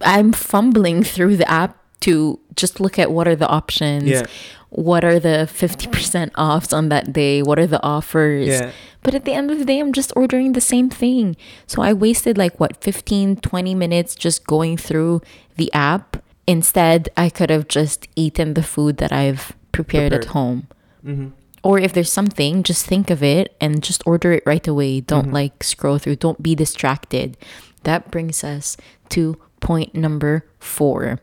I'm 0.00 0.32
fumbling 0.32 1.02
through 1.02 1.36
the 1.36 1.48
app 1.50 1.78
to 2.00 2.40
just 2.56 2.80
look 2.80 2.98
at 2.98 3.12
what 3.12 3.28
are 3.28 3.36
the 3.36 3.48
options. 3.48 4.04
Yeah. 4.04 4.26
What 4.74 5.04
are 5.04 5.20
the 5.20 5.46
50% 5.52 6.30
offs 6.36 6.72
on 6.72 6.88
that 6.88 7.12
day? 7.12 7.42
What 7.42 7.58
are 7.58 7.66
the 7.66 7.82
offers? 7.82 8.48
Yeah. 8.48 8.72
But 9.02 9.14
at 9.14 9.24
the 9.26 9.32
end 9.34 9.50
of 9.50 9.58
the 9.58 9.66
day, 9.66 9.78
I'm 9.78 9.92
just 9.92 10.12
ordering 10.16 10.52
the 10.54 10.60
same 10.62 10.88
thing. 10.88 11.36
So 11.66 11.82
I 11.82 11.92
wasted 11.92 12.38
like 12.38 12.58
what, 12.58 12.82
15, 12.82 13.36
20 13.36 13.74
minutes 13.74 14.14
just 14.14 14.46
going 14.46 14.78
through 14.78 15.20
the 15.56 15.70
app. 15.74 16.22
Instead, 16.46 17.10
I 17.16 17.28
could 17.28 17.50
have 17.50 17.68
just 17.68 18.08
eaten 18.16 18.54
the 18.54 18.62
food 18.62 18.96
that 18.96 19.12
I've 19.12 19.52
prepared, 19.72 20.12
at 20.14 20.22
Prepared. 20.22 20.32
home. 20.32 20.66
hmm 21.04 21.28
Or 21.62 21.78
if 21.78 21.92
there's 21.92 22.10
something, 22.10 22.62
just 22.64 22.86
think 22.86 23.10
of 23.10 23.22
it 23.22 23.54
and 23.60 23.82
just 23.84 24.02
order 24.06 24.32
it 24.32 24.42
right 24.46 24.66
away. 24.66 25.00
Don't 25.00 25.28
Mhm. 25.28 25.32
like 25.34 25.62
scroll 25.62 25.98
through, 25.98 26.16
don't 26.16 26.42
be 26.42 26.54
distracted. 26.56 27.36
That 27.84 28.10
brings 28.10 28.42
us 28.42 28.76
to 29.10 29.36
point 29.60 29.94
number 29.94 30.44
four, 30.58 31.20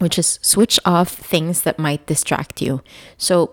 which 0.00 0.18
is 0.18 0.38
switch 0.42 0.80
off 0.84 1.08
things 1.14 1.62
that 1.62 1.78
might 1.78 2.04
distract 2.06 2.60
you. 2.60 2.82
So 3.16 3.52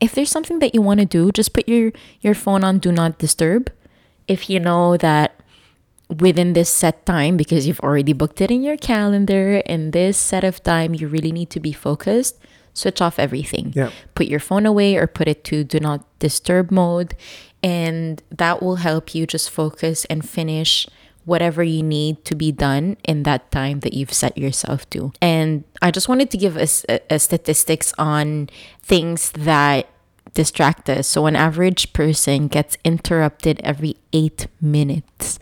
if 0.00 0.12
there's 0.12 0.30
something 0.30 0.58
that 0.58 0.74
you 0.74 0.82
want 0.82 1.00
to 1.00 1.06
do, 1.06 1.32
just 1.32 1.54
put 1.54 1.66
your, 1.66 1.92
your 2.20 2.34
phone 2.34 2.62
on 2.62 2.78
do 2.78 2.92
not 2.92 3.18
disturb. 3.18 3.72
If 4.28 4.50
you 4.50 4.60
know 4.60 4.96
that 4.98 5.40
within 6.20 6.52
this 6.52 6.68
set 6.68 7.06
time, 7.06 7.36
because 7.36 7.66
you've 7.66 7.80
already 7.80 8.12
booked 8.12 8.40
it 8.40 8.50
in 8.50 8.62
your 8.62 8.76
calendar, 8.76 9.62
in 9.64 9.92
this 9.92 10.18
set 10.18 10.44
of 10.44 10.62
time, 10.62 10.94
you 10.94 11.08
really 11.08 11.32
need 11.32 11.50
to 11.50 11.60
be 11.60 11.72
focused, 11.72 12.36
switch 12.74 13.00
off 13.00 13.18
everything 13.18 13.72
Yeah. 13.74 13.90
put 14.14 14.26
your 14.26 14.38
phone 14.38 14.66
away 14.66 14.96
or 14.96 15.06
put 15.06 15.28
it 15.28 15.44
to 15.44 15.64
do 15.64 15.80
not 15.80 16.04
disturb 16.18 16.70
mode 16.70 17.14
and 17.62 18.22
that 18.30 18.62
will 18.62 18.76
help 18.76 19.14
you 19.14 19.26
just 19.26 19.48
focus 19.48 20.04
and 20.06 20.28
finish 20.28 20.86
whatever 21.26 21.62
you 21.62 21.82
need 21.82 22.24
to 22.24 22.34
be 22.34 22.50
done 22.50 22.96
in 23.04 23.22
that 23.24 23.50
time 23.50 23.80
that 23.80 23.92
you've 23.92 24.12
set 24.12 24.36
yourself 24.38 24.88
to 24.88 25.12
and 25.20 25.64
i 25.82 25.90
just 25.90 26.08
wanted 26.08 26.30
to 26.30 26.38
give 26.38 26.56
us 26.56 26.86
a, 26.88 26.98
a 27.10 27.18
statistics 27.18 27.92
on 27.98 28.48
things 28.82 29.30
that 29.32 29.86
distract 30.32 30.88
us 30.88 31.06
so 31.06 31.26
an 31.26 31.36
average 31.36 31.92
person 31.92 32.48
gets 32.48 32.78
interrupted 32.84 33.60
every 33.62 33.96
eight 34.12 34.46
minutes 34.60 35.38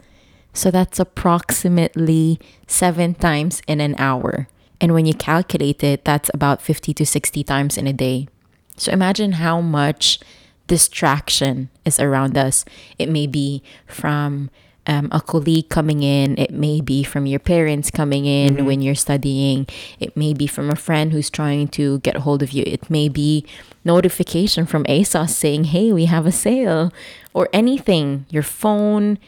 so 0.55 0.71
that's 0.71 1.01
approximately 1.01 2.39
seven 2.69 3.15
times 3.15 3.61
in 3.67 3.81
an 3.81 3.97
hour. 3.99 4.49
And 4.81 4.95
when 4.95 5.05
you 5.05 5.13
calculate 5.13 5.83
it, 5.83 6.05
that's 6.05 6.31
about 6.33 6.63
50 6.63 6.95
to 6.95 7.05
60 7.05 7.43
times 7.43 7.77
in 7.77 7.87
a 7.89 7.93
day. 7.93 8.29
So 8.77 8.93
imagine 8.93 9.33
how 9.33 9.61
much 9.61 10.21
distraction 10.69 11.71
is 11.85 11.99
around 11.99 12.39
us. 12.39 12.65
It 12.99 13.09
may 13.09 13.27
be 13.27 13.63
from 13.87 14.49
um, 14.87 15.09
a 15.13 15.21
colleague 15.21 15.69
coming 15.69 16.03
in, 16.03 16.37
it 16.39 16.51
may 16.53 16.81
be 16.81 17.03
from 17.03 17.25
your 17.27 17.41
parents 17.41 17.91
coming 17.91 18.27
in 18.27 18.57
Mhm. 18.57 18.65
when 18.67 18.83
you're 18.83 18.95
studying, 18.95 19.67
it 19.99 20.17
may 20.17 20.35
be 20.35 20.47
from 20.47 20.71
a 20.71 20.77
friend 20.77 21.13
who's 21.13 21.31
trying 21.31 21.69
to 21.69 21.99
get 22.01 22.17
a 22.17 22.21
hold 22.21 22.43
of 22.43 22.53
you, 22.53 22.63
it 22.67 22.91
may 22.91 23.09
be 23.09 23.45
notification 23.85 24.67
from 24.67 24.85
ASOS 24.85 25.31
saying, 25.35 25.65
hey, 25.65 25.93
we 25.93 26.05
have 26.07 26.27
a 26.27 26.33
sale, 26.33 26.93
or 27.33 27.49
anything, 27.53 28.27
your 28.31 28.43
phone, 28.43 29.19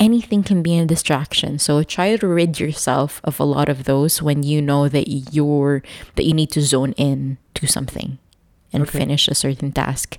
anything 0.00 0.42
can 0.42 0.62
be 0.62 0.78
a 0.78 0.84
distraction. 0.86 1.58
So 1.58 1.82
try 1.82 2.16
to 2.16 2.26
rid 2.26 2.58
yourself 2.58 3.20
of 3.24 3.38
a 3.38 3.44
lot 3.44 3.68
of 3.68 3.84
those 3.84 4.20
when 4.22 4.42
you 4.42 4.60
know 4.60 4.88
that 4.88 5.06
you're 5.32 5.82
that 6.16 6.24
you 6.24 6.34
need 6.34 6.50
to 6.50 6.60
zone 6.60 6.92
in 6.96 7.38
to 7.54 7.66
something 7.66 8.18
and 8.72 8.82
Okay. 8.82 8.98
finish 8.98 9.28
a 9.28 9.34
certain 9.34 9.70
task. 9.70 10.18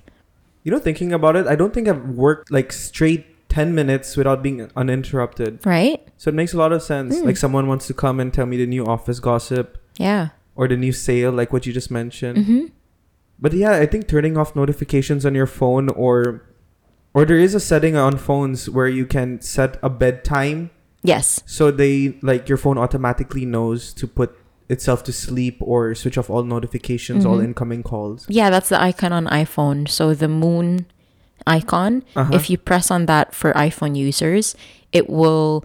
You 0.64 0.72
know, 0.72 0.78
thinking 0.78 1.12
about 1.12 1.36
it, 1.36 1.46
I 1.46 1.54
don't 1.54 1.74
think 1.74 1.88
I've 1.88 2.08
worked 2.16 2.50
like 2.50 2.72
straight 2.72 3.26
10 3.54 3.74
minutes 3.74 4.16
without 4.16 4.42
being 4.42 4.68
uninterrupted. 4.76 5.64
Right? 5.64 6.00
So 6.16 6.28
it 6.30 6.34
makes 6.34 6.52
a 6.52 6.58
lot 6.58 6.72
of 6.72 6.82
sense. 6.82 7.18
Hmm. 7.20 7.26
Like 7.26 7.36
someone 7.36 7.66
wants 7.68 7.86
to 7.86 7.94
come 7.94 8.18
and 8.20 8.32
tell 8.34 8.46
me 8.46 8.56
the 8.56 8.66
new 8.66 8.84
office 8.84 9.20
gossip 9.20 9.78
Yeah. 9.96 10.28
or 10.56 10.66
the 10.68 10.76
new 10.76 10.92
sale, 10.92 11.30
like 11.32 11.52
what 11.52 11.64
you 11.66 11.72
just 11.72 11.90
mentioned. 11.90 12.38
Mm-hmm. 12.38 12.62
But 13.38 13.52
yeah, 13.52 13.72
I 13.84 13.86
think 13.86 14.08
turning 14.08 14.36
off 14.36 14.54
notifications 14.56 15.24
on 15.26 15.34
your 15.34 15.46
phone 15.46 15.88
or 15.90 16.42
or 17.16 17.24
there 17.24 17.38
is 17.38 17.54
a 17.54 17.60
setting 17.60 17.94
on 17.96 18.16
phones 18.18 18.68
where 18.68 18.88
you 18.88 19.06
can 19.06 19.40
set 19.40 19.78
a 19.82 19.90
bedtime 19.90 20.70
Yes. 21.06 21.42
so 21.46 21.70
they 21.70 22.18
like 22.22 22.48
your 22.48 22.58
phone 22.58 22.76
automatically 22.78 23.44
knows 23.46 23.92
to 23.94 24.06
put 24.08 24.30
itself 24.68 25.04
to 25.04 25.12
sleep 25.12 25.56
or 25.60 25.94
switch 25.94 26.16
off 26.18 26.28
all 26.30 26.42
notifications, 26.42 27.24
all 27.26 27.38
Mhm. 27.38 27.44
incoming 27.54 27.82
calls. 27.84 28.26
Yeah, 28.28 28.48
that's 28.50 28.70
the 28.70 28.80
icon 28.82 29.12
on 29.12 29.26
iPhone. 29.26 29.86
So 29.88 30.14
the 30.14 30.26
moon 30.26 30.86
icon, 31.46 32.02
Uh-huh. 32.16 32.32
if 32.34 32.48
you 32.50 32.56
press 32.58 32.90
on 32.90 33.06
that 33.06 33.34
for 33.34 33.52
iPhone 33.52 33.96
users, 33.96 34.54
it 34.92 35.08
will 35.10 35.64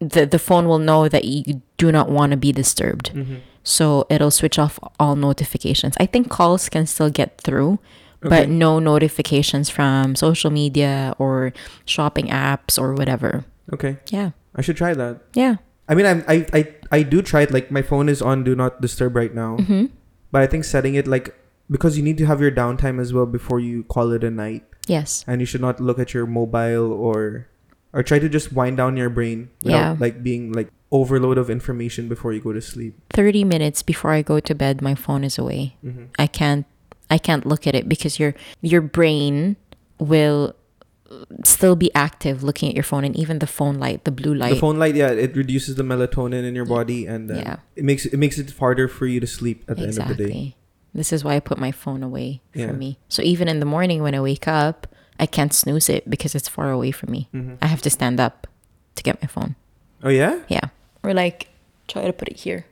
the 0.00 0.26
the 0.26 0.38
phone 0.38 0.68
will 0.68 0.78
know 0.82 1.08
that 1.08 1.24
you 1.24 1.62
do 1.78 1.90
not 1.92 2.10
want 2.10 2.30
to 2.32 2.36
be 2.36 2.52
disturbed. 2.52 3.12
Mhm. 3.14 3.38
So 3.62 4.04
it'll 4.10 4.30
switch 4.34 4.58
off 4.58 4.78
all 5.00 5.16
notifications. 5.16 5.94
I 5.98 6.04
think 6.06 6.28
calls 6.28 6.68
can 6.68 6.84
still 6.86 7.08
get 7.08 7.40
through, 7.40 7.78
Okay. 8.20 8.28
but 8.28 8.48
no 8.50 8.78
notifications 8.78 9.70
from 9.70 10.14
social 10.16 10.50
media 10.50 11.14
or 11.18 11.52
shopping 11.86 12.28
apps 12.28 12.78
or 12.78 12.92
whatever. 12.94 13.44
okay, 13.72 13.96
Yeah. 14.12 14.30
I 14.54 14.60
should 14.60 14.76
try 14.76 14.92
that. 14.92 15.20
Yeah. 15.34 15.56
I 15.88 15.94
mean, 15.94 16.04
I'm, 16.06 16.20
I 16.28 16.44
I 16.52 16.60
I 16.92 17.02
do 17.02 17.22
try 17.22 17.42
it. 17.42 17.50
Like 17.50 17.70
my 17.72 17.80
phone 17.82 18.08
is 18.12 18.20
on 18.20 18.44
do 18.44 18.54
not 18.54 18.80
disturb 18.84 19.16
right 19.16 19.32
now, 19.34 19.56
Mhm. 19.56 19.88
but 20.32 20.42
I 20.42 20.46
think 20.46 20.64
setting 20.64 20.94
it 21.00 21.06
like 21.08 21.32
because 21.70 21.96
you 21.96 22.04
need 22.04 22.18
to 22.20 22.26
have 22.28 22.40
your 22.44 22.52
downtime 22.52 23.00
as 23.00 23.12
well 23.16 23.24
before 23.24 23.58
you 23.60 23.84
call 23.88 24.12
it 24.12 24.22
a 24.24 24.30
night, 24.30 24.64
Yes. 24.86 25.24
and 25.26 25.40
you 25.40 25.46
should 25.46 25.60
not 25.60 25.80
look 25.80 25.98
at 25.98 26.12
your 26.14 26.26
mobile 26.26 26.92
or 26.92 27.46
or 27.94 28.02
try 28.02 28.18
to 28.18 28.28
just 28.28 28.52
wind 28.52 28.76
down 28.76 28.96
your 28.96 29.08
brain 29.08 29.50
without 29.62 29.78
Yeah. 29.78 29.96
like 30.00 30.22
being 30.22 30.50
like 30.52 30.68
overload 30.90 31.38
of 31.38 31.48
information 31.48 32.08
before 32.08 32.32
you 32.32 32.40
go 32.40 32.52
to 32.52 32.60
sleep. 32.60 32.94
30 33.10 33.44
minutes 33.44 33.82
before 33.82 34.10
I 34.12 34.22
go 34.22 34.40
to 34.40 34.54
bed, 34.54 34.82
my 34.82 34.94
phone 34.94 35.22
is 35.24 35.38
away. 35.38 35.76
hmm 35.80 36.10
I 36.18 36.26
can't 36.26 36.66
I 37.10 37.18
can't 37.18 37.46
look 37.46 37.66
at 37.66 37.74
it 37.74 37.88
because 37.88 38.18
your 38.18 38.34
your 38.62 38.80
brain 38.80 39.56
will 39.98 40.54
still 41.44 41.76
be 41.76 41.90
active 41.94 42.42
looking 42.42 42.68
at 42.68 42.74
your 42.74 42.82
phone 42.82 43.04
and 43.04 43.14
even 43.14 43.38
the 43.38 43.46
phone 43.46 43.78
light, 43.78 44.04
the 44.04 44.10
blue 44.10 44.34
light. 44.34 44.50
The 44.54 44.58
phone 44.60 44.78
light, 44.78 44.94
yeah, 44.96 45.10
it 45.10 45.36
reduces 45.36 45.76
the 45.76 45.84
melatonin 45.84 46.42
in 46.44 46.54
your 46.54 46.64
body, 46.64 47.06
and 47.06 47.30
then 47.30 47.38
Yeah. 47.38 47.56
it 47.76 47.84
makes 47.84 48.06
it 48.06 48.16
makes 48.18 48.38
it 48.38 48.50
harder 48.58 48.88
for 48.88 49.06
you 49.06 49.20
to 49.20 49.26
sleep 49.26 49.62
at 49.68 49.76
the 49.76 49.86
end 49.86 49.98
of 49.98 50.08
the 50.08 50.14
day. 50.18 50.56
This 50.94 51.12
is 51.12 51.24
why 51.24 51.34
I 51.36 51.40
put 51.40 51.58
my 51.58 51.72
phone 51.72 52.02
away 52.02 52.40
Yeah. 52.54 52.68
from 52.68 52.78
me. 52.78 52.98
So 53.08 53.22
even 53.22 53.48
in 53.48 53.58
the 53.60 53.66
morning 53.66 54.02
when 54.02 54.14
I 54.14 54.20
wake 54.20 54.46
up, 54.46 54.86
I 55.18 55.26
can't 55.26 55.52
snooze 55.52 55.88
it 55.88 56.08
because 56.08 56.34
it's 56.34 56.48
far 56.48 56.70
away 56.70 56.90
from 56.92 57.10
me. 57.10 57.28
hmm 57.32 57.54
I 57.62 57.66
have 57.66 57.82
to 57.82 57.90
stand 57.90 58.20
up 58.20 58.46
to 58.96 59.02
get 59.02 59.20
my 59.22 59.26
phone. 59.28 59.56
Oh 60.02 60.08
yeah, 60.10 60.40
Yeah. 60.48 60.68
Or 61.02 61.12
like 61.14 61.48
try 61.88 62.04
to 62.06 62.12
put 62.12 62.28
it 62.28 62.36
here, 62.38 62.64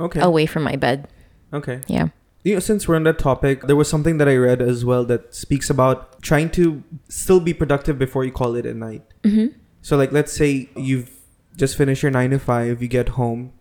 okay, 0.00 0.20
away 0.20 0.46
from 0.46 0.62
my 0.64 0.76
bed. 0.76 1.08
okay. 1.52 1.80
Yeah. 1.86 2.08
You 2.44 2.54
know, 2.54 2.60
since 2.60 2.88
we're 2.88 2.96
on 2.96 3.04
that 3.04 3.20
topic, 3.20 3.62
there 3.68 3.76
was 3.76 3.88
something 3.88 4.18
that 4.18 4.28
I 4.28 4.34
read 4.36 4.60
as 4.60 4.84
well 4.84 5.04
that 5.04 5.32
speaks 5.32 5.70
about 5.70 6.20
trying 6.22 6.50
to 6.58 6.82
still 7.08 7.38
be 7.38 7.54
productive 7.54 7.98
before 8.00 8.24
you 8.24 8.32
call 8.32 8.56
it 8.56 8.66
a 8.66 8.74
night. 8.74 9.02
Mm-hmm. 9.22 9.54
So, 9.80 9.96
like, 9.96 10.10
let's 10.10 10.32
say 10.32 10.68
you've 10.74 11.10
just 11.56 11.76
finished 11.76 12.02
your 12.02 12.10
nine 12.10 12.30
to 12.30 12.40
five, 12.40 12.82
you 12.82 12.88
get 12.88 13.10
home, 13.10 13.52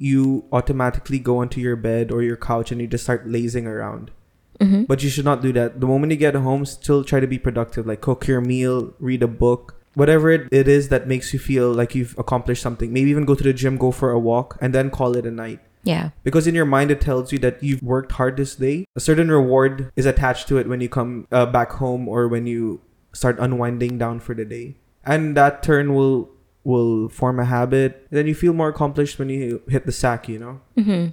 you 0.00 0.46
automatically 0.50 1.18
go 1.18 1.38
onto 1.38 1.60
your 1.60 1.76
bed 1.76 2.10
or 2.10 2.22
your 2.22 2.36
couch 2.36 2.72
and 2.72 2.80
you 2.80 2.86
just 2.86 3.04
start 3.04 3.28
lazing 3.28 3.66
around. 3.66 4.10
Mm-hmm. 4.58 4.84
But 4.84 5.02
you 5.02 5.10
should 5.10 5.26
not 5.26 5.42
do 5.42 5.52
that. 5.52 5.80
The 5.80 5.86
moment 5.86 6.10
you 6.10 6.18
get 6.18 6.34
home, 6.34 6.64
still 6.64 7.04
try 7.04 7.20
to 7.20 7.26
be 7.26 7.38
productive. 7.38 7.86
Like, 7.86 8.00
cook 8.00 8.26
your 8.26 8.40
meal, 8.40 8.94
read 8.98 9.22
a 9.22 9.28
book, 9.28 9.76
whatever 9.94 10.30
it, 10.30 10.48
it 10.50 10.68
is 10.68 10.88
that 10.88 11.06
makes 11.06 11.32
you 11.32 11.38
feel 11.38 11.70
like 11.72 11.94
you've 11.94 12.18
accomplished 12.18 12.62
something. 12.62 12.92
Maybe 12.92 13.10
even 13.10 13.26
go 13.26 13.34
to 13.34 13.44
the 13.44 13.52
gym, 13.52 13.76
go 13.76 13.92
for 13.92 14.10
a 14.10 14.18
walk, 14.18 14.56
and 14.60 14.74
then 14.74 14.90
call 14.90 15.16
it 15.16 15.26
a 15.26 15.30
night. 15.30 15.60
Yeah. 15.82 16.10
Because 16.24 16.46
in 16.46 16.54
your 16.54 16.66
mind, 16.66 16.90
it 16.90 17.00
tells 17.00 17.32
you 17.32 17.38
that 17.40 17.62
you've 17.62 17.82
worked 17.82 18.12
hard 18.12 18.36
this 18.36 18.54
day. 18.54 18.86
A 18.96 19.00
certain 19.00 19.30
reward 19.30 19.92
is 19.96 20.06
attached 20.06 20.48
to 20.48 20.58
it 20.58 20.66
when 20.66 20.80
you 20.80 20.88
come 20.88 21.26
uh, 21.30 21.46
back 21.46 21.72
home 21.72 22.08
or 22.08 22.28
when 22.28 22.46
you 22.46 22.80
start 23.12 23.38
unwinding 23.38 23.98
down 23.98 24.20
for 24.20 24.34
the 24.34 24.44
day, 24.44 24.76
and 25.04 25.36
that 25.36 25.62
turn 25.62 25.94
will 25.94 26.30
will 26.64 27.08
form 27.08 27.38
a 27.40 27.44
habit. 27.44 28.06
Then 28.10 28.26
you 28.26 28.34
feel 28.34 28.52
more 28.52 28.68
accomplished 28.68 29.18
when 29.18 29.28
you 29.28 29.62
hit 29.68 29.86
the 29.86 29.92
sack. 29.92 30.28
You 30.28 30.38
know. 30.38 30.60
hmm 30.82 31.06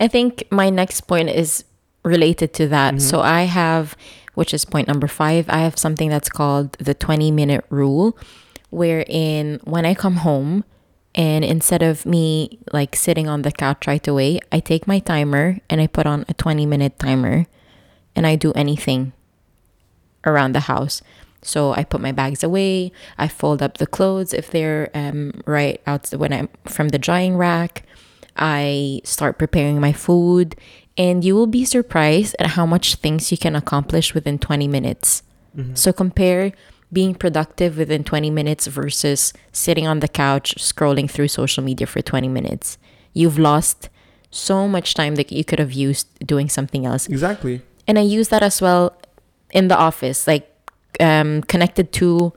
I 0.00 0.06
think 0.06 0.44
my 0.50 0.70
next 0.70 1.02
point 1.02 1.28
is 1.28 1.64
related 2.04 2.52
to 2.54 2.68
that. 2.68 2.94
Mhm. 2.94 3.00
So 3.00 3.20
I 3.20 3.42
have, 3.50 3.96
which 4.34 4.54
is 4.54 4.64
point 4.64 4.86
number 4.86 5.08
five, 5.08 5.46
I 5.48 5.58
have 5.58 5.76
something 5.78 6.08
that's 6.08 6.28
called 6.28 6.72
the 6.78 6.94
20 6.94 7.30
minute 7.32 7.64
rule, 7.68 8.16
wherein 8.70 9.60
when 9.64 9.84
I 9.84 9.94
come 9.94 10.16
home, 10.22 10.62
and 11.14 11.44
instead 11.44 11.82
of 11.82 12.06
me 12.06 12.60
like 12.72 12.94
sitting 12.94 13.26
on 13.28 13.42
the 13.42 13.50
couch 13.50 13.86
right 13.88 14.06
away, 14.06 14.38
I 14.52 14.60
take 14.60 14.86
my 14.86 15.00
timer 15.00 15.58
and 15.68 15.80
I 15.80 15.86
put 15.88 16.06
on 16.06 16.24
a 16.28 16.34
20 16.34 16.64
minute 16.66 16.98
timer 16.98 17.46
and 18.14 18.26
I 18.26 18.36
do 18.36 18.52
anything 18.52 19.12
around 20.24 20.52
the 20.54 20.60
house. 20.70 21.02
So 21.42 21.72
I 21.72 21.84
put 21.84 22.00
my 22.00 22.12
bags 22.12 22.42
away, 22.42 22.92
I 23.16 23.28
fold 23.28 23.62
up 23.62 23.78
the 23.78 23.86
clothes 23.86 24.34
if 24.34 24.50
they're 24.50 24.90
um, 24.94 25.40
right 25.46 25.80
out 25.86 26.10
when 26.10 26.32
I'm 26.32 26.48
from 26.64 26.88
the 26.88 26.98
drying 26.98 27.36
rack. 27.36 27.84
I 28.36 29.00
start 29.04 29.38
preparing 29.38 29.80
my 29.80 29.92
food, 29.92 30.56
and 30.96 31.24
you 31.24 31.34
will 31.34 31.46
be 31.46 31.64
surprised 31.64 32.36
at 32.38 32.48
how 32.48 32.66
much 32.66 32.96
things 32.96 33.30
you 33.30 33.38
can 33.38 33.56
accomplish 33.56 34.14
within 34.14 34.38
20 34.38 34.68
minutes. 34.68 35.22
Mm-hmm. 35.56 35.74
So 35.74 35.92
compare 35.92 36.52
being 36.92 37.14
productive 37.14 37.76
within 37.76 38.04
20 38.04 38.30
minutes 38.30 38.66
versus 38.66 39.32
sitting 39.52 39.86
on 39.86 40.00
the 40.00 40.08
couch 40.08 40.54
scrolling 40.56 41.10
through 41.10 41.28
social 41.28 41.62
media 41.62 41.86
for 41.86 42.00
20 42.00 42.28
minutes. 42.28 42.78
You've 43.12 43.38
lost 43.38 43.88
so 44.30 44.68
much 44.68 44.94
time 44.94 45.16
that 45.16 45.32
you 45.32 45.44
could 45.44 45.58
have 45.58 45.72
used 45.72 46.06
doing 46.26 46.48
something 46.48 46.86
else. 46.86 47.08
Exactly. 47.08 47.62
And 47.86 47.98
I 47.98 48.02
use 48.02 48.28
that 48.28 48.42
as 48.42 48.60
well 48.60 48.96
in 49.50 49.68
the 49.68 49.76
office, 49.76 50.26
like 50.26 50.50
um, 51.00 51.42
connected 51.42 51.92
to 51.92 52.32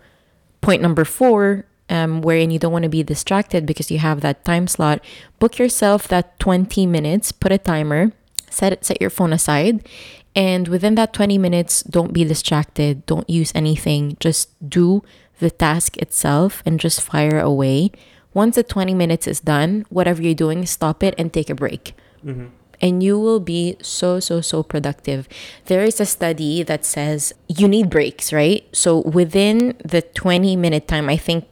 point 0.62 0.82
number 0.82 1.06
four, 1.06 1.66
um, 1.90 2.22
wherein 2.22 2.52
you 2.52 2.60
don't 2.60 2.72
want 2.72 2.84
to 2.84 2.90
be 2.90 3.04
distracted 3.04 3.66
because 3.66 3.92
you 3.92 4.00
have 4.00 4.22
that 4.22 4.46
time 4.46 4.68
slot. 4.68 5.04
Book 5.40 5.58
yourself 5.58 6.08
that 6.08 6.40
20 6.40 6.86
minutes, 6.86 7.32
put 7.32 7.52
a 7.52 7.58
timer, 7.58 8.12
set 8.50 8.74
it, 8.74 8.86
set 8.86 9.02
your 9.02 9.10
phone 9.10 9.34
aside, 9.34 9.88
and 10.36 10.68
within 10.68 10.96
that 10.96 11.14
20 11.14 11.38
minutes, 11.38 11.84
don't 11.84 12.14
be 12.14 12.24
distracted. 12.24 13.06
Don't 13.06 13.30
use 13.30 13.52
anything. 13.54 14.16
Just 14.20 14.50
do 14.68 15.04
the 15.40 15.52
task 15.52 15.98
itself 15.98 16.64
and 16.66 16.80
just 16.80 17.02
fire 17.02 17.40
away. 17.40 17.92
Once 18.34 18.56
the 18.56 18.64
20 18.64 18.94
minutes 18.94 19.28
is 19.28 19.42
done, 19.42 19.86
whatever 19.90 20.22
you're 20.22 20.34
doing, 20.34 20.66
stop 20.66 21.04
it 21.04 21.14
and 21.18 21.34
take 21.34 21.50
a 21.50 21.56
break 21.56 21.94
hmm 22.22 22.48
and 22.82 23.04
you 23.04 23.20
will 23.20 23.40
be 23.40 23.78
so 23.82 24.20
so 24.20 24.42
so 24.42 24.64
productive 24.64 25.28
there 25.66 25.84
is 25.84 26.00
a 26.00 26.06
study 26.06 26.64
that 26.64 26.84
says 26.84 27.34
you 27.48 27.68
need 27.68 27.90
breaks 27.90 28.34
right 28.34 28.68
so 28.74 29.00
within 29.02 29.76
the 29.84 30.02
20 30.02 30.56
minute 30.56 30.88
time 30.88 31.10
i 31.10 31.18
think 31.18 31.46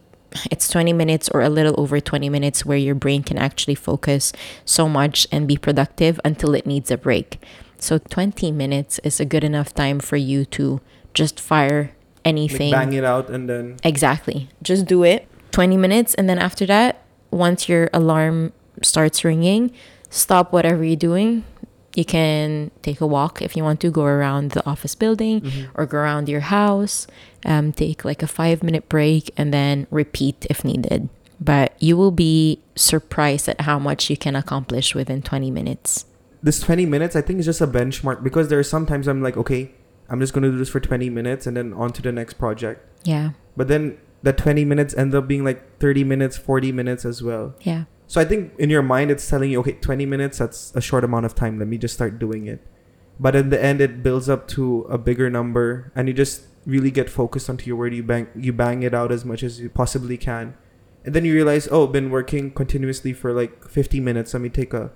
it's 0.51 0.67
20 0.69 0.93
minutes 0.93 1.27
or 1.29 1.41
a 1.41 1.49
little 1.49 1.79
over 1.79 1.99
20 1.99 2.29
minutes 2.29 2.63
where 2.63 2.77
your 2.77 2.93
brain 2.93 3.23
can 3.23 3.37
actually 3.37 3.73
focus 3.73 4.31
so 4.63 4.87
much 4.87 5.27
and 5.31 5.47
be 5.47 5.57
productive 5.57 6.19
until 6.23 6.53
it 6.53 6.65
needs 6.67 6.91
a 6.91 6.97
break 6.97 7.41
so 7.79 7.97
20 7.97 8.51
minutes 8.51 8.99
is 8.99 9.19
a 9.19 9.25
good 9.25 9.43
enough 9.43 9.73
time 9.73 9.99
for 9.99 10.17
you 10.17 10.45
to 10.45 10.81
just 11.13 11.39
fire 11.39 11.81
Like 11.81 11.93
anything 12.25 12.71
bang 12.71 12.93
it 12.93 13.03
out 13.03 13.29
and 13.29 13.49
then. 13.49 13.77
Exactly. 13.83 14.49
Just 14.61 14.85
do 14.85 15.03
it 15.03 15.27
20 15.51 15.77
minutes. 15.77 16.13
And 16.15 16.29
then 16.29 16.37
after 16.39 16.65
that, 16.67 17.03
once 17.31 17.67
your 17.69 17.89
alarm 17.93 18.53
starts 18.81 19.23
ringing, 19.23 19.71
stop 20.09 20.51
whatever 20.53 20.83
you're 20.83 20.95
doing. 20.95 21.43
You 21.95 22.05
can 22.05 22.71
take 22.81 23.01
a 23.01 23.07
walk 23.07 23.41
if 23.41 23.55
you 23.57 23.63
want 23.63 23.79
to, 23.81 23.89
go 23.91 24.03
around 24.03 24.51
the 24.51 24.65
office 24.65 24.95
building 24.95 25.41
Mhm. 25.41 25.67
or 25.75 25.85
go 25.85 25.97
around 25.97 26.29
your 26.29 26.41
house. 26.41 27.07
Um, 27.45 27.71
take 27.73 28.05
like 28.05 28.21
a 28.21 28.27
five 28.27 28.61
minute 28.63 28.87
break 28.89 29.31
and 29.37 29.53
then 29.53 29.87
repeat 29.91 30.45
if 30.49 30.63
needed. 30.63 31.09
But 31.41 31.73
you 31.79 31.97
will 31.97 32.11
be 32.11 32.59
surprised 32.75 33.47
at 33.49 33.61
how 33.61 33.79
much 33.79 34.09
you 34.09 34.17
can 34.17 34.35
accomplish 34.35 34.93
within 34.93 35.21
20 35.21 35.49
minutes. 35.51 36.05
This 36.43 36.59
20 36.59 36.85
minutes, 36.85 37.15
I 37.15 37.21
think, 37.21 37.39
is 37.39 37.45
just 37.45 37.61
a 37.61 37.67
benchmark 37.67 38.23
because 38.23 38.47
there 38.49 38.59
are 38.59 38.63
sometimes 38.63 39.07
I'm 39.07 39.21
like, 39.21 39.35
okay, 39.37 39.71
I'm 40.09 40.19
just 40.19 40.33
gonna 40.33 40.49
do 40.51 40.57
this 40.57 40.69
for 40.69 40.79
20 40.79 41.09
minutes 41.09 41.47
and 41.47 41.55
then 41.57 41.73
on 41.73 41.91
to 41.93 42.01
the 42.01 42.11
next 42.11 42.33
project. 42.35 42.85
Yeah. 43.03 43.31
But 43.57 43.67
then 43.67 43.97
that 44.23 44.37
20 44.37 44.63
minutes 44.65 44.93
ends 44.95 45.15
up 45.15 45.27
being 45.27 45.43
like 45.43 45.79
30 45.79 46.03
minutes, 46.03 46.37
40 46.37 46.71
minutes 46.71 47.03
as 47.05 47.21
well. 47.23 47.55
Yeah. 47.61 47.83
So 48.09 48.19
I 48.19 48.25
think 48.25 48.53
in 48.57 48.71
your 48.71 48.81
mind 48.81 49.11
it's 49.11 49.29
telling 49.29 49.51
you, 49.51 49.59
okay, 49.59 49.73
20 49.73 50.03
minutes, 50.07 50.39
that's 50.39 50.73
a 50.75 50.81
short 50.81 51.03
amount 51.03 51.27
of 51.27 51.35
time. 51.35 51.59
Let 51.59 51.67
me 51.67 51.77
just 51.77 51.93
start 51.93 52.17
doing 52.17 52.47
it. 52.47 52.59
But 53.19 53.35
in 53.35 53.49
the 53.51 53.61
end, 53.63 53.81
it 53.81 54.01
builds 54.01 54.27
up 54.27 54.47
to 54.57 54.87
a 54.89 54.97
bigger 54.97 55.29
number, 55.29 55.91
and 55.93 56.07
you 56.07 56.13
just 56.15 56.47
really 56.65 56.89
get 56.89 57.07
focused 57.07 57.49
onto 57.51 57.67
your 57.67 57.75
word. 57.75 57.93
You 57.93 58.01
bang, 58.01 58.25
you 58.35 58.51
bang 58.51 58.81
it 58.81 58.95
out 58.95 59.11
as 59.11 59.25
much 59.25 59.43
as 59.43 59.59
you 59.59 59.69
possibly 59.69 60.17
can, 60.17 60.55
and 61.05 61.13
then 61.13 61.23
you 61.23 61.35
realize, 61.35 61.67
oh, 61.71 61.85
I've 61.85 61.91
been 61.91 62.09
working 62.09 62.49
continuously 62.49 63.13
for 63.13 63.31
like 63.31 63.67
50 63.69 63.99
minutes. 63.99 64.33
Let 64.33 64.41
me 64.41 64.49
take 64.49 64.73
a 64.73 64.89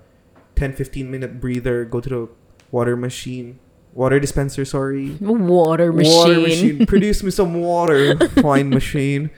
10, 0.56 0.72
15 0.72 1.08
minute 1.08 1.38
breather, 1.40 1.84
go 1.84 2.00
to 2.00 2.08
the 2.08 2.28
water 2.72 2.96
machine, 2.96 3.60
water 3.92 4.18
dispenser. 4.18 4.64
Sorry, 4.64 5.10
Water 5.20 5.92
machine. 5.92 6.16
water 6.16 6.40
machine. 6.40 6.86
Produce 6.86 7.22
me 7.22 7.30
some 7.30 7.54
water, 7.54 8.16
wine 8.38 8.70
machine. 8.70 9.30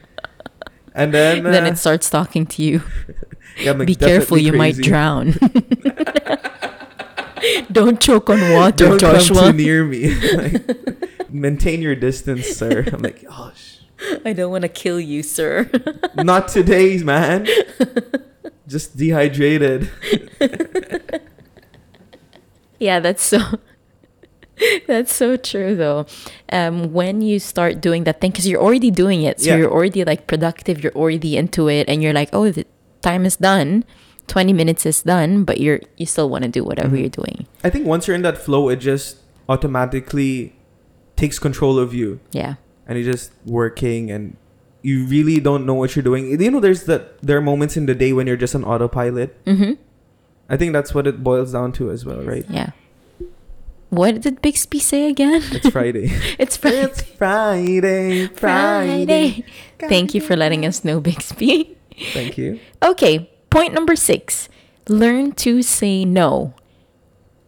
And 0.95 1.13
then, 1.13 1.43
then 1.45 1.65
uh, 1.65 1.69
it 1.69 1.77
starts 1.77 2.09
talking 2.09 2.47
to 2.47 2.63
you. 2.63 2.81
yeah, 3.59 3.73
like, 3.73 3.87
Be 3.87 3.95
careful, 3.95 4.39
you 4.39 4.53
might 4.53 4.77
drown. 4.77 5.35
Don't 7.71 8.01
choke 8.01 8.31
on 8.31 8.41
water, 8.53 8.77
Don't 8.87 9.01
come 9.01 9.15
Joshua. 9.17 9.53
too 9.53 9.53
near 9.53 9.85
me. 9.85 10.15
Like, 10.37 11.33
maintain 11.33 11.83
your 11.83 11.95
distance, 11.95 12.47
sir. 12.47 12.85
I'm 12.93 13.03
like, 13.03 13.25
oh, 13.31 13.53
sh- 13.55 13.77
I 14.25 14.33
don't 14.33 14.51
want 14.51 14.63
to 14.63 14.69
kill 14.69 14.99
you, 15.01 15.23
sir. 15.23 15.71
not 16.17 16.49
today, 16.49 16.99
man. 16.99 17.47
Just 18.67 18.97
dehydrated. 18.97 19.91
yeah, 22.79 23.01
that's 23.01 23.23
so. 23.23 23.41
That's 24.87 25.13
so 25.13 25.37
true, 25.37 25.77
though. 25.77 26.07
Um, 26.51 26.93
when 26.95 27.21
you 27.21 27.39
start 27.39 27.83
doing 27.83 28.05
that 28.05 28.23
thing, 28.23 28.31
because 28.31 28.49
you're 28.49 28.63
already 28.63 28.91
doing 28.91 29.23
it, 29.23 29.39
so 29.41 29.51
Yeah. 29.51 29.57
you're 29.59 29.71
already 29.71 30.03
like 30.05 30.27
productive, 30.27 30.83
you're 30.83 30.95
already 30.97 31.37
into 31.37 31.69
it, 31.69 31.89
and 31.89 32.03
you're 32.03 32.15
like, 32.15 32.31
oh, 32.33 32.51
the 32.51 32.65
time 33.07 33.23
is 33.31 33.37
done, 33.39 33.85
twenty 34.27 34.53
minutes 34.53 34.83
is 34.87 34.99
done, 35.03 35.45
but 35.49 35.57
you're 35.63 35.81
you 35.97 36.07
still 36.07 36.29
want 36.33 36.43
to 36.47 36.51
do 36.51 36.63
whatever 36.67 36.95
Mhm. 36.97 37.01
you're 37.01 37.17
doing. 37.23 37.47
I 37.63 37.71
think 37.71 37.87
once 37.87 38.07
you're 38.07 38.19
in 38.19 38.27
that 38.29 38.39
flow, 38.47 38.63
it 38.75 38.83
just 38.83 39.23
automatically 39.49 40.53
takes 41.17 41.39
control 41.39 41.79
of 41.79 41.95
you. 41.95 42.19
Yeah, 42.33 42.55
and 42.87 42.99
you're 42.99 43.11
just 43.13 43.31
working 43.47 44.11
and 44.11 44.37
you 44.83 45.05
really 45.07 45.39
don't 45.41 45.67
know 45.67 45.75
what 45.75 45.95
you're 45.97 46.03
doing. 46.11 46.23
You 46.41 46.51
know, 46.51 46.61
there's 46.61 46.85
that 46.91 47.19
there 47.23 47.37
are 47.39 47.45
moments 47.53 47.77
in 47.77 47.87
the 47.91 47.95
day 47.95 48.13
when 48.13 48.27
you're 48.29 48.37
just 48.47 48.55
on 48.55 48.63
autopilot. 48.65 49.31
mm-hmm. 49.45 49.73
I 50.49 50.57
think 50.57 50.73
that's 50.73 50.95
what 50.95 51.07
it 51.11 51.25
boils 51.27 51.51
down 51.59 51.73
to 51.73 51.91
as 51.91 52.05
well, 52.07 52.23
right? 52.23 52.47
yeah. 52.49 52.71
What 53.91 54.21
did 54.21 54.43
Bixby 54.43 54.79
say 54.79 55.09
again? 55.11 55.43
It's 55.51 55.71
Friday. 55.71 56.11
It's 56.39 56.57
Friday. 56.57 56.87
it's 56.87 57.03
Friday, 57.03 58.27
Friday. 58.29 59.45
Thank 59.79 60.15
you 60.15 60.21
for 60.21 60.37
letting 60.37 60.67
us 60.67 60.85
know, 60.85 61.01
Bixby. 61.01 61.76
Thank 62.13 62.37
you. 62.39 62.61
Okay, 62.83 63.31
point 63.51 63.73
number 63.75 63.97
six 63.97 64.49
learn 64.89 65.33
to 65.33 65.63
say 65.63 66.05
no 66.05 66.55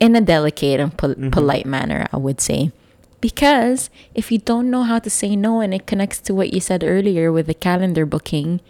in 0.00 0.16
a 0.16 0.20
delicate 0.20 0.80
and 0.80 0.96
pol- 0.96 1.14
Mhm. 1.14 1.30
polite 1.32 1.66
manner, 1.66 2.06
I 2.12 2.16
would 2.16 2.40
say. 2.40 2.72
Because 3.20 3.90
if 4.14 4.30
you 4.32 4.38
don't 4.38 4.70
know 4.70 4.82
how 4.84 4.98
to 5.00 5.10
say 5.10 5.34
no, 5.36 5.60
and 5.60 5.74
it 5.74 5.86
connects 5.86 6.18
to 6.22 6.34
what 6.34 6.52
you 6.52 6.60
said 6.60 6.82
earlier 6.84 7.30
with 7.32 7.46
the 7.46 7.54
calendar 7.54 8.06
booking, 8.06 8.60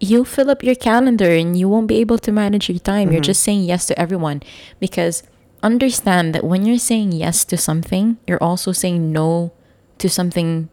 you'll 0.00 0.24
fill 0.24 0.50
up 0.50 0.62
your 0.62 0.74
calendar 0.74 1.30
and 1.30 1.56
you 1.58 1.68
won't 1.68 1.86
be 1.86 1.96
able 2.00 2.18
to 2.18 2.32
manage 2.32 2.68
your 2.68 2.78
time. 2.78 3.12
You're 3.12 3.20
Mhm. 3.20 3.32
just 3.32 3.42
saying 3.42 3.64
yes 3.64 3.86
to 3.86 3.98
everyone. 3.98 4.42
Because 4.80 5.22
understand 5.62 6.34
that 6.34 6.44
when 6.44 6.64
you're 6.66 6.78
saying 6.78 7.12
yes 7.12 7.44
to 7.46 7.56
something, 7.56 8.16
you're 8.26 8.42
also 8.42 8.72
saying 8.72 9.12
no 9.12 9.52
to 9.98 10.08
something 10.08 10.68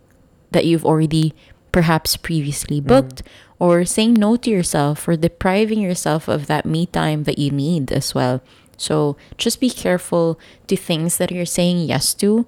that 0.52 0.66
you've 0.66 0.86
already 0.86 1.34
perhaps 1.72 2.18
previously 2.18 2.82
booked 2.82 3.24
mm. 3.24 3.28
or 3.60 3.86
saying 3.86 4.16
no 4.16 4.36
to 4.36 4.50
yourself 4.50 5.08
or 5.08 5.16
depriving 5.16 5.80
yourself 5.80 6.28
of 6.28 6.48
that 6.48 6.66
me 6.66 6.86
time 6.86 7.24
that 7.24 7.40
you 7.40 7.52
need 7.52 7.92
as 7.92 8.14
well. 8.14 8.42
So 8.78 9.16
just 9.38 9.60
be 9.60 9.70
careful 9.70 10.40
to 10.68 10.76
things 10.76 11.18
that 11.18 11.32
you're 11.32 11.46
saying 11.46 11.80
yes 11.80 12.14
to. 12.16 12.48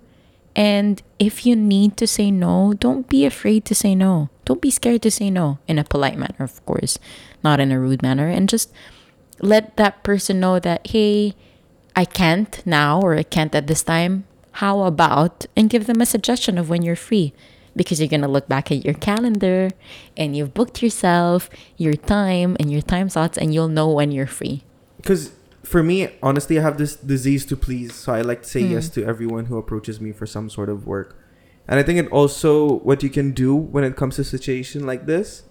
And 0.56 1.02
if 1.20 1.46
you 1.46 1.56
need 1.56 1.98
to 1.98 2.08
say 2.08 2.32
no, 2.32 2.74
don't 2.74 3.08
be 3.08 3.26
afraid 3.26 3.66
to 3.66 3.76
say 3.76 3.96
no. 3.96 4.30
Don't 4.46 4.62
be 4.62 4.72
scared 4.72 5.02
to 5.04 5.12
say 5.12 5.30
no 5.30 5.60
in 5.68 5.80
a 5.80 5.84
polite 5.84 6.18
manner, 6.18 6.44
of 6.44 6.64
course, 6.66 7.00
not 7.44 7.60
in 7.60 7.72
a 7.72 7.80
rude 7.80 8.02
manner. 8.02 8.28
And 8.28 8.50
just 8.50 8.72
let 9.42 9.78
that 9.78 10.04
person 10.04 10.40
know 10.40 10.60
that, 10.60 10.88
hey, 10.88 11.34
I 11.96 12.06
can't 12.06 12.62
now 12.66 13.02
or 13.02 13.16
I 13.16 13.24
can't 13.24 13.56
at 13.56 13.68
this 13.68 13.84
time. 13.84 14.26
How 14.58 14.82
about 14.82 15.46
and 15.56 15.70
give 15.70 15.88
them 15.88 16.02
a 16.02 16.06
suggestion 16.06 16.58
of 16.58 16.70
when 16.70 16.84
you're 16.84 16.96
free 16.96 17.34
because 17.76 18.00
you're 18.00 18.10
going 18.10 18.22
to 18.22 18.28
look 18.28 18.48
back 18.48 18.72
at 18.72 18.84
your 18.86 18.94
calendar 18.94 19.70
and 20.16 20.36
you've 20.38 20.54
booked 20.54 20.82
yourself, 20.84 21.50
your 21.78 21.94
time 21.94 22.56
and 22.60 22.72
your 22.72 22.82
time 22.82 23.10
slots 23.10 23.38
and 23.38 23.54
you'll 23.54 23.68
know 23.68 23.90
when 23.92 24.12
you're 24.12 24.28
free. 24.28 24.64
Because 24.98 25.32
for 25.64 25.82
me, 25.84 26.10
honestly, 26.22 26.60
I 26.60 26.62
have 26.62 26.78
this 26.78 26.96
disease 26.96 27.46
to 27.48 27.58
please, 27.58 27.94
so 27.96 28.14
I 28.14 28.22
like 28.22 28.44
to 28.44 28.50
say 28.50 28.62
Mm. 28.64 28.72
yes 28.72 28.90
to 28.90 29.04
everyone 29.06 29.46
who 29.46 29.58
approaches 29.58 30.00
me 30.00 30.12
for 30.12 30.26
some 30.26 30.50
sort 30.50 30.70
of 30.70 30.86
work. 30.86 31.18
And 31.68 31.80
I 31.80 31.84
think 31.84 31.98
it 32.00 32.12
also 32.12 32.80
what 32.80 33.02
you 33.04 33.10
can 33.10 33.32
do 33.32 33.56
when 33.56 33.84
it 33.84 33.96
comes 33.96 34.16
to 34.18 34.22
a 34.22 34.26
situation 34.26 34.86
like 34.86 35.06
this 35.06 35.44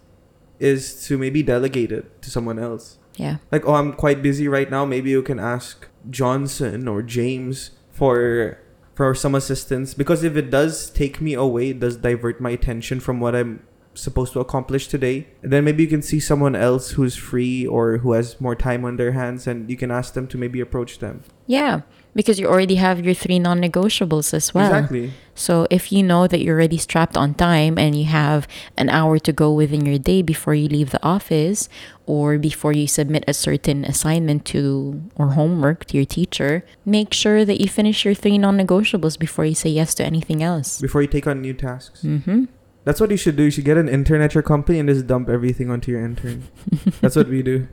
is 0.60 1.04
to 1.06 1.16
maybe 1.18 1.42
delegate 1.42 1.90
it 1.90 2.22
to 2.22 2.30
someone 2.30 2.58
else. 2.58 2.98
Yeah. 3.18 3.36
like 3.52 3.66
oh 3.68 3.74
i'm 3.74 3.92
quite 3.92 4.22
busy 4.22 4.48
right 4.48 4.70
now 4.70 4.86
maybe 4.86 5.10
you 5.10 5.20
can 5.20 5.38
ask 5.38 5.86
johnson 6.08 6.88
or 6.88 7.02
james 7.02 7.72
for 7.90 8.56
for 8.94 9.14
some 9.14 9.34
assistance 9.34 9.94
because 9.94 10.22
if 10.22 10.36
it 10.36 10.50
does 10.50 10.90
take 10.90 11.20
me 11.20 11.34
away 11.34 11.70
it 11.70 11.80
does 11.80 11.96
divert 11.96 12.40
my 12.40 12.50
attention 12.50 13.00
from 13.00 13.20
what 13.20 13.34
i'm 13.34 13.62
supposed 13.94 14.32
to 14.32 14.40
accomplish 14.40 14.88
today 14.88 15.26
And 15.42 15.52
then 15.52 15.64
maybe 15.64 15.82
you 15.82 15.88
can 15.88 16.02
see 16.02 16.20
someone 16.20 16.56
else 16.56 16.92
who's 16.92 17.16
free 17.16 17.66
or 17.66 17.98
who 17.98 18.12
has 18.12 18.40
more 18.40 18.54
time 18.54 18.84
on 18.84 18.96
their 18.96 19.12
hands 19.12 19.46
and 19.46 19.68
you 19.68 19.76
can 19.76 19.90
ask 19.90 20.14
them 20.14 20.26
to 20.28 20.38
maybe 20.38 20.60
approach 20.60 20.98
them. 20.98 21.22
Yeah, 21.46 21.82
because 22.14 22.38
you 22.38 22.46
already 22.46 22.74
have 22.76 23.04
your 23.04 23.14
three 23.14 23.38
non 23.38 23.60
negotiables 23.60 24.34
as 24.34 24.52
well. 24.54 24.66
exactly 24.72 25.12
So 25.34 25.66
if 25.70 25.90
you 25.92 26.02
know 26.02 26.26
that 26.26 26.40
you're 26.42 26.56
already 26.56 26.76
strapped 26.76 27.16
on 27.16 27.32
time 27.34 27.78
and 27.78 27.96
you 27.96 28.04
have 28.04 28.46
an 28.76 28.88
hour 28.90 29.18
to 29.20 29.32
go 29.32 29.48
within 29.52 29.86
your 29.86 29.98
day 29.98 30.20
before 30.20 30.52
you 30.54 30.68
leave 30.68 30.90
the 30.90 31.02
office 31.02 31.68
or 32.04 32.36
before 32.36 32.72
you 32.74 32.86
submit 32.86 33.24
a 33.26 33.32
certain 33.32 33.84
assignment 33.86 34.44
to 34.52 35.00
or 35.16 35.28
homework 35.40 35.86
to 35.86 35.96
your 35.96 36.04
teacher, 36.04 36.64
make 36.84 37.14
sure 37.14 37.44
that 37.46 37.60
you 37.62 37.68
finish 37.68 38.04
your 38.04 38.12
three 38.14 38.36
non 38.36 38.58
negotiables 38.58 39.18
before 39.18 39.44
you 39.46 39.54
say 39.54 39.70
yes 39.70 39.94
to 39.94 40.04
anything 40.04 40.42
else. 40.42 40.80
before 40.80 41.00
you 41.00 41.08
take 41.08 41.26
on 41.26 41.40
new 41.40 41.54
tasks 41.54 42.02
Mm-hmm. 42.04 42.44
that's 42.84 43.00
what 43.00 43.10
you 43.10 43.16
should 43.16 43.36
do 43.36 43.44
you 43.48 43.50
should 43.54 43.64
get 43.64 43.78
an 43.78 43.88
intern 43.88 44.20
at 44.20 44.34
your 44.34 44.42
company 44.42 44.78
and 44.80 44.88
just 44.88 45.06
dump 45.06 45.28
everything 45.30 45.70
onto 45.70 45.88
your 45.94 46.04
intern 46.04 46.42
that's 47.00 47.14
what 47.16 47.28
we 47.28 47.40
do 47.40 47.68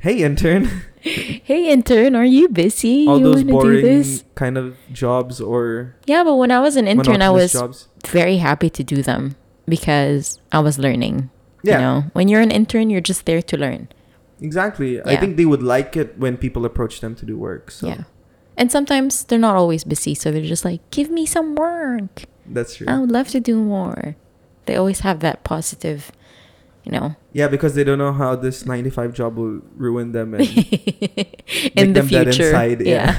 hey 0.00 0.22
intern 0.22 0.68
Hey 1.00 1.70
intern, 1.70 2.16
are 2.16 2.24
you 2.24 2.48
busy? 2.48 3.06
all 3.06 3.18
you 3.18 3.24
those 3.24 3.44
boring 3.44 4.04
kind 4.34 4.58
of 4.58 4.76
jobs 4.92 5.40
or 5.40 5.94
Yeah, 6.06 6.24
but 6.24 6.34
when 6.34 6.50
I 6.50 6.58
was 6.60 6.76
an 6.76 6.88
intern, 6.88 7.22
I 7.22 7.30
was 7.30 7.52
jobs. 7.52 7.88
very 8.06 8.38
happy 8.38 8.68
to 8.70 8.82
do 8.82 9.02
them 9.02 9.36
because 9.66 10.40
I 10.50 10.58
was 10.58 10.78
learning. 10.78 11.30
Yeah, 11.62 11.72
You 11.74 11.78
know, 11.80 12.04
when 12.14 12.26
you're 12.28 12.40
an 12.42 12.50
intern, 12.50 12.90
you're 12.90 13.00
just 13.00 13.26
there 13.26 13.40
to 13.42 13.56
learn. 13.56 13.88
exactly. 14.40 15.00
I 15.02 15.16
think 15.16 15.36
they 15.36 15.46
would 15.46 15.62
like 15.62 15.96
it 15.96 16.18
when 16.18 16.36
people 16.36 16.64
approach 16.64 17.00
them 17.00 17.14
to 17.16 17.24
do 17.26 17.38
work. 17.38 17.70
So 17.70 17.86
Yeah. 17.88 18.02
And 18.56 18.72
sometimes 18.72 19.22
they're 19.24 19.38
not 19.38 19.54
always 19.54 19.84
busy, 19.84 20.14
so 20.14 20.32
they're 20.32 20.42
just 20.42 20.64
like, 20.64 20.82
give 20.90 21.10
me 21.10 21.26
some 21.26 21.54
work. 21.54 22.24
that's 22.44 22.74
true. 22.76 22.86
I 22.90 22.98
would 22.98 23.10
love 23.12 23.28
to 23.28 23.40
do 23.40 23.62
more. 23.62 24.16
They 24.66 24.74
always 24.76 25.00
have 25.00 25.20
that 25.20 25.44
positive, 25.44 26.10
you 26.88 26.98
know, 26.98 27.14
yeah, 27.34 27.48
because 27.48 27.74
they 27.74 27.84
don't 27.84 27.98
know 27.98 28.12
how 28.14 28.34
this 28.34 28.64
95 28.64 29.12
job 29.12 29.36
will 29.36 29.60
ruin 29.76 30.12
them 30.12 30.32
and 30.32 30.48
in 30.48 30.56
make 30.56 31.74
the 31.74 31.84
them 31.92 32.08
dead 32.08 32.24
future. 32.34 32.46
inside, 32.48 32.80
yeah. 32.80 33.12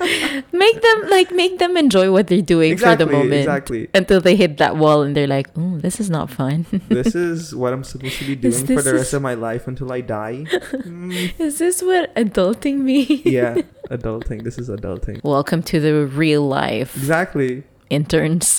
make 0.52 0.80
them 0.80 1.10
like 1.10 1.30
make 1.30 1.58
them 1.58 1.76
enjoy 1.76 2.10
what 2.10 2.26
they're 2.28 2.40
doing 2.40 2.72
exactly, 2.72 3.04
for 3.04 3.10
the 3.12 3.18
moment 3.18 3.34
exactly. 3.34 3.88
until 3.94 4.20
they 4.20 4.34
hit 4.34 4.56
that 4.56 4.76
wall 4.76 5.02
and 5.02 5.14
they're 5.14 5.26
like, 5.26 5.48
"Oh, 5.56 5.76
this 5.78 6.00
is 6.00 6.08
not 6.08 6.30
fun." 6.30 6.64
this 6.88 7.14
is 7.28 7.54
what 7.54 7.74
I'm 7.74 7.84
supposed 7.84 8.16
to 8.18 8.24
be 8.24 8.34
doing 8.34 8.66
for 8.66 8.80
the 8.80 8.94
rest 8.94 9.08
is- 9.08 9.14
of 9.14 9.20
my 9.22 9.34
life 9.34 9.68
until 9.68 9.92
I 9.92 10.00
die. 10.00 10.46
Mm, 10.72 11.38
is 11.38 11.58
this 11.58 11.82
what 11.82 12.14
adulting 12.16 12.78
means? 12.78 13.26
yeah, 13.26 13.60
adulting. 13.90 14.42
This 14.42 14.56
is 14.58 14.70
adulting. 14.70 15.22
Welcome 15.22 15.62
to 15.64 15.80
the 15.80 16.06
real 16.06 16.48
life 16.48 16.96
Exactly. 16.96 17.64
interns. 17.90 18.58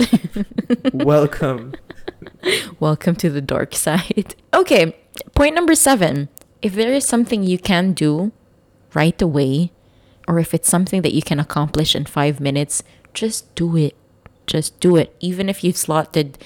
Welcome. 0.94 1.74
Welcome 2.80 3.16
to 3.18 3.30
the 3.30 3.42
dark 3.42 3.76
side. 3.76 4.36
Okay, 4.54 4.96
point 5.36 5.56
number 5.56 5.74
seven. 5.76 6.30
If 6.62 6.74
there 6.76 6.94
is 6.94 7.06
something 7.06 7.44
you 7.44 7.58
can 7.58 7.94
do 7.94 8.32
right 8.94 9.20
away, 9.22 9.72
or 10.28 10.40
if 10.40 10.54
it's 10.54 10.70
something 10.70 11.02
that 11.02 11.14
you 11.14 11.22
can 11.22 11.40
accomplish 11.40 11.96
in 11.96 12.06
five 12.06 12.40
minutes, 12.40 12.84
just 13.14 13.54
do 13.56 13.76
it. 13.76 13.96
Just 14.48 14.80
do 14.80 14.96
it. 14.96 15.16
Even 15.20 15.50
if 15.50 15.64
you've 15.64 15.76
slotted 15.76 16.38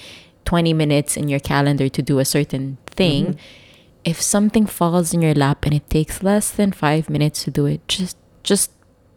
20 0.46 0.72
minutes 0.72 1.16
in 1.16 1.28
your 1.28 1.38
calendar 1.38 1.88
to 1.90 2.02
do 2.02 2.18
a 2.18 2.24
certain 2.24 2.78
thing, 2.86 3.26
Mhm. 3.26 3.36
if 4.04 4.20
something 4.20 4.66
falls 4.66 5.12
in 5.14 5.20
your 5.22 5.34
lap 5.34 5.64
and 5.66 5.74
it 5.74 5.88
takes 5.90 6.22
less 6.22 6.50
than 6.50 6.72
five 6.72 7.08
minutes 7.10 7.44
to 7.44 7.50
do 7.50 7.66
it, 7.66 7.86
just 7.88 8.16
just 8.42 8.70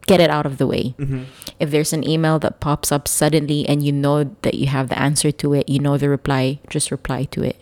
get 0.06 0.20
it 0.20 0.30
out 0.30 0.46
of 0.46 0.58
the 0.58 0.66
way 0.66 0.94
Mhm. 0.98 1.24
if 1.60 1.70
there's 1.70 1.92
an 1.92 2.02
email 2.08 2.38
that 2.40 2.58
pops 2.60 2.90
up 2.90 3.06
suddenly 3.06 3.66
and 3.68 3.82
you 3.86 3.92
know 3.92 4.24
that 4.42 4.54
you 4.54 4.66
have 4.66 4.88
the 4.88 4.98
answer 4.98 5.30
to 5.30 5.54
it, 5.54 5.68
you 5.68 5.78
know 5.78 5.96
the 5.96 6.08
reply, 6.08 6.58
just 6.68 6.90
reply 6.90 7.24
to 7.30 7.42
it. 7.42 7.56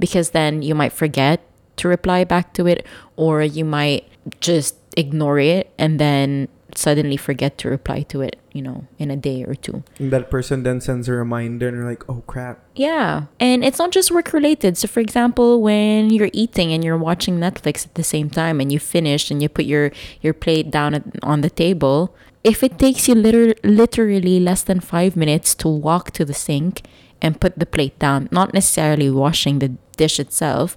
Because 0.00 0.30
then 0.30 0.62
you 0.62 0.74
might 0.74 0.92
forget 0.92 1.40
to 1.76 1.88
reply 1.88 2.24
back 2.24 2.52
to 2.54 2.66
it, 2.66 2.84
or 3.16 3.42
you 3.42 3.64
might 3.64 4.04
just 4.40 4.76
ignore 4.96 5.38
it 5.38 5.70
and 5.78 5.98
then 6.00 6.48
suddenly 6.74 7.16
forget 7.16 7.58
to 7.58 7.68
reply 7.68 8.02
to 8.02 8.20
it, 8.20 8.38
you 8.52 8.62
know, 8.62 8.86
in 8.98 9.10
a 9.10 9.16
day 9.16 9.44
or 9.44 9.54
two. 9.54 9.82
And 9.98 10.10
that 10.12 10.30
person 10.30 10.62
then 10.62 10.80
sends 10.80 11.08
a 11.08 11.12
reminder 11.12 11.68
and 11.68 11.76
you're 11.76 11.88
like, 11.88 12.08
oh 12.08 12.22
crap. 12.26 12.64
Yeah. 12.74 13.26
And 13.38 13.64
it's 13.64 13.78
not 13.78 13.90
just 13.90 14.10
work 14.10 14.32
related. 14.32 14.76
So, 14.78 14.88
for 14.88 15.00
example, 15.00 15.60
when 15.60 16.10
you're 16.10 16.30
eating 16.32 16.72
and 16.72 16.84
you're 16.84 16.98
watching 16.98 17.38
Netflix 17.38 17.86
at 17.86 17.94
the 17.94 18.04
same 18.04 18.30
time 18.30 18.60
and 18.60 18.72
you 18.72 18.78
finish 18.78 19.30
and 19.30 19.42
you 19.42 19.48
put 19.48 19.64
your, 19.64 19.92
your 20.20 20.34
plate 20.34 20.70
down 20.70 20.94
at, 20.94 21.02
on 21.22 21.40
the 21.40 21.50
table, 21.50 22.14
if 22.44 22.62
it 22.62 22.78
takes 22.78 23.08
you 23.08 23.14
liter- 23.14 23.54
literally 23.62 24.40
less 24.40 24.62
than 24.62 24.80
five 24.80 25.16
minutes 25.16 25.54
to 25.56 25.68
walk 25.68 26.10
to 26.12 26.24
the 26.24 26.34
sink 26.34 26.82
and 27.20 27.40
put 27.40 27.58
the 27.58 27.66
plate 27.66 27.98
down, 27.98 28.28
not 28.32 28.52
necessarily 28.52 29.10
washing 29.10 29.60
the 29.60 29.68
dish 29.96 30.18
itself, 30.18 30.76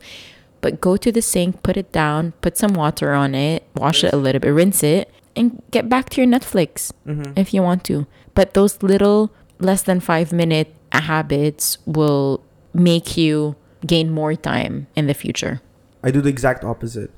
but 0.62 0.82
go 0.82 0.98
to 0.98 1.12
the 1.12 1.22
sink, 1.22 1.64
put 1.64 1.78
it 1.78 1.92
down, 1.92 2.34
put 2.42 2.58
some 2.58 2.74
water 2.74 3.14
on 3.14 3.36
it, 3.36 3.64
wash 3.76 4.04
it 4.04 4.14
a 4.14 4.18
little 4.18 4.40
bit, 4.40 4.50
rinse 4.50 4.84
it, 4.84 5.12
and 5.36 5.62
get 5.72 5.90
back 5.90 6.10
to 6.12 6.22
your 6.22 6.30
Netflix 6.30 6.92
Mm-hmm. 7.08 7.34
if 7.36 7.54
you 7.54 7.62
want 7.62 7.84
to. 7.86 8.08
But 8.34 8.54
those 8.54 8.82
little 8.84 9.32
less 9.60 9.82
than 9.84 10.00
five 10.00 10.32
minute 10.34 10.74
habits 10.92 11.78
will 11.86 12.44
make 12.74 13.16
you 13.18 13.56
gain 13.86 14.10
more 14.12 14.36
time 14.36 14.88
in 14.96 15.08
the 15.08 15.14
future. 15.14 15.62
I 16.04 16.12
do 16.12 16.22
the 16.22 16.30
exact 16.30 16.64
opposite. 16.64 17.12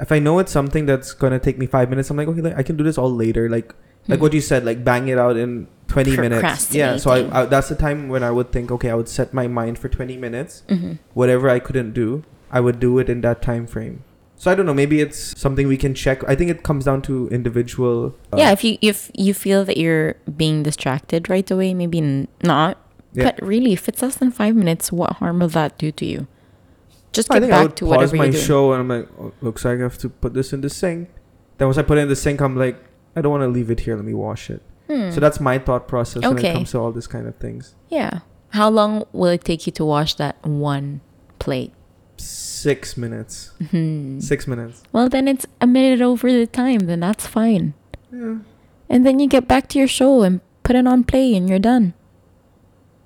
If 0.00 0.12
I 0.12 0.18
know 0.18 0.38
it's 0.38 0.52
something 0.52 0.86
that's 0.86 1.12
gonna 1.12 1.38
take 1.38 1.58
me 1.58 1.66
five 1.66 1.90
minutes, 1.90 2.10
I'm 2.10 2.16
like, 2.16 2.28
okay, 2.28 2.54
I 2.56 2.62
can 2.62 2.76
do 2.76 2.84
this 2.84 2.98
all 2.98 3.12
later. 3.12 3.48
Like, 3.48 3.74
like 4.06 4.18
Hmm. 4.18 4.22
what 4.22 4.32
you 4.32 4.40
said, 4.40 4.64
like 4.64 4.84
bang 4.84 5.08
it 5.08 5.18
out 5.18 5.36
in 5.36 5.66
twenty 5.88 6.16
minutes. 6.16 6.72
Yeah. 6.74 6.96
So 6.96 7.10
I, 7.10 7.42
I, 7.42 7.44
that's 7.46 7.68
the 7.68 7.74
time 7.74 8.08
when 8.08 8.22
I 8.22 8.30
would 8.30 8.52
think, 8.52 8.70
okay, 8.70 8.90
I 8.90 8.94
would 8.94 9.08
set 9.08 9.34
my 9.34 9.46
mind 9.48 9.78
for 9.78 9.88
twenty 9.88 10.16
minutes. 10.16 10.62
hmm 10.68 10.92
Whatever 11.14 11.48
I 11.50 11.58
couldn't 11.58 11.92
do, 11.92 12.22
I 12.50 12.60
would 12.60 12.78
do 12.80 12.98
it 12.98 13.08
in 13.10 13.20
that 13.22 13.42
time 13.42 13.66
frame. 13.66 14.04
So 14.40 14.50
I 14.50 14.54
don't 14.54 14.66
know. 14.66 14.74
Maybe 14.74 15.00
it's 15.00 15.38
something 15.38 15.66
we 15.66 15.76
can 15.76 15.94
check. 15.94 16.22
I 16.28 16.34
think 16.36 16.50
it 16.50 16.62
comes 16.62 16.84
down 16.84 17.02
to 17.02 17.28
individual. 17.30 18.14
uh, 18.32 18.36
yeah, 18.38 18.52
if 18.52 18.62
you 18.64 18.78
if 18.80 19.10
you 19.14 19.34
feel 19.34 19.64
that 19.64 19.76
you're 19.76 20.14
being 20.36 20.62
distracted 20.62 21.28
right 21.28 21.50
away, 21.50 21.74
maybe 21.74 21.98
n- 21.98 22.28
not. 22.44 22.78
Yeah. 23.14 23.24
But 23.24 23.42
really, 23.44 23.72
if 23.72 23.88
it's 23.88 24.00
less 24.00 24.16
than 24.16 24.30
five 24.30 24.54
minutes, 24.54 24.92
what 24.92 25.14
harm 25.14 25.40
will 25.40 25.48
that 25.48 25.76
do 25.78 25.90
to 25.92 26.04
you? 26.06 26.28
Just 27.12 27.32
I 27.32 27.40
get 27.40 27.44
I 27.44 27.50
back 27.50 27.62
would 27.62 27.76
to 27.78 27.84
pause 27.86 27.90
whatever 27.90 28.16
my 28.16 28.24
you're 28.24 28.32
doing. 28.34 28.44
show 28.44 28.72
and 28.72 28.80
I'm 28.82 28.88
like, 28.88 29.08
oh, 29.18 29.32
looks 29.40 29.64
like 29.64 29.78
I 29.78 29.82
have 29.82 29.98
to 29.98 30.08
put 30.08 30.34
this 30.34 30.52
in 30.52 30.60
the 30.60 30.70
sink. 30.70 31.08
Then 31.56 31.66
once 31.66 31.78
I 31.78 31.82
put 31.82 31.98
it 31.98 32.02
in 32.02 32.08
the 32.08 32.14
sink, 32.16 32.40
I'm 32.40 32.54
like, 32.56 32.78
I 33.16 33.20
don't 33.22 33.32
want 33.32 33.42
to 33.42 33.48
leave 33.48 33.70
it 33.70 33.80
here. 33.80 33.96
Let 33.96 34.04
me 34.04 34.14
wash 34.14 34.50
it. 34.50 34.62
Hmm. 34.86 35.10
So 35.10 35.18
that's 35.20 35.40
my 35.40 35.58
thought 35.58 35.88
process 35.88 36.22
when 36.22 36.38
it 36.38 36.52
comes 36.52 36.70
to 36.72 36.78
all 36.78 36.92
this 36.92 37.06
kind 37.08 37.26
of 37.26 37.34
things. 37.36 37.74
yeah. 37.88 38.20
How 38.50 38.70
long 38.70 39.04
will 39.12 39.28
it 39.28 39.44
take 39.44 39.66
you 39.66 39.72
to 39.72 39.84
wash 39.84 40.14
that 40.14 40.36
one 40.46 41.02
plate? 41.38 41.72
Six 42.62 42.96
minutes. 42.96 43.52
Hmm. 43.70 44.20
Six 44.20 44.46
minutes. 44.46 44.82
Well, 44.92 45.08
then 45.08 45.28
it's 45.28 45.46
a 45.60 45.66
minute 45.66 46.00
over 46.00 46.30
the 46.32 46.46
time. 46.46 46.80
Then 46.90 47.00
that's 47.00 47.26
fine. 47.26 47.74
Yeah. 48.12 48.38
And 48.88 49.04
then 49.06 49.18
you 49.20 49.28
get 49.28 49.46
back 49.46 49.68
to 49.70 49.78
your 49.78 49.88
show 49.88 50.22
and 50.22 50.40
put 50.62 50.74
it 50.76 50.86
on 50.86 51.04
play, 51.04 51.34
and 51.36 51.48
you're 51.48 51.58
done. 51.58 51.94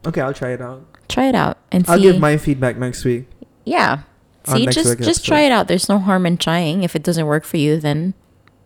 Okay, 0.06 0.20
I'll 0.20 0.34
try 0.34 0.50
it 0.50 0.60
out. 0.60 0.86
Try 1.08 1.26
it 1.28 1.34
out 1.34 1.58
and 1.70 1.84
I'll 1.88 1.96
see. 1.98 2.02
give 2.02 2.18
my 2.20 2.36
feedback 2.36 2.76
next 2.78 3.04
week. 3.04 3.26
yeah. 3.64 4.02
See, 4.44 4.64
just 4.66 4.98
just 4.98 5.00
episode. 5.00 5.22
try 5.24 5.40
it 5.42 5.52
out. 5.52 5.68
There's 5.68 5.88
no 5.88 5.98
harm 5.98 6.26
in 6.26 6.36
trying. 6.36 6.82
If 6.82 6.96
it 6.96 7.04
doesn't 7.04 7.26
work 7.26 7.44
for 7.44 7.58
you, 7.58 7.78
then 7.78 8.14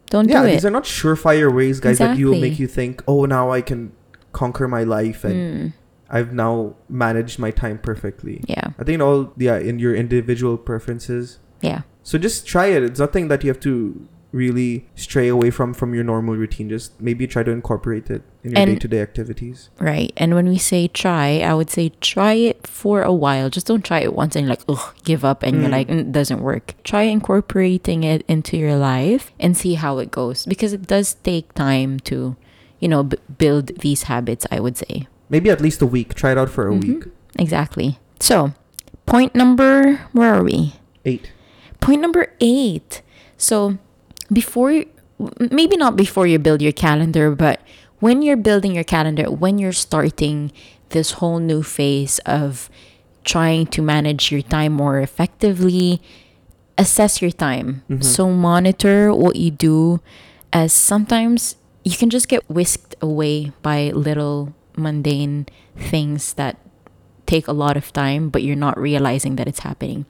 don't 0.08 0.26
yeah, 0.28 0.40
do 0.42 0.48
these 0.48 0.64
it. 0.64 0.68
are 0.68 0.70
not 0.70 0.84
surefire 0.84 1.52
ways, 1.54 1.80
guys, 1.80 1.96
exactly. 2.00 2.14
that 2.14 2.18
you 2.20 2.26
will 2.30 2.40
make 2.40 2.58
you 2.58 2.66
think, 2.66 3.02
oh, 3.06 3.26
now 3.26 3.50
I 3.50 3.60
can 3.60 3.92
conquer 4.32 4.68
my 4.68 4.84
life 4.84 5.22
and 5.24 5.34
Mm, 5.34 5.72
I've 6.08 6.32
now 6.32 6.74
managed 6.88 7.38
my 7.38 7.50
time 7.50 7.78
perfectly. 7.78 8.42
yeah. 8.46 8.68
I 8.78 8.84
think 8.84 9.00
all, 9.02 9.32
yeah, 9.36 9.58
in 9.58 9.78
your 9.78 9.94
individual 9.94 10.56
preferences. 10.56 11.38
Yeah. 11.62 11.82
So 12.02 12.18
just 12.18 12.46
try 12.46 12.66
it. 12.66 12.82
It's 12.84 13.00
nothing 13.00 13.28
that 13.28 13.42
you 13.42 13.48
have 13.50 13.60
to 13.60 14.06
really 14.32 14.86
stray 14.94 15.28
away 15.28 15.50
from 15.50 15.72
from 15.72 15.94
your 15.94 16.04
normal 16.04 16.36
routine. 16.36 16.68
Just 16.68 17.00
maybe 17.00 17.26
try 17.26 17.42
to 17.42 17.50
incorporate 17.50 18.10
it 18.10 18.22
in 18.44 18.52
your 18.52 18.66
day-to-day 18.66 19.00
activities. 19.00 19.70
Right. 19.80 20.12
And 20.16 20.34
when 20.34 20.48
we 20.48 20.58
say 20.58 20.88
try, 20.88 21.40
I 21.40 21.54
would 21.54 21.70
say 21.70 21.88
try 22.00 22.34
it 22.34 22.66
for 22.66 23.02
a 23.02 23.12
while. 23.12 23.48
Just 23.50 23.66
don't 23.66 23.84
try 23.84 24.00
it 24.00 24.14
once 24.14 24.36
and 24.36 24.44
you're 24.46 24.50
like, 24.54 24.64
ugh, 24.68 24.94
give 25.04 25.24
up 25.24 25.42
and 25.42 25.56
you're 25.60 25.68
Mm. 25.70 25.72
like, 25.72 25.88
mm, 25.88 25.98
it 26.00 26.12
doesn't 26.12 26.42
work. 26.42 26.74
Try 26.84 27.02
incorporating 27.04 28.04
it 28.04 28.24
into 28.28 28.56
your 28.56 28.76
life 28.76 29.32
and 29.40 29.56
see 29.56 29.74
how 29.74 29.98
it 29.98 30.10
goes 30.10 30.44
because 30.46 30.72
it 30.72 30.86
does 30.86 31.14
take 31.24 31.54
time 31.54 31.98
to, 32.00 32.36
you 32.78 32.88
know, 32.88 33.02
b- 33.04 33.16
build 33.38 33.68
these 33.80 34.04
habits, 34.04 34.46
I 34.52 34.60
would 34.60 34.76
say. 34.76 35.08
Maybe 35.28 35.50
at 35.50 35.60
least 35.60 35.82
a 35.82 35.86
week. 35.86 36.14
Try 36.14 36.32
it 36.32 36.38
out 36.38 36.48
for 36.50 36.68
a 36.68 36.72
Mhm. 36.72 36.82
week. 36.86 37.04
Exactly. 37.38 37.98
So, 38.20 38.52
point 39.06 39.34
number, 39.34 40.00
where 40.12 40.34
are 40.34 40.42
we? 40.44 40.74
Eight. 41.04 41.30
Point 41.80 42.00
number 42.00 42.28
eight. 42.40 43.02
So, 43.36 43.78
before, 44.32 44.84
maybe 45.50 45.76
not 45.76 45.96
before 45.96 46.26
you 46.26 46.38
build 46.38 46.62
your 46.62 46.72
calendar, 46.72 47.30
but 47.30 47.60
when 48.00 48.22
you're 48.22 48.36
building 48.36 48.74
your 48.74 48.84
calendar, 48.84 49.24
when 49.30 49.58
you're 49.58 49.72
starting 49.72 50.52
this 50.90 51.12
whole 51.12 51.38
new 51.38 51.62
phase 51.62 52.18
of 52.26 52.70
trying 53.24 53.66
to 53.66 53.82
manage 53.82 54.30
your 54.30 54.42
time 54.42 54.72
more 54.72 55.00
effectively, 55.00 56.00
assess 56.78 57.20
your 57.20 57.30
time. 57.32 57.82
Mhm. 57.90 58.04
So, 58.04 58.30
monitor 58.30 59.12
what 59.12 59.36
you 59.36 59.50
do, 59.50 60.00
as 60.52 60.72
sometimes 60.72 61.56
you 61.84 61.96
can 61.96 62.10
just 62.10 62.28
get 62.28 62.48
whisked 62.50 62.94
away 63.00 63.52
by 63.62 63.90
little 63.94 64.52
mundane 64.76 65.46
things 65.76 66.34
that 66.34 66.58
take 67.26 67.48
a 67.48 67.52
lot 67.52 67.76
of 67.76 67.92
time, 67.92 68.28
but 68.30 68.42
you're 68.42 68.56
not 68.56 68.78
realizing 68.78 69.36
that 69.36 69.48
it's 69.48 69.60
happening. 69.60 70.06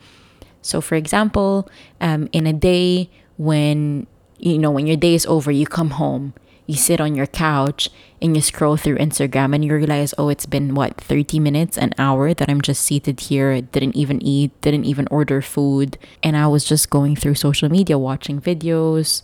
So, 0.63 0.81
for 0.81 0.95
example, 0.97 1.69
um, 2.01 2.29
in 2.33 2.47
a 2.47 2.53
day 2.53 3.09
when 3.39 4.07
you 4.39 4.59
know 4.59 4.71
when 4.71 4.87
your 4.87 4.97
day 4.97 5.15
is 5.15 5.27
over, 5.27 5.51
you 5.51 5.67
come 5.67 5.91
home, 5.91 6.35
you 6.67 6.75
sit 6.75 7.01
on 7.01 7.15
your 7.15 7.27
couch, 7.27 7.89
and 8.21 8.35
you 8.35 8.43
scroll 8.43 8.77
through 8.77 8.99
Instagram, 8.99 9.55
and 9.55 9.65
you 9.65 9.75
realize, 9.75 10.13
oh, 10.19 10.29
it's 10.29 10.47
been 10.47 10.75
what 10.75 11.01
thirty 11.01 11.39
minutes, 11.39 11.79
an 11.79 11.95
hour 11.99 12.35
that 12.35 12.51
I'm 12.51 12.61
just 12.61 12.83
seated 12.83 13.21
here, 13.21 13.61
didn't 13.61 13.97
even 13.97 14.21
eat, 14.23 14.61
didn't 14.61 14.85
even 14.85 15.07
order 15.11 15.41
food, 15.41 15.99
and 16.23 16.37
I 16.37 16.49
was 16.49 16.65
just 16.65 16.91
going 16.91 17.17
through 17.17 17.37
social 17.37 17.69
media, 17.69 17.97
watching 17.97 18.41
videos, 18.41 19.23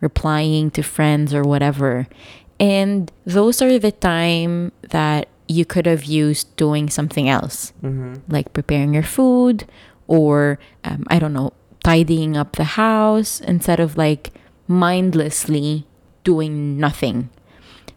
replying 0.00 0.70
to 0.72 0.82
friends 0.82 1.32
or 1.32 1.42
whatever, 1.42 2.06
and 2.62 3.10
those 3.26 3.60
are 3.60 3.74
the 3.78 3.90
time 3.90 4.70
that 4.94 5.26
you 5.50 5.64
could 5.66 5.84
have 5.84 6.04
used 6.06 6.46
doing 6.56 6.88
something 6.88 7.26
else 7.28 7.72
Mm-hmm. 7.82 8.14
like 8.30 8.52
preparing 8.54 8.94
your 8.94 9.02
food 9.02 9.66
or 10.06 10.58
um, 10.84 11.02
I 11.10 11.18
don't 11.18 11.32
know, 11.34 11.52
tidying 11.82 12.36
up 12.38 12.54
the 12.56 12.78
house 12.78 13.40
instead 13.42 13.80
of 13.80 13.96
like 13.98 14.30
mindlessly 14.68 15.86
doing 16.24 16.78
nothing. 16.78 17.28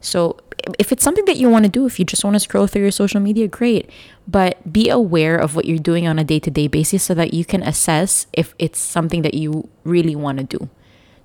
So 0.02 0.38
if 0.80 0.92
it's 0.92 1.04
something 1.04 1.26
that 1.26 1.38
you 1.38 1.50
want 1.50 1.66
to 1.66 1.72
do, 1.72 1.86
if 1.86 2.00
you 2.00 2.06
just 2.06 2.24
want 2.26 2.36
to 2.36 2.40
scroll 2.40 2.68
through 2.68 2.82
your 2.82 2.92
social 2.92 3.20
media, 3.22 3.48
great. 3.48 3.90
But 4.28 4.72
be 4.72 4.90
aware 4.90 5.38
of 5.38 5.56
what 5.56 5.66
you're 5.66 5.78
doing 5.92 6.08
on 6.08 6.18
a 6.18 6.24
day 6.24 6.40
to 6.40 6.50
day 6.52 6.68
basis 6.68 7.04
so 7.04 7.14
that 7.14 7.34
you 7.34 7.46
can 7.46 7.62
assess 7.64 8.26
if 8.34 8.56
it's 8.58 8.80
something 8.80 9.22
that 9.22 9.34
you 9.36 9.70
really 9.84 10.16
want 10.16 10.38
to 10.40 10.46
do. 10.58 10.70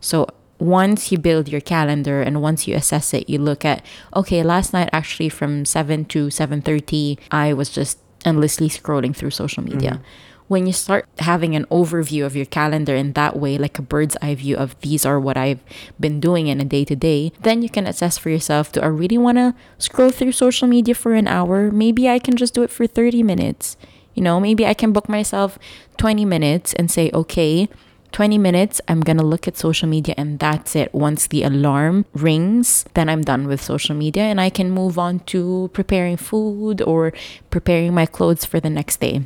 So 0.01 0.29
once 0.61 1.11
you 1.11 1.19
build 1.19 1.49
your 1.49 1.61
calendar 1.61 2.21
and 2.21 2.43
once 2.43 2.69
you 2.69 2.77
assess 2.77 3.15
it, 3.15 3.29
you 3.29 3.39
look 3.39 3.65
at 3.65 3.85
okay, 4.15 4.43
last 4.43 4.73
night 4.73 4.91
actually 4.93 5.29
from 5.29 5.65
7 5.65 6.05
to 6.07 6.29
7:30, 6.29 7.19
I 7.31 7.53
was 7.53 7.71
just 7.71 7.99
endlessly 8.25 8.69
scrolling 8.69 9.17
through 9.17 9.31
social 9.31 9.65
media. 9.65 9.93
Mm-hmm. 9.93 10.29
When 10.49 10.67
you 10.67 10.73
start 10.73 11.07
having 11.21 11.55
an 11.55 11.65
overview 11.67 12.27
of 12.27 12.35
your 12.35 12.45
calendar 12.45 12.95
in 12.97 13.13
that 13.13 13.39
way, 13.39 13.57
like 13.57 13.79
a 13.79 13.83
bird's 13.83 14.17
eye 14.21 14.35
view 14.35 14.57
of 14.57 14.79
these 14.81 15.07
are 15.07 15.19
what 15.21 15.37
I've 15.37 15.63
been 15.99 16.19
doing 16.19 16.49
in 16.49 16.61
a 16.61 16.65
day 16.65 16.85
to 16.87 16.97
day, 16.97 17.31
then 17.41 17.63
you 17.63 17.71
can 17.71 17.87
assess 17.87 18.19
for 18.19 18.31
yourself 18.31 18.73
do 18.73 18.81
I 18.81 18.87
really 18.87 19.17
want 19.17 19.39
to 19.39 19.55
scroll 19.79 20.11
through 20.11 20.33
social 20.33 20.67
media 20.67 20.95
for 20.95 21.15
an 21.15 21.29
hour? 21.29 21.71
Maybe 21.71 22.09
I 22.09 22.19
can 22.19 22.37
just 22.37 22.53
do 22.53 22.63
it 22.65 22.71
for 22.71 22.89
30 22.89 23.23
minutes. 23.23 23.77
You 24.15 24.25
know, 24.25 24.41
maybe 24.41 24.67
I 24.67 24.75
can 24.75 24.93
book 24.93 25.09
myself 25.09 25.57
20 25.99 26.25
minutes 26.25 26.75
and 26.75 26.91
say, 26.91 27.13
okay, 27.15 27.69
20 28.13 28.39
minutes, 28.39 28.81
I'm 28.89 29.01
gonna 29.01 29.23
look 29.23 29.47
at 29.47 29.57
social 29.57 29.89
media 29.89 30.15
and 30.17 30.39
that's 30.39 30.75
it. 30.75 30.93
Once 30.95 31.27
the 31.27 31.43
alarm 31.43 32.05
rings, 32.13 32.85
then 32.95 33.09
I'm 33.09 33.23
done 33.23 33.47
with 33.47 33.63
social 33.63 33.95
media 33.95 34.25
and 34.25 34.41
I 34.41 34.51
can 34.51 34.71
move 34.71 34.99
on 34.99 35.21
to 35.31 35.71
preparing 35.73 36.17
food 36.17 36.83
or 36.83 37.13
preparing 37.51 37.95
my 37.95 38.07
clothes 38.07 38.45
for 38.45 38.61
the 38.61 38.71
next 38.71 39.01
day. 39.01 39.23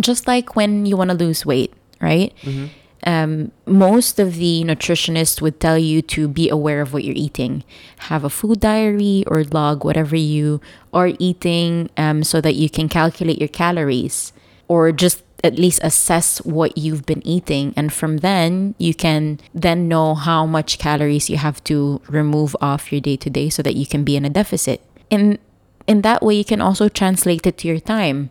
Just 0.00 0.26
like 0.26 0.56
when 0.56 0.86
you 0.86 0.96
wanna 0.96 1.14
lose 1.14 1.46
weight, 1.46 1.72
right? 2.00 2.32
Mm-hmm. 2.42 2.66
um, 3.06 3.52
most 3.64 4.18
of 4.18 4.34
the 4.34 4.64
nutritionists 4.64 5.40
would 5.40 5.60
tell 5.60 5.78
you 5.78 6.02
to 6.02 6.26
be 6.26 6.48
aware 6.48 6.80
of 6.80 6.92
what 6.92 7.04
you're 7.04 7.14
eating. 7.16 7.62
Have 8.10 8.24
a 8.24 8.30
food 8.30 8.60
diary 8.60 9.22
or 9.28 9.44
log 9.44 9.84
whatever 9.84 10.16
you 10.16 10.60
are 10.92 11.12
eating 11.20 11.90
um, 11.96 12.24
so 12.24 12.40
that 12.40 12.56
you 12.56 12.68
can 12.68 12.88
calculate 12.88 13.38
your 13.38 13.48
calories 13.48 14.32
or 14.66 14.90
just 14.92 15.22
at 15.44 15.58
least 15.58 15.80
assess 15.82 16.38
what 16.38 16.76
you've 16.76 17.06
been 17.06 17.24
eating. 17.26 17.72
And 17.76 17.92
from 17.92 18.18
then, 18.18 18.74
you 18.78 18.94
can 18.94 19.38
then 19.54 19.88
know 19.88 20.14
how 20.14 20.46
much 20.46 20.78
calories 20.78 21.30
you 21.30 21.36
have 21.36 21.62
to 21.64 22.00
remove 22.08 22.56
off 22.60 22.90
your 22.90 23.00
day 23.00 23.16
to 23.16 23.30
day 23.30 23.48
so 23.48 23.62
that 23.62 23.76
you 23.76 23.86
can 23.86 24.04
be 24.04 24.16
in 24.16 24.24
a 24.24 24.30
deficit. 24.30 24.82
In, 25.10 25.38
in 25.86 26.02
that 26.02 26.22
way, 26.22 26.34
you 26.34 26.44
can 26.44 26.60
also 26.60 26.88
translate 26.88 27.46
it 27.46 27.58
to 27.58 27.68
your 27.68 27.80
time. 27.80 28.30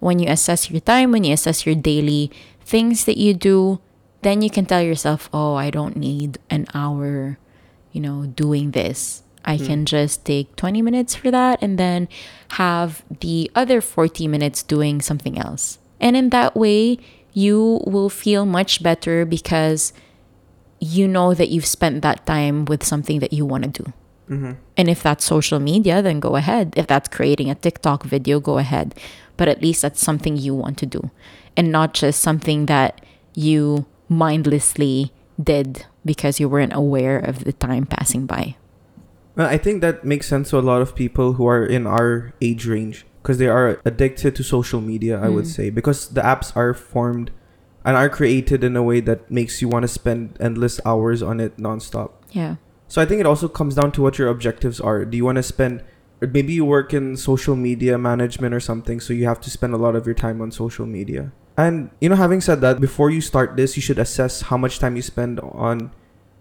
When 0.00 0.18
you 0.18 0.28
assess 0.28 0.70
your 0.70 0.80
time, 0.80 1.12
when 1.12 1.24
you 1.24 1.32
assess 1.32 1.64
your 1.64 1.74
daily 1.74 2.30
things 2.64 3.04
that 3.04 3.16
you 3.16 3.34
do, 3.34 3.80
then 4.22 4.42
you 4.42 4.50
can 4.50 4.66
tell 4.66 4.82
yourself, 4.82 5.30
oh, 5.32 5.54
I 5.54 5.70
don't 5.70 5.96
need 5.96 6.38
an 6.50 6.66
hour, 6.74 7.38
you 7.92 8.00
know, 8.00 8.26
doing 8.26 8.72
this. 8.72 9.22
I 9.44 9.56
hmm. 9.56 9.66
can 9.66 9.86
just 9.86 10.24
take 10.24 10.54
20 10.56 10.82
minutes 10.82 11.14
for 11.14 11.30
that 11.30 11.62
and 11.62 11.78
then 11.78 12.08
have 12.52 13.04
the 13.20 13.50
other 13.54 13.80
40 13.80 14.26
minutes 14.26 14.62
doing 14.62 15.00
something 15.00 15.38
else. 15.38 15.78
And 16.00 16.16
in 16.16 16.30
that 16.30 16.56
way, 16.56 16.98
you 17.32 17.80
will 17.86 18.08
feel 18.08 18.46
much 18.46 18.82
better 18.82 19.24
because 19.24 19.92
you 20.80 21.08
know 21.08 21.34
that 21.34 21.48
you've 21.48 21.66
spent 21.66 22.02
that 22.02 22.26
time 22.26 22.64
with 22.64 22.84
something 22.84 23.18
that 23.20 23.32
you 23.32 23.44
want 23.44 23.64
to 23.64 23.82
do. 23.82 23.92
Mm-hmm. 24.28 24.52
And 24.76 24.88
if 24.88 25.02
that's 25.02 25.24
social 25.24 25.58
media, 25.58 26.02
then 26.02 26.20
go 26.20 26.36
ahead. 26.36 26.74
If 26.76 26.86
that's 26.86 27.08
creating 27.08 27.50
a 27.50 27.54
TikTok 27.54 28.04
video, 28.04 28.40
go 28.40 28.58
ahead. 28.58 28.94
But 29.36 29.48
at 29.48 29.62
least 29.62 29.82
that's 29.82 30.00
something 30.00 30.36
you 30.36 30.54
want 30.54 30.78
to 30.78 30.86
do 30.86 31.10
and 31.56 31.72
not 31.72 31.94
just 31.94 32.20
something 32.20 32.66
that 32.66 33.00
you 33.34 33.86
mindlessly 34.08 35.12
did 35.42 35.86
because 36.04 36.40
you 36.40 36.48
weren't 36.48 36.72
aware 36.72 37.18
of 37.18 37.44
the 37.44 37.52
time 37.52 37.86
passing 37.86 38.26
by. 38.26 38.56
Well, 39.36 39.46
I 39.46 39.58
think 39.58 39.80
that 39.82 40.04
makes 40.04 40.26
sense 40.26 40.50
to 40.50 40.58
a 40.58 40.60
lot 40.60 40.82
of 40.82 40.94
people 40.94 41.34
who 41.34 41.46
are 41.46 41.64
in 41.64 41.86
our 41.86 42.34
age 42.42 42.66
range 42.66 43.06
because 43.28 43.36
they 43.36 43.46
are 43.46 43.78
addicted 43.84 44.34
to 44.34 44.42
social 44.42 44.80
media, 44.80 45.20
I 45.20 45.28
would 45.28 45.44
Mm. 45.44 45.52
say, 45.56 45.68
because 45.68 46.08
the 46.08 46.22
apps 46.22 46.48
are 46.56 46.72
formed 46.72 47.30
and 47.84 47.94
are 47.94 48.08
created 48.08 48.64
in 48.64 48.74
a 48.74 48.82
way 48.82 49.00
that 49.00 49.30
makes 49.30 49.60
you 49.60 49.68
want 49.68 49.82
to 49.84 49.88
spend 49.88 50.32
endless 50.40 50.80
hours 50.86 51.20
on 51.22 51.38
it 51.38 51.58
nonstop. 51.58 52.12
Yeah. 52.32 52.56
So 52.88 53.02
I 53.02 53.04
think 53.04 53.20
it 53.20 53.26
also 53.26 53.46
comes 53.46 53.74
down 53.74 53.92
to 53.92 54.00
what 54.00 54.16
your 54.18 54.28
objectives 54.28 54.80
are. 54.80 55.04
Do 55.04 55.14
you 55.18 55.26
want 55.26 55.36
to 55.36 55.42
spend 55.42 55.82
maybe 56.22 56.54
you 56.54 56.64
work 56.64 56.94
in 56.94 57.16
social 57.18 57.54
media 57.54 57.98
management 57.98 58.54
or 58.54 58.60
something, 58.60 58.98
so 58.98 59.12
you 59.12 59.26
have 59.28 59.40
to 59.42 59.50
spend 59.50 59.74
a 59.74 59.76
lot 59.76 59.94
of 59.94 60.06
your 60.06 60.16
time 60.16 60.40
on 60.40 60.50
social 60.50 60.86
media. 60.86 61.30
And 61.54 61.90
you 62.00 62.08
know, 62.08 62.16
having 62.16 62.40
said 62.40 62.62
that, 62.62 62.80
before 62.80 63.10
you 63.10 63.20
start 63.20 63.56
this, 63.60 63.76
you 63.76 63.82
should 63.82 63.98
assess 64.00 64.40
how 64.48 64.56
much 64.56 64.78
time 64.80 64.96
you 64.96 65.02
spend 65.02 65.38
on 65.40 65.90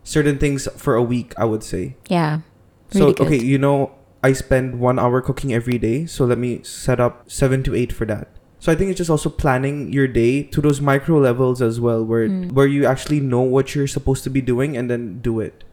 certain 0.07 0.37
things 0.39 0.69
for 0.77 0.95
a 0.95 1.03
week, 1.03 1.33
I 1.35 1.43
would 1.43 1.63
say. 1.63 1.97
Yeah. 2.07 2.47
So 2.95 2.99
Really 3.01 3.13
good. 3.13 3.27
okay, 3.27 3.39
you 3.43 3.57
know, 3.59 3.91
I 4.27 4.33
spend 4.33 4.79
one 4.79 4.99
hour 4.99 5.21
cooking 5.21 5.53
every 5.53 5.77
day, 5.77 6.05
so 6.05 6.25
let 6.25 6.37
me 6.37 6.59
set 6.63 6.99
up 6.99 7.23
seven 7.31 7.63
to 7.63 7.75
eight 7.75 7.93
for 7.93 8.05
that. 8.11 8.27
So 8.59 8.71
I 8.71 8.75
think 8.75 8.89
it's 8.91 8.97
just 8.97 9.09
also 9.13 9.29
planning 9.29 9.93
your 9.93 10.07
day 10.07 10.43
to 10.55 10.59
those 10.59 10.81
micro 10.81 11.19
levels 11.19 11.61
as 11.61 11.79
well, 11.79 12.03
where 12.03 12.27
Mm. 12.27 12.51
where 12.51 12.67
you 12.67 12.85
actually 12.93 13.19
know 13.33 13.41
what 13.55 13.73
you're 13.75 13.87
supposed 13.87 14.23
to 14.27 14.31
be 14.37 14.41
doing 14.41 14.75
and 14.75 14.89
then 14.91 15.19
do 15.27 15.39
it. 15.39 15.63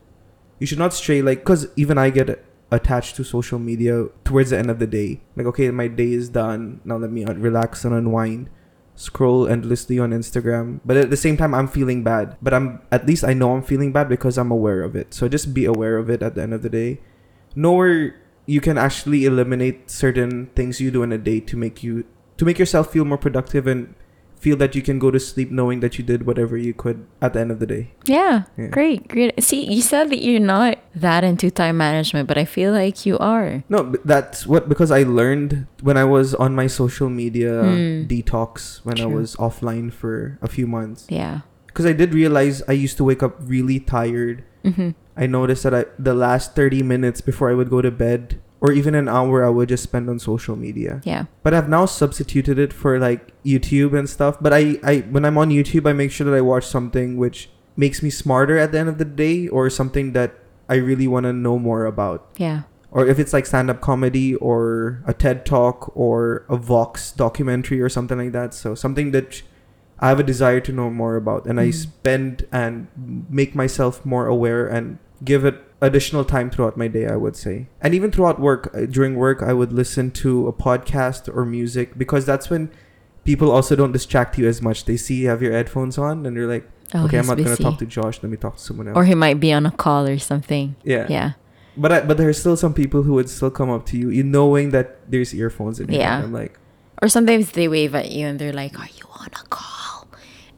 You 0.60 0.66
should 0.68 0.78
not 0.78 0.94
stray 0.94 1.20
like 1.28 1.40
because 1.42 1.66
even 1.76 1.98
I 1.98 2.10
get 2.10 2.28
attached 2.70 3.16
to 3.16 3.24
social 3.24 3.58
media 3.58 4.06
towards 4.28 4.50
the 4.50 4.58
end 4.62 4.70
of 4.70 4.78
the 4.78 4.86
day. 4.86 5.22
Like 5.34 5.46
okay, 5.50 5.70
my 5.72 5.88
day 5.88 6.12
is 6.12 6.28
done. 6.28 6.80
Now 6.84 6.98
let 7.06 7.10
me 7.10 7.24
un- 7.24 7.40
relax 7.40 7.84
and 7.84 7.94
unwind. 7.94 8.50
Scroll 8.94 9.48
endlessly 9.50 9.98
on 9.98 10.14
Instagram, 10.14 10.78
but 10.86 10.96
at 10.96 11.10
the 11.10 11.18
same 11.18 11.36
time 11.40 11.56
I'm 11.58 11.66
feeling 11.66 12.04
bad. 12.06 12.36
But 12.40 12.54
I'm 12.54 12.78
at 12.94 13.08
least 13.10 13.24
I 13.26 13.34
know 13.34 13.50
I'm 13.56 13.66
feeling 13.66 13.90
bad 13.90 14.06
because 14.08 14.38
I'm 14.38 14.52
aware 14.54 14.82
of 14.86 14.94
it. 14.94 15.10
So 15.18 15.26
just 15.26 15.50
be 15.50 15.64
aware 15.66 15.96
of 15.98 16.06
it 16.08 16.22
at 16.22 16.36
the 16.38 16.42
end 16.46 16.54
of 16.54 16.62
the 16.62 16.70
day 16.70 17.00
know 17.56 17.70
where 17.78 18.14
you 18.46 18.60
can 18.60 18.76
actually 18.78 19.24
eliminate 19.24 19.90
certain 19.90 20.46
things 20.54 20.80
you 20.80 20.90
do 20.90 21.02
in 21.02 21.12
a 21.12 21.18
day 21.18 21.40
to 21.40 21.56
make 21.56 21.82
you 21.82 22.04
to 22.36 22.44
make 22.44 22.58
yourself 22.58 22.90
feel 22.92 23.04
more 23.04 23.18
productive 23.18 23.66
and 23.66 23.94
feel 24.36 24.56
that 24.58 24.74
you 24.74 24.82
can 24.82 24.98
go 24.98 25.10
to 25.10 25.18
sleep 25.18 25.50
knowing 25.50 25.80
that 25.80 25.96
you 25.96 26.04
did 26.04 26.26
whatever 26.26 26.54
you 26.58 26.74
could 26.74 27.06
at 27.22 27.32
the 27.32 27.40
end 27.40 27.50
of 27.50 27.60
the 27.60 27.66
day. 27.66 27.92
Yeah, 28.04 28.42
Yeah. 28.58 28.66
great, 28.68 29.08
great. 29.08 29.32
See, 29.42 29.64
you 29.64 29.80
said 29.80 30.10
that 30.10 30.20
you're 30.20 30.40
not 30.42 30.76
that 30.94 31.24
into 31.24 31.48
time 31.50 31.78
management, 31.78 32.28
but 32.28 32.36
I 32.36 32.44
feel 32.44 32.72
like 32.72 33.06
you 33.06 33.16
are. 33.18 33.64
No, 33.70 33.94
that's 34.04 34.46
what 34.46 34.68
because 34.68 34.90
I 34.90 35.04
learned 35.04 35.66
when 35.80 35.96
I 35.96 36.04
was 36.04 36.34
on 36.34 36.54
my 36.54 36.66
social 36.66 37.08
media 37.08 37.62
Hmm. 37.64 38.04
detox 38.04 38.84
when 38.84 39.00
I 39.00 39.06
was 39.06 39.34
offline 39.36 39.90
for 39.90 40.36
a 40.42 40.48
few 40.48 40.66
months. 40.66 41.06
Yeah. 41.08 41.40
Because 41.66 41.86
I 41.86 41.94
did 41.94 42.12
realize 42.12 42.60
I 42.68 42.72
used 42.76 42.98
to 42.98 43.04
wake 43.04 43.22
up 43.22 43.40
really 43.46 43.80
tired. 43.80 44.44
Hmm 44.64 44.90
I 45.16 45.26
noticed 45.26 45.62
that 45.62 45.74
I, 45.74 45.84
the 45.96 46.14
last 46.14 46.56
30 46.56 46.82
minutes 46.82 47.20
before 47.20 47.48
I 47.48 47.54
would 47.54 47.70
go 47.70 47.80
to 47.80 47.92
bed 47.92 48.40
or 48.60 48.72
even 48.72 48.94
an 48.94 49.08
hour 49.08 49.44
I 49.44 49.48
would 49.48 49.68
just 49.68 49.82
spend 49.82 50.08
on 50.08 50.18
social 50.18 50.56
media. 50.56 51.00
Yeah. 51.04 51.26
But 51.42 51.54
I've 51.54 51.68
now 51.68 51.86
substituted 51.86 52.58
it 52.58 52.72
for 52.72 52.98
like 52.98 53.30
YouTube 53.44 53.96
and 53.96 54.08
stuff. 54.08 54.38
But 54.40 54.52
I, 54.52 54.80
I 54.82 55.00
when 55.10 55.24
I'm 55.24 55.38
on 55.38 55.50
YouTube, 55.50 55.88
I 55.88 55.92
make 55.92 56.10
sure 56.10 56.24
that 56.28 56.34
I 56.34 56.40
watch 56.40 56.66
something 56.66 57.16
which 57.16 57.50
makes 57.76 58.02
me 58.02 58.10
smarter 58.10 58.56
at 58.56 58.72
the 58.72 58.78
end 58.78 58.88
of 58.88 58.98
the 58.98 59.04
day, 59.04 59.48
or 59.48 59.68
something 59.68 60.12
that 60.12 60.34
I 60.68 60.76
really 60.76 61.06
want 61.06 61.24
to 61.24 61.32
know 61.32 61.58
more 61.58 61.84
about. 61.84 62.26
Yeah. 62.36 62.62
Or 62.90 63.06
if 63.06 63.18
it's 63.18 63.32
like 63.32 63.44
stand-up 63.46 63.80
comedy 63.80 64.36
or 64.36 65.02
a 65.04 65.12
TED 65.12 65.44
talk 65.44 65.94
or 65.96 66.46
a 66.48 66.56
Vox 66.56 67.12
documentary 67.12 67.80
or 67.80 67.88
something 67.88 68.16
like 68.16 68.32
that. 68.32 68.54
So 68.54 68.74
something 68.74 69.10
that 69.10 69.42
I 70.00 70.08
have 70.08 70.18
a 70.20 70.24
desire 70.24 70.60
to 70.60 70.72
know 70.72 70.90
more 70.90 71.16
about, 71.16 71.46
and 71.46 71.58
I 71.60 71.68
Mm. 71.68 71.74
spend 71.74 72.46
and 72.52 72.86
make 73.30 73.54
myself 73.54 74.04
more 74.04 74.26
aware 74.26 74.66
and 74.66 74.98
give 75.24 75.44
it 75.44 75.56
additional 75.80 76.24
time 76.24 76.50
throughout 76.50 76.76
my 76.76 76.88
day. 76.88 77.06
I 77.06 77.16
would 77.16 77.36
say, 77.36 77.68
and 77.80 77.94
even 77.94 78.10
throughout 78.10 78.40
work. 78.40 78.70
uh, 78.74 78.86
During 78.86 79.16
work, 79.16 79.42
I 79.42 79.52
would 79.52 79.72
listen 79.72 80.10
to 80.22 80.48
a 80.48 80.52
podcast 80.52 81.28
or 81.34 81.44
music 81.44 81.96
because 81.96 82.24
that's 82.26 82.50
when 82.50 82.70
people 83.24 83.50
also 83.50 83.74
don't 83.76 83.92
distract 83.92 84.36
you 84.38 84.46
as 84.48 84.60
much. 84.60 84.84
They 84.84 84.96
see 84.96 85.14
you 85.22 85.28
have 85.28 85.40
your 85.40 85.52
headphones 85.52 85.96
on, 85.96 86.26
and 86.26 86.36
they're 86.36 86.46
like, 86.46 86.68
Oh, 86.94 87.04
"Okay, 87.06 87.18
I'm 87.18 87.26
not 87.26 87.38
gonna 87.38 87.56
talk 87.56 87.78
to 87.78 87.86
Josh. 87.86 88.20
Let 88.22 88.30
me 88.30 88.36
talk 88.36 88.56
to 88.56 88.62
someone 88.62 88.88
else." 88.88 88.96
Or 88.96 89.04
he 89.04 89.14
might 89.14 89.40
be 89.40 89.52
on 89.52 89.64
a 89.66 89.70
call 89.70 90.06
or 90.06 90.18
something. 90.18 90.74
yeah, 90.84 91.06
Yeah. 91.08 91.32
But 91.76 91.90
I, 91.92 92.00
but 92.02 92.18
there's 92.18 92.38
still 92.38 92.56
some 92.56 92.72
people 92.74 93.02
who 93.02 93.14
would 93.14 93.28
still 93.28 93.50
come 93.50 93.68
up 93.70 93.84
to 93.86 93.96
you, 93.98 94.08
you 94.10 94.22
knowing 94.22 94.70
that 94.70 95.00
there's 95.10 95.34
earphones 95.34 95.80
in 95.80 95.90
Yeah. 95.90 96.16
hand. 96.16 96.24
I'm 96.26 96.32
like, 96.32 96.58
Or 97.02 97.08
sometimes 97.08 97.50
they 97.52 97.66
wave 97.66 97.94
at 97.96 98.12
you 98.12 98.26
and 98.28 98.38
they're 98.38 98.52
like, 98.52 98.78
"Are 98.78 98.86
you 98.98 99.06
on 99.18 99.26
a 99.34 99.44
call?" 99.50 99.83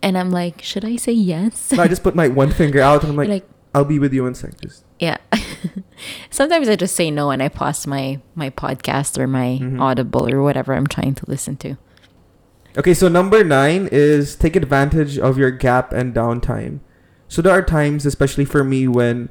And 0.07 0.15
I'm 0.17 0.31
like, 0.31 0.63
"Should 0.63 0.85
I 0.87 0.95
say 0.95 1.11
yes?" 1.11 1.73
no, 1.75 1.83
I 1.83 1.89
just 1.91 2.05
put 2.07 2.15
my 2.15 2.29
one 2.31 2.53
finger 2.55 2.79
out 2.81 3.03
and 3.03 3.11
I'm 3.11 3.17
like, 3.19 3.29
like, 3.29 3.49
I'll 3.75 3.85
be 3.85 3.99
with 3.99 4.15
you 4.15 4.25
in 4.31 4.33
a 4.33 4.37
sec. 4.39 4.55
Just 4.63 4.85
yeah. 5.03 5.19
sometimes 6.31 6.69
I 6.71 6.77
just 6.77 6.95
say 6.95 7.11
no 7.11 7.31
and 7.35 7.43
I 7.43 7.49
pause 7.51 7.87
my 7.91 8.23
my 8.39 8.51
podcast 8.51 9.19
or 9.19 9.27
my 9.27 9.59
Mhm. 9.61 9.81
Audible 9.83 10.31
or 10.31 10.43
whatever 10.47 10.75
I'm 10.79 10.87
trying 10.87 11.15
to 11.19 11.25
listen 11.27 11.57
to. 11.67 11.75
Okay, 12.79 12.95
so 12.95 13.09
number 13.09 13.43
nine 13.43 13.89
is 13.91 14.37
take 14.37 14.55
advantage 14.55 15.19
of 15.19 15.39
your 15.39 15.51
gap 15.51 15.93
and 15.93 16.15
downtime. 16.15 16.81
So 17.27 17.43
there 17.43 17.53
are 17.53 17.63
times, 17.65 18.07
especially 18.07 18.45
for 18.45 18.63
me, 18.63 18.87
when 18.87 19.29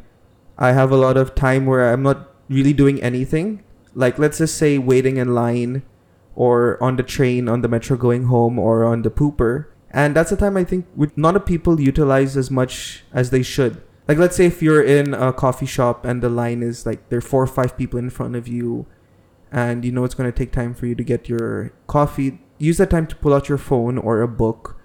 I 0.57 0.73
have 0.73 0.91
a 0.91 0.97
lot 0.99 1.15
of 1.15 1.36
time 1.36 1.65
where 1.65 1.88
I'm 1.93 2.03
not 2.03 2.36
really 2.49 2.73
doing 2.73 3.01
anything. 3.01 3.63
Like 3.93 4.19
let's 4.19 4.39
just 4.43 4.57
say 4.57 4.78
waiting 4.78 5.15
in 5.17 5.32
line 5.34 5.84
or 6.36 6.76
on 6.84 6.97
the 6.99 7.03
train, 7.07 7.47
on 7.47 7.61
the 7.61 7.69
metro 7.71 7.95
going 7.95 8.26
home 8.28 8.59
or 8.59 8.84
on 8.84 9.03
the 9.07 9.09
pooper. 9.13 9.71
And 9.95 10.13
that's 10.13 10.33
a 10.33 10.35
time 10.35 10.57
I 10.57 10.65
think 10.65 10.85
not 11.15 11.37
a 11.37 11.39
people 11.39 11.79
utilize 11.79 12.35
as 12.35 12.51
much 12.51 13.05
as 13.13 13.29
they 13.29 13.41
should. 13.41 13.81
Like 14.09 14.17
let's 14.17 14.35
say 14.35 14.45
if 14.45 14.61
you're 14.61 14.83
in 14.83 15.13
a 15.13 15.31
coffee 15.31 15.65
shop 15.65 16.03
and 16.03 16.21
the 16.21 16.27
line 16.29 16.61
is 16.61 16.85
like 16.85 17.07
there 17.07 17.19
are 17.19 17.21
four 17.21 17.41
or 17.41 17.47
five 17.47 17.77
people 17.77 17.97
in 17.97 18.09
front 18.09 18.35
of 18.35 18.45
you 18.45 18.85
and 19.53 19.85
you 19.85 19.93
know 19.93 20.03
it's 20.03 20.13
going 20.13 20.29
to 20.29 20.37
take 20.37 20.51
time 20.51 20.73
for 20.73 20.85
you 20.85 20.95
to 20.95 21.03
get 21.03 21.29
your 21.29 21.71
coffee 21.87 22.41
use 22.57 22.77
that 22.77 22.89
time 22.89 23.07
to 23.07 23.15
pull 23.15 23.33
out 23.33 23.47
your 23.47 23.57
phone 23.57 23.97
or 23.97 24.21
a 24.21 24.27
book 24.27 24.77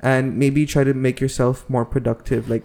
and 0.00 0.38
maybe 0.38 0.64
try 0.64 0.84
to 0.84 0.94
make 0.94 1.20
yourself 1.20 1.68
more 1.68 1.84
productive 1.84 2.48
like 2.48 2.64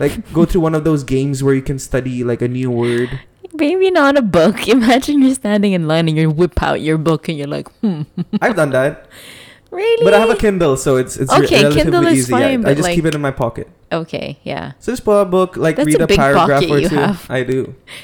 like 0.00 0.30
go 0.32 0.44
through 0.44 0.60
one 0.60 0.74
of 0.74 0.82
those 0.82 1.04
games 1.04 1.44
where 1.44 1.54
you 1.54 1.62
can 1.62 1.78
study 1.78 2.24
like 2.24 2.42
a 2.42 2.48
new 2.48 2.70
word 2.70 3.20
Maybe 3.54 3.90
not 3.90 4.18
a 4.18 4.22
book. 4.22 4.68
Imagine 4.76 5.22
you're 5.22 5.34
standing 5.34 5.72
in 5.72 5.88
line 5.88 6.08
and 6.08 6.18
you 6.18 6.28
whip 6.28 6.62
out 6.62 6.82
your 6.82 6.98
book 6.98 7.28
and 7.28 7.38
you're 7.38 7.46
like, 7.46 7.68
"Hmm, 7.80 8.02
i've 8.42 8.56
done 8.56 8.70
that 8.70 9.06
really?" 9.76 10.04
but 10.08 10.14
i 10.14 10.18
have 10.18 10.30
a 10.30 10.36
kindle 10.44 10.76
so 10.76 10.96
it's 10.96 11.16
it's 11.16 11.30
re- 11.32 11.44
Okay, 11.44 11.62
relatively 11.62 11.82
Kindle 11.82 12.06
is 12.12 12.18
easy 12.18 12.34
I- 12.34 12.40
fine, 12.40 12.60
I, 12.60 12.68
but, 12.68 12.76
just 12.80 12.90
keep 12.96 13.04
it 13.04 13.14
in 13.14 13.20
my 13.20 13.30
pocket 13.44 13.68
Okay, 13.92 14.36
yeah. 14.42 14.72
so 14.82 14.90
just 14.90 15.04
pull 15.04 15.14
out 15.14 15.28
a 15.28 15.30
book 15.30 15.56
like 15.56 15.76
That's 15.76 15.86
read 15.86 16.00
a 16.00 16.10
a, 16.10 16.16
paragraph 16.20 16.64
or 16.68 16.80
two 16.80 16.96
have. 16.96 17.20
i 17.30 17.44
do 17.44 17.60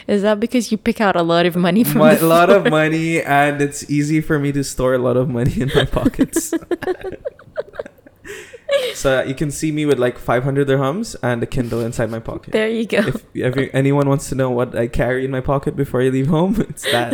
Is 0.06 0.22
that 0.22 0.38
because 0.38 0.70
you 0.70 0.78
pick 0.78 1.00
out 1.00 1.16
a 1.16 1.24
lot 1.26 1.44
of 1.50 1.56
money 1.56 1.82
from 1.82 1.98
My- 2.06 2.14
a 2.14 2.24
lot 2.24 2.50
of 2.50 2.70
money 2.70 3.20
and 3.20 3.60
it's 3.60 3.90
easy 3.90 4.20
for 4.20 4.38
me 4.38 4.52
to 4.52 4.62
store 4.62 4.94
a 4.94 5.02
lot 5.08 5.16
of 5.16 5.26
money 5.28 5.60
in 5.60 5.72
my 5.74 5.84
pockets 5.98 6.54
so 8.94 9.22
you 9.22 9.34
can 9.34 9.50
see 9.50 9.72
me 9.72 9.86
with 9.86 9.98
like 9.98 10.18
500 10.18 10.66
dirhams 10.68 11.16
and 11.22 11.42
a 11.42 11.46
kindle 11.46 11.80
inside 11.80 12.10
my 12.10 12.18
pocket 12.20 12.52
There 12.52 12.68
you 12.68 12.86
go. 12.86 12.98
if 12.98 13.24
every, 13.36 13.72
anyone 13.74 14.08
wants 14.08 14.28
to 14.30 14.34
know 14.34 14.50
what 14.50 14.74
I 14.76 14.86
carry 14.88 15.24
in 15.24 15.30
my 15.30 15.40
pocket 15.40 15.76
before 15.76 16.02
I 16.02 16.08
leave 16.08 16.26
home, 16.28 16.56
it's 16.68 16.82
that. 16.90 17.12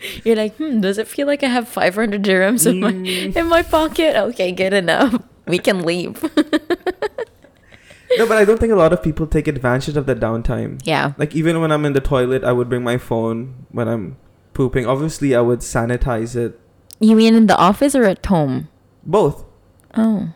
You're 0.24 0.36
like, 0.36 0.56
hmm, 0.56 0.80
does 0.80 0.98
it 0.98 1.08
feel 1.08 1.26
like 1.26 1.42
I 1.42 1.48
have 1.48 1.68
500 1.68 2.22
dirhams 2.22 2.66
in 2.68 2.80
my 2.80 2.92
Mm. 2.92 3.36
in 3.36 3.46
my 3.48 3.62
pocket? 3.62 4.16
Okay, 4.16 4.52
good 4.52 4.72
enough. 4.72 5.14
We 5.46 5.58
can 5.58 5.82
leave. 5.84 6.22
no, 8.18 8.26
but 8.26 8.36
I 8.38 8.44
don't 8.44 8.58
think 8.58 8.72
a 8.72 8.76
lot 8.76 8.92
of 8.92 9.02
people 9.02 9.26
take 9.26 9.46
advantage 9.48 9.96
of 9.96 10.06
the 10.06 10.14
downtime. 10.14 10.80
yeah. 10.84 11.12
Like 11.18 11.34
even 11.34 11.60
when 11.60 11.70
I'm 11.72 11.84
in 11.84 11.92
the 11.92 12.00
toilet, 12.00 12.44
I 12.44 12.52
would 12.52 12.68
bring 12.68 12.82
my 12.84 12.98
phone 12.98 13.66
when 13.70 13.88
I'm 13.88 14.16
pooping. 14.54 14.86
Obviously, 14.86 15.34
I 15.34 15.40
would 15.40 15.60
sanitize 15.60 16.34
it. 16.36 16.58
You 17.00 17.14
mean 17.16 17.34
in 17.34 17.46
the 17.46 17.56
office 17.56 17.94
or 17.94 18.04
at 18.04 18.24
home? 18.24 18.68
Both. 19.04 19.44
Oh, 19.96 20.32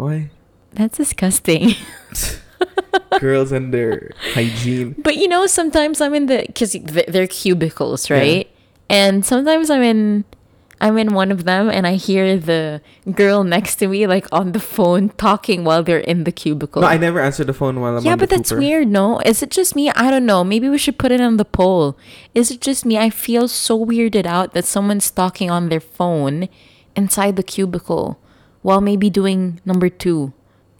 Why? 0.00 0.30
that's 0.72 0.96
disgusting. 0.98 1.74
Girls 3.20 3.50
and 3.52 3.74
their 3.74 4.10
hygiene. 4.34 4.94
But 4.98 5.16
you 5.16 5.28
know, 5.28 5.46
sometimes 5.46 6.00
I'm 6.00 6.14
in 6.14 6.26
the 6.26 6.44
because 6.46 6.72
they're 6.72 7.26
cubicles, 7.26 8.08
Yeah. 8.08 8.18
right? 8.18 8.48
And 8.88 9.24
sometimes 9.24 9.70
I'm 9.70 9.82
in, 9.82 10.24
I'm 10.80 10.96
in 10.98 11.12
one 11.14 11.30
of 11.30 11.44
them, 11.44 11.68
and 11.70 11.86
I 11.86 11.94
hear 11.94 12.38
the 12.38 12.80
girl 13.12 13.44
next 13.44 13.76
to 13.76 13.86
me 13.88 14.06
like 14.06 14.26
on 14.32 14.52
the 14.52 14.60
phone 14.60 15.10
talking 15.10 15.64
while 15.64 15.82
they're 15.82 15.98
in 16.02 16.24
the 16.24 16.32
cubicle. 16.32 16.82
No, 16.82 16.88
I 16.88 16.96
never 16.96 17.20
answer 17.20 17.44
the 17.44 17.52
phone 17.52 17.80
while 17.80 17.96
I'm 17.98 18.04
yeah, 18.04 18.12
on 18.12 18.18
the 18.18 18.22
but 18.26 18.30
that's 18.30 18.52
weird. 18.52 18.88
No, 18.88 19.18
is 19.20 19.42
it 19.42 19.50
just 19.50 19.76
me? 19.76 19.90
I 19.90 20.10
don't 20.10 20.26
know. 20.26 20.42
Maybe 20.44 20.68
we 20.68 20.78
should 20.78 20.98
put 20.98 21.12
it 21.12 21.20
on 21.20 21.36
the 21.36 21.44
poll. 21.44 21.96
Is 22.34 22.50
it 22.50 22.60
just 22.60 22.84
me? 22.86 22.96
I 22.98 23.10
feel 23.10 23.46
so 23.48 23.84
weirded 23.84 24.26
out 24.26 24.54
that 24.54 24.64
someone's 24.64 25.10
talking 25.10 25.50
on 25.50 25.68
their 25.68 25.80
phone 25.80 26.48
inside 26.96 27.36
the 27.36 27.42
cubicle 27.44 28.18
while 28.62 28.80
maybe 28.80 29.10
doing 29.10 29.60
number 29.64 29.88
two. 29.88 30.32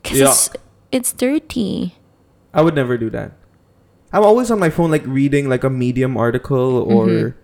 Cause 0.04 0.18
Yeah. 0.18 0.28
it's 0.28 0.50
it's 0.92 1.12
dirty. 1.12 1.94
I 2.52 2.62
would 2.62 2.74
never 2.74 2.98
do 2.98 3.10
that. 3.10 3.32
I'm 4.12 4.24
always 4.24 4.50
on 4.50 4.58
my 4.58 4.70
phone, 4.70 4.90
like 4.90 5.06
reading 5.06 5.48
like 5.48 5.62
a 5.62 5.70
Medium 5.70 6.16
article 6.16 6.78
or 6.82 7.06
Mhm. 7.06 7.34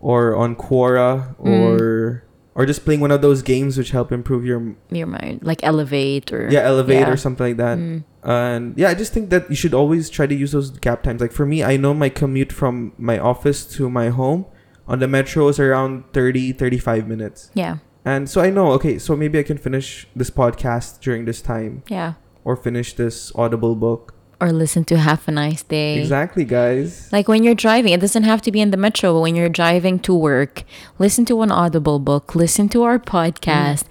or 0.00 0.36
on 0.36 0.54
Quora 0.54 1.34
Mm. 1.42 1.50
or 1.50 2.22
or 2.54 2.64
just 2.66 2.84
playing 2.84 3.00
one 3.00 3.10
of 3.10 3.18
those 3.20 3.42
games 3.42 3.76
which 3.76 3.90
help 3.90 4.12
improve 4.12 4.44
your 4.46 4.62
Your 4.90 5.08
mind, 5.08 5.40
like 5.42 5.58
elevate 5.64 6.30
or 6.32 6.46
yeah 6.48 6.60
elevate 6.62 7.00
yeah. 7.02 7.10
or 7.10 7.16
something 7.16 7.46
like 7.48 7.56
that. 7.58 7.78
Mm. 7.78 8.04
And 8.22 8.74
yeah, 8.78 8.90
I 8.90 8.94
just 8.94 9.12
think 9.12 9.30
that 9.30 9.50
you 9.50 9.56
should 9.56 9.74
always 9.74 10.08
try 10.08 10.26
to 10.28 10.34
use 10.34 10.52
those 10.52 10.70
gap 10.78 11.02
times. 11.02 11.20
Like 11.20 11.32
for 11.32 11.44
me, 11.44 11.64
I 11.64 11.76
know 11.76 11.92
my 11.94 12.08
commute 12.08 12.52
from 12.52 12.92
my 12.96 13.18
office 13.18 13.66
to 13.74 13.90
my 13.90 14.08
home 14.14 14.46
on 14.86 15.00
the 15.00 15.08
metro 15.08 15.48
is 15.48 15.58
around 15.58 16.04
30, 16.12 16.52
35 16.52 17.08
minutes. 17.08 17.50
Yeah, 17.54 17.78
And 18.04 18.28
so 18.28 18.40
I 18.40 18.50
know, 18.50 18.72
okay, 18.72 18.98
so 18.98 19.16
maybe 19.16 19.38
I 19.38 19.42
can 19.42 19.56
finish 19.56 20.06
this 20.14 20.30
podcast 20.30 21.00
during 21.00 21.24
this 21.24 21.40
time 21.40 21.82
yeah. 21.88 22.14
or 22.44 22.54
finish 22.56 22.94
this 22.94 23.32
Audible 23.34 23.74
book. 23.74 24.14
Or 24.40 24.52
listen 24.52 24.84
to 24.86 24.98
Half 24.98 25.26
a 25.28 25.30
Nice 25.30 25.62
Day. 25.62 25.98
Exactly, 25.98 26.44
guys. 26.44 27.10
Like 27.12 27.28
when 27.28 27.42
you're 27.44 27.54
driving, 27.54 27.92
it 27.92 28.00
doesn't 28.00 28.24
have 28.24 28.42
to 28.42 28.52
be 28.52 28.60
in 28.60 28.72
the 28.72 28.76
metro, 28.76 29.14
but 29.14 29.20
when 29.20 29.34
you're 29.34 29.48
driving 29.48 29.98
to 30.00 30.14
work, 30.14 30.64
listen 30.98 31.24
to 31.26 31.40
an 31.40 31.50
Audible 31.50 31.98
book, 31.98 32.34
listen 32.34 32.68
to 32.70 32.82
our 32.82 32.98
podcast, 32.98 33.84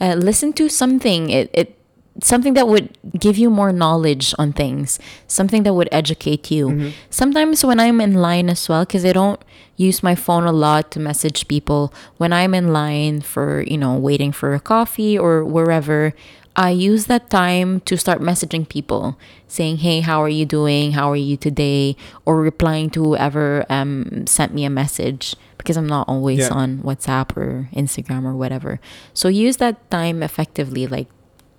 uh, 0.00 0.14
listen 0.14 0.52
to 0.54 0.68
something. 0.68 1.30
It, 1.30 1.50
it 1.52 1.79
something 2.22 2.54
that 2.54 2.68
would 2.68 2.96
give 3.18 3.38
you 3.38 3.50
more 3.50 3.72
knowledge 3.72 4.34
on 4.38 4.52
things, 4.52 4.98
something 5.26 5.62
that 5.64 5.74
would 5.74 5.88
educate 5.92 6.50
you. 6.50 6.68
Mhm. 6.68 6.92
Sometimes 7.10 7.64
when 7.64 7.80
I'm 7.80 8.00
in 8.00 8.14
line 8.14 8.48
as 8.50 8.68
well, 8.68 8.84
because 8.84 9.04
I 9.04 9.12
don't 9.12 9.40
use 9.76 10.02
my 10.02 10.14
phone 10.14 10.44
a 10.44 10.52
lot 10.52 10.90
to 10.92 11.00
message 11.00 11.48
people, 11.48 11.92
when 12.18 12.32
I'm 12.32 12.54
in 12.54 12.72
line 12.72 13.20
for, 13.20 13.62
you 13.66 13.78
know, 13.78 13.94
waiting 13.96 14.32
for 14.32 14.54
a 14.54 14.60
coffee 14.60 15.18
or 15.18 15.44
wherever, 15.44 16.12
I 16.56 16.70
use 16.70 17.06
that 17.06 17.30
time 17.30 17.80
to 17.86 17.96
start 17.96 18.20
messaging 18.20 18.68
people 18.68 19.16
saying, 19.48 19.78
hey, 19.78 20.00
how 20.00 20.20
are 20.22 20.28
you 20.28 20.44
doing? 20.44 20.92
How 20.92 21.10
are 21.10 21.16
you 21.16 21.36
today? 21.36 21.96
Or 22.26 22.40
replying 22.42 22.90
to 22.90 23.02
whoever 23.04 23.64
um, 23.70 24.26
sent 24.26 24.52
me 24.52 24.64
a 24.66 24.70
message 24.70 25.36
because 25.56 25.76
I'm 25.78 25.86
not 25.86 26.08
always 26.08 26.40
Yeah. 26.50 26.52
on 26.52 26.78
WhatsApp 26.82 27.36
or 27.36 27.68
Instagram 27.74 28.24
or 28.26 28.34
whatever. 28.34 28.80
So 29.14 29.28
use 29.28 29.56
that 29.58 29.78
time 29.90 30.22
effectively. 30.22 30.86
Like, 30.86 31.06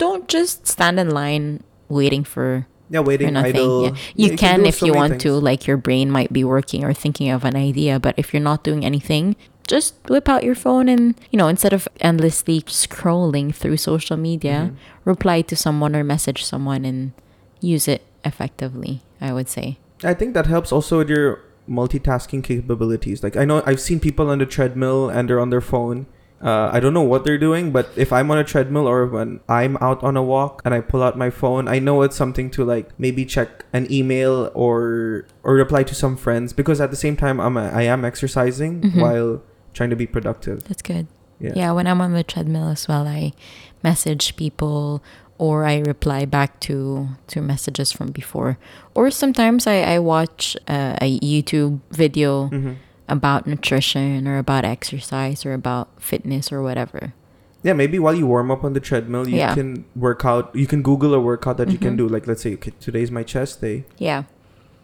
don't 0.02 0.26
just 0.28 0.66
stand 0.66 0.98
in 1.00 1.10
line 1.14 1.62
waiting 1.90 2.24
for 2.26 2.66
Yeah, 2.90 3.02
waiting 3.06 3.34
nothing. 3.38 3.56
idle. 3.56 3.84
Yeah. 3.86 3.96
You, 4.18 4.28
Yeah, 4.34 4.36
can, 4.44 4.60
do 4.66 4.66
if 4.74 4.80
so 4.82 4.86
you 4.90 4.94
want 4.98 5.22
to. 5.22 5.32
Like 5.38 5.68
your 5.70 5.78
brain 5.78 6.10
might 6.10 6.34
be 6.34 6.44
working 6.44 6.82
or 6.84 6.92
thinking 6.94 7.30
of 7.30 7.46
an 7.46 7.56
idea, 7.56 8.00
but 8.02 8.14
if 8.18 8.34
you're 8.34 8.44
not 8.52 8.64
doing 8.66 8.84
anything, 8.84 9.36
just 9.70 9.96
whip 10.12 10.28
out 10.28 10.44
your 10.44 10.56
phone 10.58 10.90
and 10.90 11.16
you 11.32 11.38
know 11.40 11.48
instead 11.48 11.72
of 11.72 11.88
endlessly 12.02 12.60
scrolling 12.68 13.54
through 13.56 13.78
social 13.78 14.18
media, 14.18 14.58
Mhm. 14.68 14.76
reply 15.06 15.38
to 15.48 15.56
someone 15.56 15.96
or 15.96 16.04
message 16.04 16.44
someone 16.44 16.84
and 16.84 17.12
use 17.62 17.88
it 17.88 18.02
effectively. 18.26 19.02
I 19.22 19.32
would 19.38 19.48
say. 19.48 19.78
I 20.04 20.14
think 20.18 20.34
that 20.34 20.48
helps 20.50 20.72
also 20.76 20.98
with 21.00 21.10
your 21.14 21.40
multitasking 21.70 22.42
capabilities. 22.44 23.22
Like 23.24 23.38
I 23.38 23.46
know 23.46 23.62
I've 23.70 23.80
seen 23.80 24.00
people 24.02 24.28
on 24.34 24.40
the 24.42 24.50
treadmill 24.50 25.08
and 25.14 25.30
they're 25.30 25.40
on 25.40 25.52
their 25.54 25.62
phone. 25.62 26.06
Uh, 26.44 26.70
I 26.74 26.80
don't 26.80 26.94
know 26.94 27.04
what 27.04 27.24
they're 27.24 27.38
doing, 27.38 27.72
but 27.72 27.90
if 27.96 28.12
I'm 28.12 28.32
on 28.32 28.38
a 28.40 28.44
treadmill 28.44 28.88
or 28.88 29.06
when 29.06 29.40
I'm 29.48 29.78
out 29.78 30.02
on 30.04 30.18
a 30.18 30.24
walk 30.24 30.62
and 30.66 30.74
I 30.74 30.82
pull 30.82 31.04
out 31.04 31.18
my 31.18 31.30
phone, 31.30 31.68
I 31.68 31.78
know 31.80 32.02
it's 32.02 32.16
something 32.16 32.50
to 32.52 32.66
like 32.66 32.90
maybe 33.00 33.26
check 33.26 33.66
an 33.74 33.86
email 33.92 34.50
or 34.56 35.26
or 35.44 35.54
reply 35.56 35.84
to 35.84 35.94
some 35.94 36.18
friends 36.18 36.52
because 36.54 36.82
at 36.82 36.90
the 36.90 36.98
same 36.98 37.16
time 37.16 37.40
I'm 37.40 37.58
a, 37.58 37.70
I 37.70 37.84
am 37.84 38.04
exercising 38.04 38.82
Mhm. 38.82 39.02
while 39.02 39.42
trying 39.74 39.92
to 39.92 39.96
be 39.96 40.08
productive. 40.08 40.64
That's 40.66 40.82
good. 40.82 41.06
Yeah. 41.40 41.54
Yeah, 41.56 41.72
when 41.74 41.86
I'm 41.88 42.02
on 42.02 42.14
the 42.14 42.24
treadmill 42.24 42.70
as 42.70 42.88
well, 42.88 43.08
I 43.08 43.34
message 43.84 44.36
people 44.36 45.02
or 45.38 45.66
I 45.66 45.80
reply 45.80 46.26
back 46.26 46.60
to 46.70 47.10
to 47.34 47.42
messages 47.42 47.92
from 47.92 48.12
before. 48.12 48.58
Or 48.94 49.10
sometimes 49.12 49.66
I, 49.66 49.82
I 49.82 50.00
watch 50.00 50.56
uh, 50.68 50.98
a 51.02 51.20
YouTube 51.20 51.82
video 51.92 52.48
hmm 52.50 52.74
about 53.12 53.46
nutrition 53.46 54.28
or 54.28 54.38
about 54.40 54.64
exercise 54.66 55.46
or 55.46 55.54
about 55.54 55.90
fitness 56.00 56.52
or 56.52 56.64
whatever. 56.64 57.14
Yeah, 57.62 57.74
maybe 57.74 58.00
while 58.00 58.16
you 58.16 58.26
warm 58.26 58.50
up 58.50 58.64
on 58.64 58.74
the 58.74 58.80
treadmill, 58.80 59.28
you 59.28 59.38
Yeah. 59.38 59.54
can 59.54 59.86
work 59.96 60.26
out. 60.26 60.50
You 60.56 60.66
can 60.66 60.82
Google 60.82 61.14
a 61.14 61.20
workout 61.20 61.58
that 61.58 61.70
you 61.70 61.78
can 61.78 61.94
Mhm. 61.94 61.98
do. 61.98 62.08
Like 62.08 62.26
let's 62.26 62.42
say 62.42 62.54
okay, 62.56 62.72
today's 62.80 63.12
my 63.12 63.22
chest 63.22 63.62
day. 63.62 63.84
Yeah. 64.00 64.24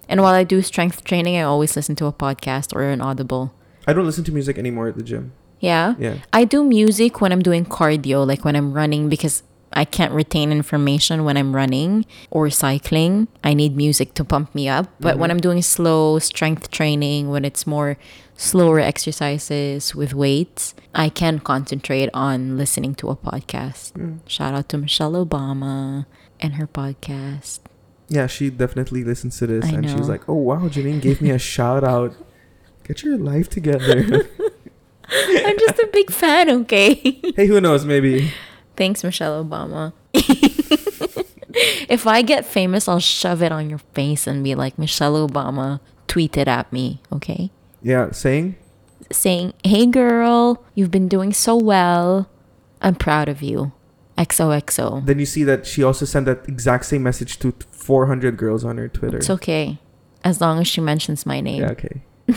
And 0.09 0.21
while 0.21 0.35
I 0.35 0.43
do 0.43 0.61
strength 0.61 1.03
training, 1.03 1.35
I 1.37 1.41
always 1.41 1.75
listen 1.75 1.95
to 1.95 2.05
a 2.05 2.13
podcast 2.13 2.75
or 2.75 2.83
an 2.83 3.01
audible. 3.01 3.51
I 3.87 3.93
don't 3.93 4.05
listen 4.05 4.23
to 4.25 4.31
music 4.31 4.57
anymore 4.59 4.87
at 4.87 4.95
the 4.95 5.03
gym. 5.03 5.31
Yeah. 5.59 5.95
Yeah. 5.97 6.15
I 6.31 6.43
do 6.45 6.63
music 6.63 7.19
when 7.19 7.31
I'm 7.31 7.41
doing 7.41 7.65
cardio, 7.65 8.27
like 8.27 8.45
when 8.45 8.55
I'm 8.55 8.73
running, 8.73 9.09
because 9.09 9.41
I 9.73 9.85
can't 9.85 10.13
retain 10.13 10.51
information 10.51 11.23
when 11.25 11.37
I'm 11.37 11.55
running 11.55 12.05
or 12.31 12.49
cycling. 12.49 13.27
I 13.43 13.53
need 13.53 13.75
music 13.75 14.13
to 14.15 14.23
pump 14.23 14.55
me 14.55 14.67
up. 14.69 14.87
But 14.99 15.17
when 15.19 15.29
Mhm. 15.29 15.33
I'm 15.33 15.39
doing 15.39 15.61
slow 15.61 16.19
strength 16.19 16.71
training, 16.71 17.29
when 17.29 17.43
it's 17.45 17.67
more 17.67 17.97
slower 18.35 18.79
exercises 18.79 19.93
with 19.95 20.13
weights, 20.13 20.73
I 20.95 21.09
can 21.09 21.39
concentrate 21.39 22.09
on 22.13 22.57
listening 22.57 22.95
to 22.95 23.09
a 23.09 23.15
podcast. 23.15 23.93
Mm. 23.93 24.19
Shout 24.27 24.53
out 24.53 24.69
to 24.69 24.77
Michelle 24.77 25.13
Obama 25.13 26.05
and 26.39 26.53
her 26.55 26.67
podcast. 26.67 27.59
Yeah, 28.09 28.27
she 28.27 28.49
definitely 28.49 29.03
listens 29.03 29.37
to 29.39 29.47
this, 29.47 29.65
I 29.65 29.69
and 29.69 29.85
know. 29.85 30.05
like, 30.07 30.29
"Oh 30.29 30.35
wow, 30.35 30.69
Janine 30.69 31.01
gave 31.01 31.21
me 31.21 31.29
a 31.31 31.37
shout 31.53 31.83
out. 31.83 32.13
Get 32.87 33.03
your 33.03 33.17
life 33.17 33.49
together." 33.49 34.27
I'm 35.09 35.57
just 35.59 35.79
a 35.79 35.89
big 35.91 36.11
fan, 36.11 36.49
okay? 36.61 36.95
hey, 37.35 37.47
who 37.47 37.59
knows? 37.61 37.85
Maybe. 37.85 38.31
Thanks, 38.77 39.03
Michelle 39.03 39.43
Obama. 39.43 39.91
if 40.13 42.05
I 42.05 42.21
get 42.21 42.45
famous, 42.45 42.87
I'll 42.87 42.99
shove 42.99 43.41
it 43.41 43.51
on 43.51 43.69
your 43.69 43.79
face 43.93 44.27
and 44.27 44.43
be 44.43 44.55
like, 44.55 44.77
Michelle 44.77 45.27
Obama 45.27 45.79
tweeted 46.07 46.47
at 46.47 46.71
me, 46.71 47.01
okay? 47.11 47.51
Yeah, 47.81 48.11
saying. 48.11 48.55
Saying, 49.11 49.53
hey 49.63 49.87
girl, 49.87 50.63
you've 50.75 50.91
been 50.91 51.07
doing 51.07 51.33
so 51.33 51.55
well. 51.55 52.29
I'm 52.81 52.95
proud 52.95 53.27
of 53.27 53.41
you. 53.41 53.71
XOXO. 54.17 55.05
Then 55.05 55.19
you 55.19 55.25
see 55.25 55.43
that 55.43 55.65
she 55.65 55.83
also 55.83 56.05
sent 56.05 56.25
that 56.25 56.47
exact 56.47 56.85
same 56.85 57.03
message 57.03 57.39
to 57.39 57.53
400 57.71 58.37
girls 58.37 58.63
on 58.63 58.77
her 58.77 58.87
Twitter. 58.87 59.17
It's 59.17 59.29
okay. 59.29 59.79
As 60.23 60.41
long 60.41 60.59
as 60.59 60.67
she 60.67 60.81
mentions 60.81 61.25
my 61.25 61.39
name, 61.39 61.61
yeah, 61.61 61.71
okay. 61.71 62.01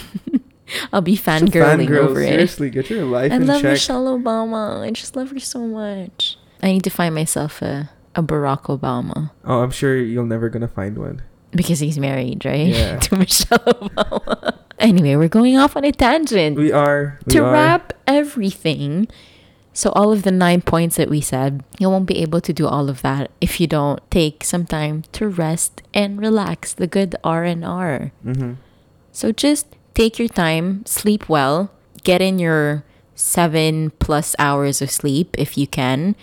I'll 0.93 1.01
be 1.01 1.17
fangirling 1.17 1.89
fangirl, 1.89 2.09
over 2.09 2.21
it. 2.21 2.29
Seriously, 2.29 2.71
get 2.71 2.91
your 2.91 3.05
life 3.05 3.33
I 3.33 3.37
in 3.37 3.47
love 3.47 3.63
check. 3.63 3.73
Michelle 3.73 4.19
Obama. 4.19 4.81
I 4.81 4.91
just 4.91 5.17
love 5.17 5.31
her 5.31 5.41
so 5.41 5.61
much. 5.67 6.39
I 6.63 6.73
need 6.73 6.85
to 6.85 6.91
find 6.91 7.15
myself 7.15 7.63
a, 7.63 7.91
a 8.15 8.23
Barack 8.23 8.63
Obama. 8.65 9.31
Oh, 9.45 9.63
I'm 9.63 9.71
sure 9.71 9.97
you're 9.97 10.25
never 10.25 10.49
gonna 10.49 10.69
find 10.69 10.99
one. 10.99 11.23
Because 11.53 11.81
he's 11.81 11.99
married, 11.99 12.45
right? 12.45 12.69
Yeah. 12.69 12.99
to 13.11 13.17
Michelle 13.17 13.59
Obama. 13.59 14.59
anyway, 14.79 15.17
we're 15.17 15.29
going 15.29 15.57
off 15.57 15.77
on 15.77 15.85
a 15.85 15.93
tangent. 15.93 16.57
We 16.57 16.73
are. 16.73 17.19
We 17.27 17.33
to 17.33 17.45
are. 17.45 17.53
wrap 17.53 17.93
everything, 18.07 19.09
so 19.73 19.91
all 19.93 20.13
of 20.13 20.23
the 20.23 20.31
nine 20.31 20.63
points 20.63 20.97
that 20.97 21.09
we 21.09 21.21
said, 21.21 21.65
you 21.79 21.89
won't 21.89 22.07
be 22.07 22.19
able 22.19 22.41
to 22.43 22.53
do 22.53 22.67
all 22.67 22.91
of 22.91 23.03
that 23.03 23.31
if 23.41 23.61
you 23.61 23.67
don't 23.67 24.01
take 24.11 24.45
some 24.45 24.67
time 24.67 25.05
to 25.13 25.29
rest 25.29 25.83
and 25.95 26.21
relax. 26.21 26.75
The 26.75 26.87
good 26.87 27.17
R 27.25 27.45
and 27.45 27.65
R. 27.65 28.13
Mm-hmm. 28.25 28.55
So 29.13 29.33
just 29.33 29.67
take 29.95 30.19
your 30.19 30.29
time, 30.29 30.85
sleep 30.87 31.29
well, 31.29 31.71
get 32.05 32.21
in 32.23 32.39
your 32.39 32.85
seven 33.15 33.91
plus 33.99 34.35
hours 34.39 34.81
of 34.81 34.91
sleep 34.91 35.35
if 35.39 35.59
you 35.59 35.67
can. 35.67 36.17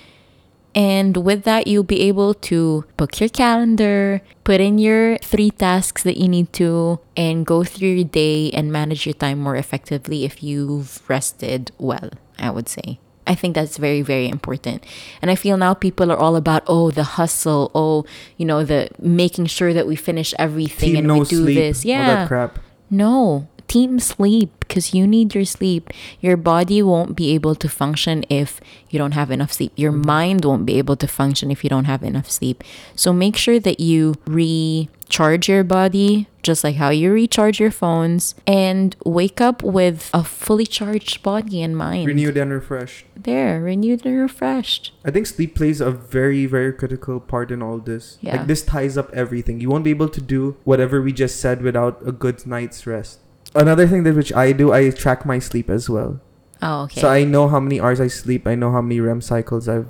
And 0.76 1.18
with 1.18 1.43
that, 1.43 1.65
you'll 1.65 1.84
be 1.84 2.01
able 2.01 2.36
to 2.36 2.86
book 2.97 3.20
your 3.20 3.30
calendar, 3.30 4.22
put 4.43 4.61
in 4.61 4.78
your 4.78 5.18
three 5.20 5.49
tasks 5.49 6.03
that 6.03 6.18
you 6.18 6.28
need 6.28 6.53
to, 6.53 6.99
and 7.15 7.45
go 7.47 7.63
through 7.63 7.89
your 7.89 8.03
day 8.03 8.51
and 8.51 8.72
manage 8.72 9.05
your 9.07 9.13
time 9.13 9.39
more 9.39 9.55
effectively 9.55 10.24
if 10.24 10.43
you've 10.43 11.01
rested 11.09 11.72
well, 11.80 12.11
I 12.38 12.51
would 12.51 12.70
say. 12.70 12.99
I 13.26 13.34
think 13.34 13.55
that's 13.55 13.78
very, 13.78 14.03
very 14.03 14.30
important. 14.30 14.86
And 15.22 15.32
I 15.32 15.36
feel 15.36 15.57
now 15.57 15.74
people 15.74 16.11
are 16.11 16.18
all 16.18 16.36
about, 16.36 16.63
oh, 16.68 16.91
the 16.91 17.03
hustle, 17.03 17.72
oh, 17.74 18.05
you 18.38 18.45
know, 18.45 18.63
the 18.63 18.89
making 18.99 19.47
sure 19.47 19.74
that 19.74 19.88
we 19.88 19.95
finish 19.95 20.34
everything 20.38 20.89
Team 20.91 20.97
and 20.99 21.07
no 21.07 21.13
we 21.20 21.26
do 21.26 21.41
sleep. 21.43 21.55
this. 21.57 21.84
All 21.86 21.89
Yeah. 21.89 22.05
that 22.05 22.28
crap. 22.28 22.59
No, 22.89 23.47
team 23.68 23.99
sleep 23.99 24.51
because 24.59 24.93
you 24.93 25.07
need 25.07 25.36
your 25.36 25.45
sleep. 25.45 25.89
Your 26.20 26.38
body 26.38 26.82
won't 26.82 27.15
be 27.15 27.32
able 27.34 27.55
to 27.55 27.70
function 27.70 28.24
if 28.30 28.59
you 28.89 28.99
don't 28.99 29.13
have 29.13 29.32
enough 29.32 29.53
sleep. 29.53 29.74
Your 29.76 29.91
mm-hmm. 29.91 30.07
mind 30.07 30.45
won't 30.45 30.65
be 30.65 30.78
able 30.78 30.95
to 30.97 31.07
function 31.07 31.51
if 31.51 31.63
you 31.63 31.70
don't 31.70 31.86
have 31.86 32.03
enough 32.03 32.30
sleep. 32.30 32.63
So 32.95 33.13
make 33.13 33.36
sure 33.36 33.59
that 33.59 33.80
you 33.80 34.15
recharge 34.26 35.47
your 35.47 35.63
body 35.63 36.28
just 36.47 36.63
like 36.63 36.78
how 36.78 36.89
you 36.89 37.11
recharge 37.11 37.59
your 37.59 37.72
phones 37.72 38.34
and 38.47 38.95
wake 39.05 39.41
up 39.41 39.61
with 39.61 40.09
a 40.13 40.24
fully 40.24 40.65
charged 40.65 41.22
body 41.22 41.61
and 41.61 41.76
mind. 41.76 42.07
Renewed 42.07 42.38
and 42.38 42.51
refreshed. 42.53 43.05
There, 43.18 43.59
renewed 43.59 44.05
and 44.05 44.18
refreshed. 44.18 44.93
I 45.03 45.11
think 45.11 45.28
sleep 45.28 45.55
plays 45.55 45.82
a 45.82 45.91
very, 45.91 46.45
very 46.45 46.72
critical 46.72 47.20
part 47.20 47.51
in 47.51 47.61
all 47.61 47.80
this. 47.80 48.18
Yeah. 48.22 48.38
Like 48.38 48.47
this 48.47 48.63
ties 48.63 48.97
up 48.97 49.13
everything. 49.13 49.59
You 49.59 49.70
won't 49.70 49.84
be 49.84 49.89
able 49.89 50.07
to 50.07 50.22
do 50.22 50.55
whatever 50.63 51.01
we 51.01 51.11
just 51.11 51.41
said 51.41 51.61
without 51.61 51.99
a 52.07 52.13
good 52.13 52.47
night's 52.47 52.88
rest. 52.88 53.20
Another 53.57 53.87
thing 53.87 54.03
that 54.03 54.15
which 54.15 54.31
I 54.33 54.51
do, 54.53 54.71
I 54.71 54.89
track 54.91 55.25
my 55.25 55.39
sleep 55.39 55.69
as 55.69 55.89
well. 55.89 56.21
Oh, 56.61 56.83
okay. 56.83 57.01
So 57.01 57.09
I 57.09 57.23
know 57.23 57.47
how 57.47 57.59
many 57.59 57.81
hours 57.81 57.99
I 57.99 58.07
sleep. 58.07 58.47
I 58.47 58.55
know 58.55 58.71
how 58.71 58.81
many 58.81 58.99
REM 58.99 59.21
cycles 59.21 59.67
I've 59.67 59.89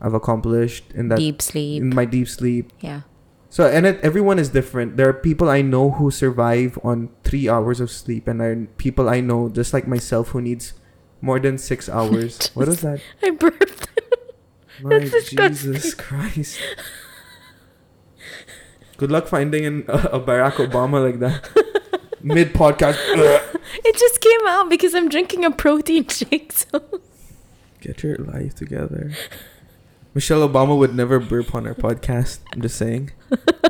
I've 0.00 0.12
accomplished 0.14 0.92
in 0.94 1.08
that 1.08 1.18
Deep 1.18 1.40
sleep. 1.40 1.80
in 1.82 1.94
my 1.94 2.04
deep 2.04 2.28
sleep. 2.28 2.72
yeah. 2.80 3.02
So 3.48 3.64
and 3.66 3.86
it, 3.86 3.98
everyone 4.02 4.38
is 4.38 4.50
different. 4.50 4.96
There 4.98 5.08
are 5.08 5.14
people 5.16 5.48
I 5.48 5.62
know 5.62 5.92
who 5.92 6.10
survive 6.10 6.78
on 6.84 7.08
three 7.24 7.48
hours 7.48 7.80
of 7.80 7.90
sleep, 7.90 8.28
and 8.28 8.40
there 8.40 8.52
are 8.52 8.66
people 8.76 9.08
I 9.08 9.20
know 9.20 9.48
just 9.48 9.72
like 9.72 9.86
myself 9.88 10.28
who 10.36 10.42
needs 10.42 10.74
more 11.22 11.40
than 11.40 11.56
six 11.56 11.88
hours. 11.96 12.50
what 12.54 12.68
is 12.68 12.82
that? 12.82 13.00
I 13.22 13.30
burped. 13.30 13.88
My 14.82 14.98
Jesus 15.08 15.94
Christ! 15.94 16.60
Good 18.98 19.10
luck 19.10 19.26
finding 19.26 19.64
an, 19.64 19.84
a, 19.88 20.16
a 20.16 20.20
Barack 20.20 20.54
Obama 20.60 21.00
like 21.04 21.18
that 21.20 21.48
mid 22.22 22.52
podcast. 22.52 22.98
It 23.84 23.96
just 23.96 24.20
came 24.20 24.46
out 24.46 24.70
because 24.70 24.94
I'm 24.94 25.08
drinking 25.08 25.44
a 25.44 25.50
protein 25.50 26.06
shake. 26.08 26.52
So 26.52 27.00
Get 27.80 28.02
your 28.02 28.16
life 28.16 28.54
together. 28.54 29.12
Michelle 30.14 30.48
Obama 30.48 30.78
would 30.78 30.94
never 30.94 31.18
burp 31.20 31.54
on 31.54 31.66
our 31.66 31.74
podcast. 31.74 32.38
I'm 32.52 32.62
just 32.62 32.76
saying. 32.76 33.10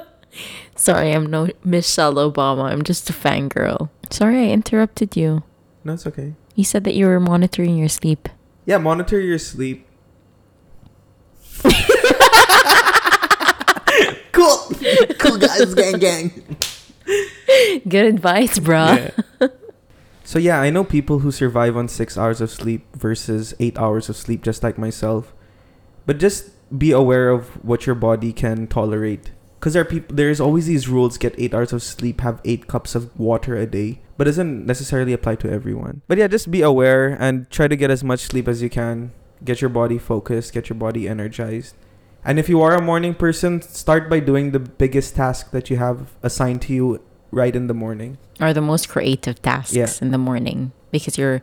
sorry, 0.76 1.12
I'm 1.12 1.26
no 1.26 1.48
Michelle 1.64 2.14
Obama. 2.14 2.64
I'm 2.64 2.82
just 2.82 3.10
a 3.10 3.12
fangirl. 3.12 3.90
Sorry, 4.10 4.48
I 4.48 4.52
interrupted 4.52 5.16
you. 5.16 5.42
No, 5.82 5.94
it's 5.94 6.06
okay. 6.06 6.34
You 6.54 6.64
said 6.64 6.84
that 6.84 6.94
you 6.94 7.06
were 7.06 7.20
monitoring 7.20 7.76
your 7.76 7.88
sleep. 7.88 8.28
Yeah, 8.64 8.78
monitor 8.78 9.20
your 9.20 9.38
sleep. 9.38 9.86
cool, 14.32 14.56
cool 15.18 15.38
guys, 15.38 15.74
gang, 15.74 15.98
gang. 15.98 16.56
Good 17.88 18.06
advice, 18.06 18.58
bro. 18.58 19.10
Yeah. 19.40 19.48
so 20.24 20.38
yeah, 20.38 20.60
I 20.60 20.70
know 20.70 20.84
people 20.84 21.20
who 21.20 21.30
survive 21.30 21.76
on 21.76 21.88
six 21.88 22.18
hours 22.18 22.40
of 22.40 22.50
sleep 22.50 22.84
versus 22.94 23.54
eight 23.60 23.78
hours 23.78 24.08
of 24.08 24.16
sleep, 24.16 24.42
just 24.42 24.62
like 24.62 24.78
myself. 24.78 25.32
But 26.04 26.18
just 26.18 26.50
be 26.76 26.90
aware 26.90 27.30
of 27.30 27.64
what 27.64 27.86
your 27.86 27.94
body 27.94 28.32
can 28.32 28.66
tolerate. 28.66 29.30
Because 29.58 29.72
there 29.72 29.82
are 29.82 29.86
people, 29.86 30.14
there's 30.14 30.40
always 30.40 30.66
these 30.66 30.88
rules: 30.88 31.18
get 31.18 31.34
eight 31.38 31.54
hours 31.54 31.72
of 31.72 31.82
sleep, 31.82 32.20
have 32.20 32.40
eight 32.44 32.66
cups 32.66 32.94
of 32.94 33.16
water 33.18 33.56
a 33.56 33.66
day. 33.66 34.00
But 34.16 34.26
it 34.26 34.30
doesn't 34.30 34.64
necessarily 34.64 35.12
apply 35.12 35.36
to 35.36 35.50
everyone. 35.50 36.02
But 36.08 36.18
yeah, 36.18 36.26
just 36.26 36.50
be 36.50 36.62
aware 36.62 37.16
and 37.20 37.50
try 37.50 37.68
to 37.68 37.76
get 37.76 37.90
as 37.90 38.02
much 38.02 38.20
sleep 38.20 38.48
as 38.48 38.62
you 38.62 38.70
can. 38.70 39.12
Get 39.44 39.60
your 39.60 39.68
body 39.68 39.98
focused, 39.98 40.54
get 40.54 40.70
your 40.70 40.78
body 40.78 41.06
energized. 41.06 41.74
And 42.26 42.40
if 42.40 42.48
you 42.48 42.60
are 42.60 42.74
a 42.74 42.82
morning 42.82 43.14
person, 43.14 43.62
start 43.62 44.10
by 44.10 44.18
doing 44.18 44.50
the 44.50 44.58
biggest 44.58 45.14
task 45.14 45.52
that 45.52 45.70
you 45.70 45.76
have 45.76 46.10
assigned 46.24 46.60
to 46.62 46.72
you 46.74 47.00
right 47.30 47.54
in 47.54 47.68
the 47.68 47.74
morning. 47.74 48.18
Or 48.40 48.52
the 48.52 48.60
most 48.60 48.88
creative 48.88 49.40
tasks 49.40 49.76
Yeah. 49.76 49.86
in 50.02 50.10
the 50.10 50.18
morning 50.18 50.72
because 50.90 51.16
your 51.16 51.40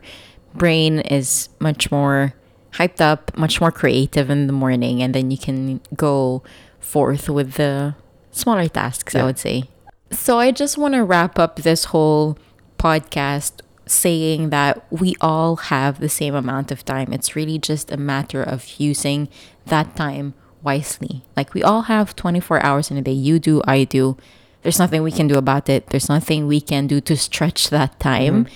brain 0.54 1.00
is 1.00 1.48
much 1.58 1.90
more 1.90 2.34
hyped 2.72 3.00
up, 3.00 3.32
much 3.36 3.62
more 3.62 3.72
creative 3.72 4.28
in 4.28 4.46
the 4.46 4.52
morning, 4.52 5.00
and 5.02 5.14
then 5.14 5.30
you 5.30 5.38
can 5.38 5.80
go 5.96 6.42
forth 6.80 7.30
with 7.30 7.54
the 7.54 7.94
smaller 8.30 8.68
tasks, 8.68 9.14
I 9.14 9.24
would 9.24 9.38
say. 9.38 9.64
So 10.10 10.38
I 10.38 10.50
just 10.50 10.76
want 10.76 10.92
to 10.94 11.02
wrap 11.02 11.38
up 11.38 11.56
this 11.56 11.86
whole 11.96 12.36
podcast 12.78 13.52
saying 13.86 14.50
that 14.50 14.84
we 14.90 15.14
all 15.20 15.56
have 15.72 15.98
the 16.00 16.08
same 16.08 16.34
amount 16.34 16.70
of 16.70 16.84
time. 16.84 17.12
It's 17.12 17.34
really 17.34 17.58
just 17.58 17.90
a 17.90 17.96
matter 17.96 18.42
of 18.42 18.66
using 18.78 19.28
that 19.66 19.96
time 19.96 20.34
wisely. 20.64 21.22
Like 21.36 21.54
we 21.54 21.62
all 21.62 21.82
have 21.82 22.16
24 22.16 22.64
hours 22.64 22.90
in 22.90 22.96
a 22.96 23.02
day. 23.02 23.12
You 23.12 23.38
do, 23.38 23.62
I 23.66 23.84
do. 23.84 24.16
There's 24.62 24.78
nothing 24.78 25.02
we 25.02 25.12
can 25.12 25.28
do 25.28 25.36
about 25.36 25.68
it. 25.68 25.88
There's 25.88 26.08
nothing 26.08 26.46
we 26.46 26.60
can 26.60 26.86
do 26.86 27.00
to 27.02 27.16
stretch 27.16 27.68
that 27.70 28.00
time. 28.00 28.46
Mm-hmm. 28.46 28.54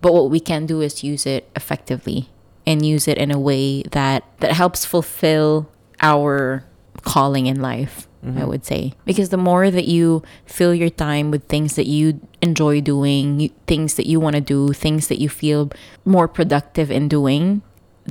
But 0.00 0.12
what 0.12 0.30
we 0.30 0.40
can 0.40 0.66
do 0.66 0.80
is 0.80 1.02
use 1.02 1.26
it 1.26 1.50
effectively 1.56 2.28
and 2.66 2.84
use 2.84 3.08
it 3.08 3.18
in 3.18 3.30
a 3.30 3.38
way 3.38 3.82
that 3.90 4.24
that 4.40 4.52
helps 4.52 4.84
fulfill 4.84 5.70
our 6.00 6.64
calling 7.02 7.46
in 7.46 7.60
life. 7.60 8.06
I 8.20 8.26
mm-hmm. 8.26 8.46
would 8.48 8.64
say 8.64 8.94
because 9.04 9.28
the 9.28 9.36
more 9.36 9.70
that 9.70 9.86
you 9.86 10.24
fill 10.44 10.74
your 10.74 10.90
time 10.90 11.30
with 11.30 11.44
things 11.44 11.76
that 11.76 11.86
you 11.86 12.20
enjoy 12.42 12.80
doing, 12.80 13.40
you, 13.40 13.50
things 13.68 13.94
that 13.94 14.06
you 14.06 14.18
want 14.18 14.34
to 14.34 14.42
do, 14.42 14.72
things 14.72 15.06
that 15.06 15.20
you 15.20 15.28
feel 15.28 15.70
more 16.04 16.26
productive 16.26 16.90
in 16.90 17.06
doing, 17.06 17.62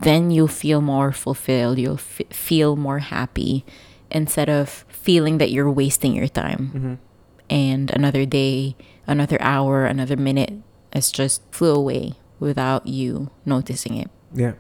then 0.02 0.32
you'll 0.32 0.48
feel 0.48 0.82
more 0.82 1.12
fulfilled. 1.12 1.78
You'll 1.80 1.95
f- 2.02 2.22
feel 2.30 2.76
more 2.76 3.00
happy 3.00 3.66
instead 4.12 4.50
of 4.50 4.86
feeling 4.88 5.38
that 5.39 5.52
you're 5.52 5.72
wasting 5.72 6.14
your 6.16 6.28
time 6.28 6.72
Mm-hmm. 6.76 6.93
and 7.50 7.91
another 7.91 8.26
day, 8.26 8.76
another 9.08 9.38
hour, 9.41 9.86
another 9.86 10.16
minute 10.18 10.54
has 10.93 11.12
just 11.12 11.41
flew 11.52 11.74
away 11.76 12.14
without 12.39 12.88
you 12.88 13.30
noticing 13.45 13.95
it. 13.98 14.10
Yeah. 14.34 14.54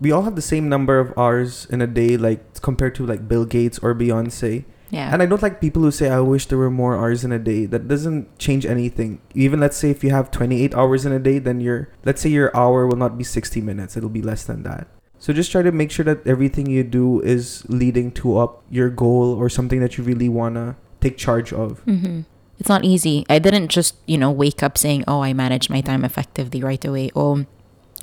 We 0.00 0.12
all 0.12 0.22
have 0.22 0.36
the 0.36 0.42
same 0.44 0.68
number 0.68 0.98
of 1.00 1.12
hours 1.16 1.66
in 1.70 1.80
a 1.80 1.86
day, 1.86 2.16
like 2.16 2.60
compared 2.60 2.94
to 2.96 3.06
like 3.06 3.26
Bill 3.28 3.44
Gates 3.46 3.78
or 3.80 3.94
Beyonce. 3.94 4.64
Yeah. 4.96 5.12
And 5.12 5.22
I 5.22 5.26
don't 5.26 5.42
like 5.42 5.60
people 5.60 5.82
who 5.82 5.90
say, 5.90 6.08
I 6.08 6.20
wish 6.20 6.46
there 6.46 6.56
were 6.56 6.70
more 6.70 6.96
hours 6.96 7.22
in 7.22 7.30
a 7.30 7.38
day. 7.38 7.66
That 7.66 7.86
doesn't 7.86 8.38
change 8.38 8.64
anything. 8.64 9.20
Even 9.34 9.60
let's 9.60 9.76
say 9.76 9.90
if 9.90 10.02
you 10.02 10.08
have 10.08 10.30
28 10.30 10.74
hours 10.74 11.04
in 11.04 11.12
a 11.12 11.18
day, 11.18 11.38
then 11.38 11.60
your, 11.60 11.92
let's 12.08 12.22
say 12.22 12.30
your 12.30 12.48
hour 12.56 12.86
will 12.86 12.96
not 12.96 13.18
be 13.18 13.24
60 13.24 13.60
minutes. 13.60 13.96
It'll 13.96 14.08
be 14.08 14.22
less 14.22 14.44
than 14.44 14.62
that. 14.62 14.88
So 15.18 15.34
just 15.34 15.52
try 15.52 15.60
to 15.60 15.72
make 15.72 15.90
sure 15.90 16.04
that 16.08 16.26
everything 16.26 16.64
you 16.70 16.82
do 16.82 17.20
is 17.20 17.64
leading 17.68 18.10
to 18.12 18.38
up 18.38 18.64
your 18.70 18.88
goal 18.88 19.34
or 19.34 19.50
something 19.50 19.80
that 19.80 19.98
you 19.98 20.04
really 20.04 20.30
want 20.30 20.54
to 20.56 20.76
take 21.00 21.18
charge 21.20 21.52
of. 21.52 21.80
hmm 21.80 22.20
It's 22.58 22.68
not 22.72 22.84
easy. 22.84 23.26
I 23.28 23.38
didn't 23.38 23.68
just, 23.68 23.96
you 24.06 24.16
know, 24.16 24.32
wake 24.32 24.62
up 24.62 24.78
saying, 24.78 25.04
oh, 25.06 25.20
I 25.20 25.32
manage 25.36 25.68
my 25.68 25.82
time 25.82 26.04
effectively 26.08 26.62
right 26.64 26.84
away. 26.84 27.10
Oh, 27.14 27.44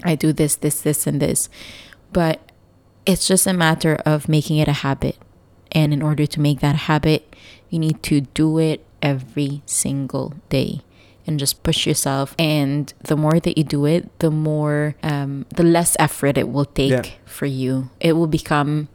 I 0.04 0.14
do 0.14 0.30
this, 0.32 0.56
this, 0.58 0.82
this, 0.82 1.08
and 1.08 1.18
this. 1.20 1.50
But 2.12 2.38
it's 3.06 3.26
just 3.28 3.48
a 3.48 3.54
matter 3.54 3.98
of 4.06 4.30
making 4.30 4.58
it 4.62 4.68
a 4.68 4.86
habit. 4.86 5.18
And 5.74 5.94
in 5.94 6.02
order 6.02 6.26
to 6.26 6.40
make 6.40 6.60
that 6.62 6.76
habit, 6.88 7.36
you 7.70 7.80
need 7.80 8.02
to 8.04 8.22
do 8.22 8.58
it 8.60 8.86
every 9.02 9.62
single 9.66 10.34
day 10.50 10.82
and 11.26 11.40
just 11.40 11.64
push 11.64 11.88
yourself. 11.88 12.36
And 12.38 12.94
the 13.04 13.16
more 13.18 13.40
that 13.40 13.58
you 13.58 13.64
do 13.64 13.86
it, 13.86 14.08
the 14.20 14.30
more, 14.32 14.96
um, 15.04 15.46
the 15.56 15.64
less 15.64 15.96
effort 16.00 16.38
it 16.38 16.50
will 16.50 16.66
take 16.66 16.92
Yeah. 16.92 17.04
for 17.26 17.46
you. 17.46 17.90
It 18.00 18.14
will 18.14 18.28
become 18.28 18.90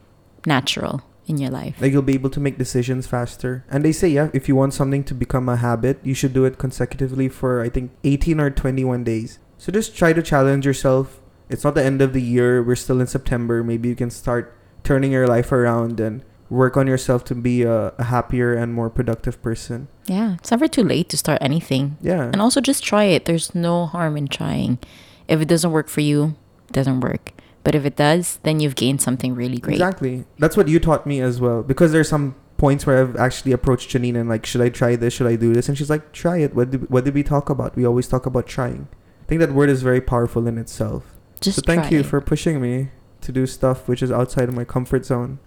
natural 0.47 1.03
in 1.26 1.39
your 1.39 1.51
life. 1.51 1.76
Like 1.81 1.93
you'll 1.93 2.03
be 2.03 2.14
able 2.14 2.31
to 2.31 2.41
make 2.41 2.57
decisions 2.59 3.07
faster. 3.07 3.64
And 3.70 3.85
they 3.85 3.93
say, 3.93 4.09
yeah, 4.09 4.29
if 4.33 4.49
you 4.49 4.57
want 4.57 4.72
something 4.74 5.05
to 5.05 5.14
become 5.14 5.49
a 5.49 5.57
habit, 5.57 5.99
you 6.03 6.14
should 6.14 6.33
do 6.33 6.45
it 6.45 6.59
consecutively 6.59 7.29
for 7.29 7.61
I 7.61 7.68
think 7.68 7.91
18 8.05 8.41
or 8.41 8.51
21 8.51 9.05
days. 9.05 9.39
So 9.59 9.72
just 9.72 9.97
try 9.97 10.12
to 10.12 10.22
challenge 10.22 10.64
yourself. 10.64 11.20
It's 11.51 11.64
not 11.64 11.74
the 11.74 11.85
end 11.85 12.01
of 12.01 12.12
the 12.12 12.22
year. 12.22 12.62
We're 12.62 12.76
still 12.76 13.01
in 13.01 13.07
September. 13.07 13.64
Maybe 13.64 13.89
you 13.89 13.97
can 13.97 14.11
start 14.11 14.55
turning 14.85 15.12
your 15.12 15.26
life 15.26 15.51
around 15.53 15.99
and 16.01 16.22
work 16.51 16.76
on 16.76 16.86
yourself 16.86 17.24
to 17.24 17.34
be 17.34 17.62
a, 17.62 17.92
a 17.99 18.05
happier 18.05 18.55
and 18.55 18.72
more 18.72 18.90
productive 18.90 19.40
person. 19.42 19.88
Yeah, 20.07 20.34
it's 20.34 20.51
never 20.51 20.68
too 20.68 20.82
late 20.82 21.09
to 21.11 21.16
start 21.16 21.38
anything. 21.40 21.96
Yeah. 22.01 22.24
And 22.24 22.40
also 22.40 22.61
just 22.61 22.82
try 22.82 23.05
it. 23.05 23.26
There's 23.26 23.55
no 23.55 23.86
harm 23.86 24.16
in 24.16 24.28
trying. 24.28 24.78
If 25.26 25.40
it 25.40 25.49
doesn't 25.49 25.70
work 25.70 25.88
for 25.88 26.01
you, 26.01 26.36
it 26.68 26.72
doesn't 26.72 27.01
work. 27.01 27.32
But 27.64 27.74
if 27.74 27.84
it 27.84 27.96
does, 27.96 28.38
then 28.44 28.61
you've 28.61 28.76
gained 28.76 29.03
something 29.03 29.34
really 29.34 29.59
great. 29.59 29.74
Exactly. 29.74 30.24
That's 30.38 30.57
what 30.57 30.68
you 30.68 30.80
taught 30.80 31.07
me 31.07 31.20
as 31.20 31.40
well. 31.40 31.62
Because 31.62 31.92
there's 31.92 32.09
some 32.09 32.34
points 32.57 32.86
where 32.86 33.01
I've 33.01 33.16
actually 33.16 33.53
approached 33.53 33.90
Janine 33.90 34.18
and 34.18 34.28
like, 34.28 34.46
should 34.46 34.62
I 34.62 34.70
try 34.70 34.96
this? 34.96 35.12
Should 35.12 35.26
I 35.26 35.36
do 35.36 35.53
this? 35.53 35.68
And 35.68 35.76
she's 35.76 35.90
like, 35.90 36.12
try 36.12 36.38
it. 36.38 36.55
What 36.55 36.70
did, 36.70 36.88
what 36.88 37.05
did 37.05 37.14
we 37.14 37.22
talk 37.22 37.51
about? 37.51 37.76
We 37.76 37.84
always 37.84 38.09
talk 38.09 38.24
about 38.24 38.46
trying. 38.46 38.88
I 39.22 39.26
think 39.26 39.40
that 39.40 39.53
word 39.53 39.68
is 39.68 39.82
very 39.82 40.01
powerful 40.01 40.46
in 40.46 40.57
itself. 40.57 41.14
Just 41.40 41.57
so 41.57 41.62
thank 41.66 41.90
you 41.92 42.01
it. 42.01 42.07
for 42.07 42.20
pushing 42.20 42.61
me 42.61 42.88
to 43.20 43.32
do 43.32 43.46
stuff 43.46 43.86
which 43.86 44.03
is 44.03 44.11
outside 44.11 44.49
of 44.49 44.55
my 44.55 44.64
comfort 44.64 45.05
zone. 45.05 45.38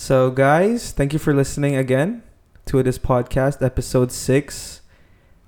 So 0.00 0.30
guys, 0.30 0.92
thank 0.92 1.12
you 1.12 1.18
for 1.18 1.34
listening 1.34 1.76
again 1.76 2.22
to 2.64 2.82
this 2.82 2.98
podcast, 2.98 3.60
episode 3.60 4.10
six, 4.10 4.80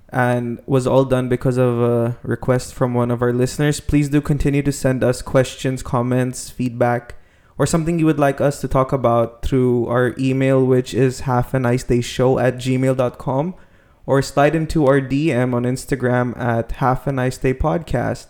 and 0.09 0.61
was 0.67 0.85
all 0.85 1.05
done 1.05 1.27
because 1.27 1.57
of 1.57 1.81
a 1.81 2.19
request 2.21 2.75
from 2.75 2.93
one 2.93 3.09
of 3.09 3.23
our 3.23 3.33
listeners. 3.33 3.79
Please 3.79 4.09
do 4.09 4.21
continue 4.21 4.61
to 4.61 4.71
send 4.71 5.03
us 5.03 5.23
questions, 5.23 5.81
comments, 5.81 6.51
feedback, 6.51 7.15
or 7.57 7.65
something 7.65 7.97
you 7.97 8.05
would 8.05 8.19
like 8.19 8.39
us 8.39 8.61
to 8.61 8.67
talk 8.67 8.93
about 8.93 9.41
through 9.41 9.87
our 9.87 10.13
email, 10.19 10.63
which 10.63 10.93
is 10.93 11.21
half 11.21 11.55
a 11.55 11.59
nice 11.59 11.83
day 11.83 12.01
show 12.01 12.37
at 12.37 12.57
gmail.com, 12.57 13.55
or 14.05 14.21
slide 14.21 14.53
into 14.53 14.85
our 14.85 15.01
DM 15.01 15.55
on 15.55 15.63
Instagram 15.63 16.37
at 16.37 16.73
half 16.73 17.07
a 17.07 17.11
nice 17.11 17.39
day 17.39 17.55
podcast. 17.55 18.27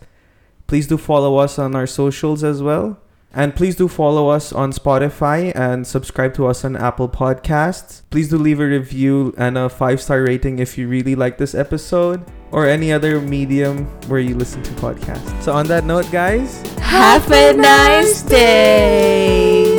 Please 0.67 0.87
do 0.87 0.97
follow 0.97 1.35
us 1.35 1.59
on 1.59 1.75
our 1.75 1.85
socials 1.85 2.45
as 2.45 2.63
well. 2.63 3.02
And 3.33 3.55
please 3.55 3.75
do 3.75 3.87
follow 3.87 4.29
us 4.29 4.53
on 4.53 4.71
Spotify 4.71 5.51
and 5.55 5.87
subscribe 5.87 6.33
to 6.35 6.45
us 6.47 6.63
on 6.63 6.75
Apple 6.75 7.09
Podcasts. 7.09 8.03
Please 8.11 8.29
do 8.29 8.37
leave 8.37 8.59
a 8.59 8.67
review 8.67 9.33
and 9.37 9.57
a 9.57 9.69
five 9.69 10.01
star 10.01 10.21
rating 10.21 10.59
if 10.59 10.77
you 10.77 10.87
really 10.87 11.15
like 11.15 11.37
this 11.39 11.55
episode 11.55 12.23
or 12.51 12.67
any 12.67 12.93
other 12.93 13.19
medium 13.19 13.85
where 14.07 14.19
you 14.19 14.35
listen 14.35 14.61
to 14.61 14.71
podcasts. 14.73 15.41
So, 15.41 15.51
on 15.53 15.65
that 15.67 15.85
note, 15.85 16.11
guys, 16.11 16.61
Have 16.77 17.31
a 17.31 17.53
nice 17.53 18.21
day. 18.21 19.72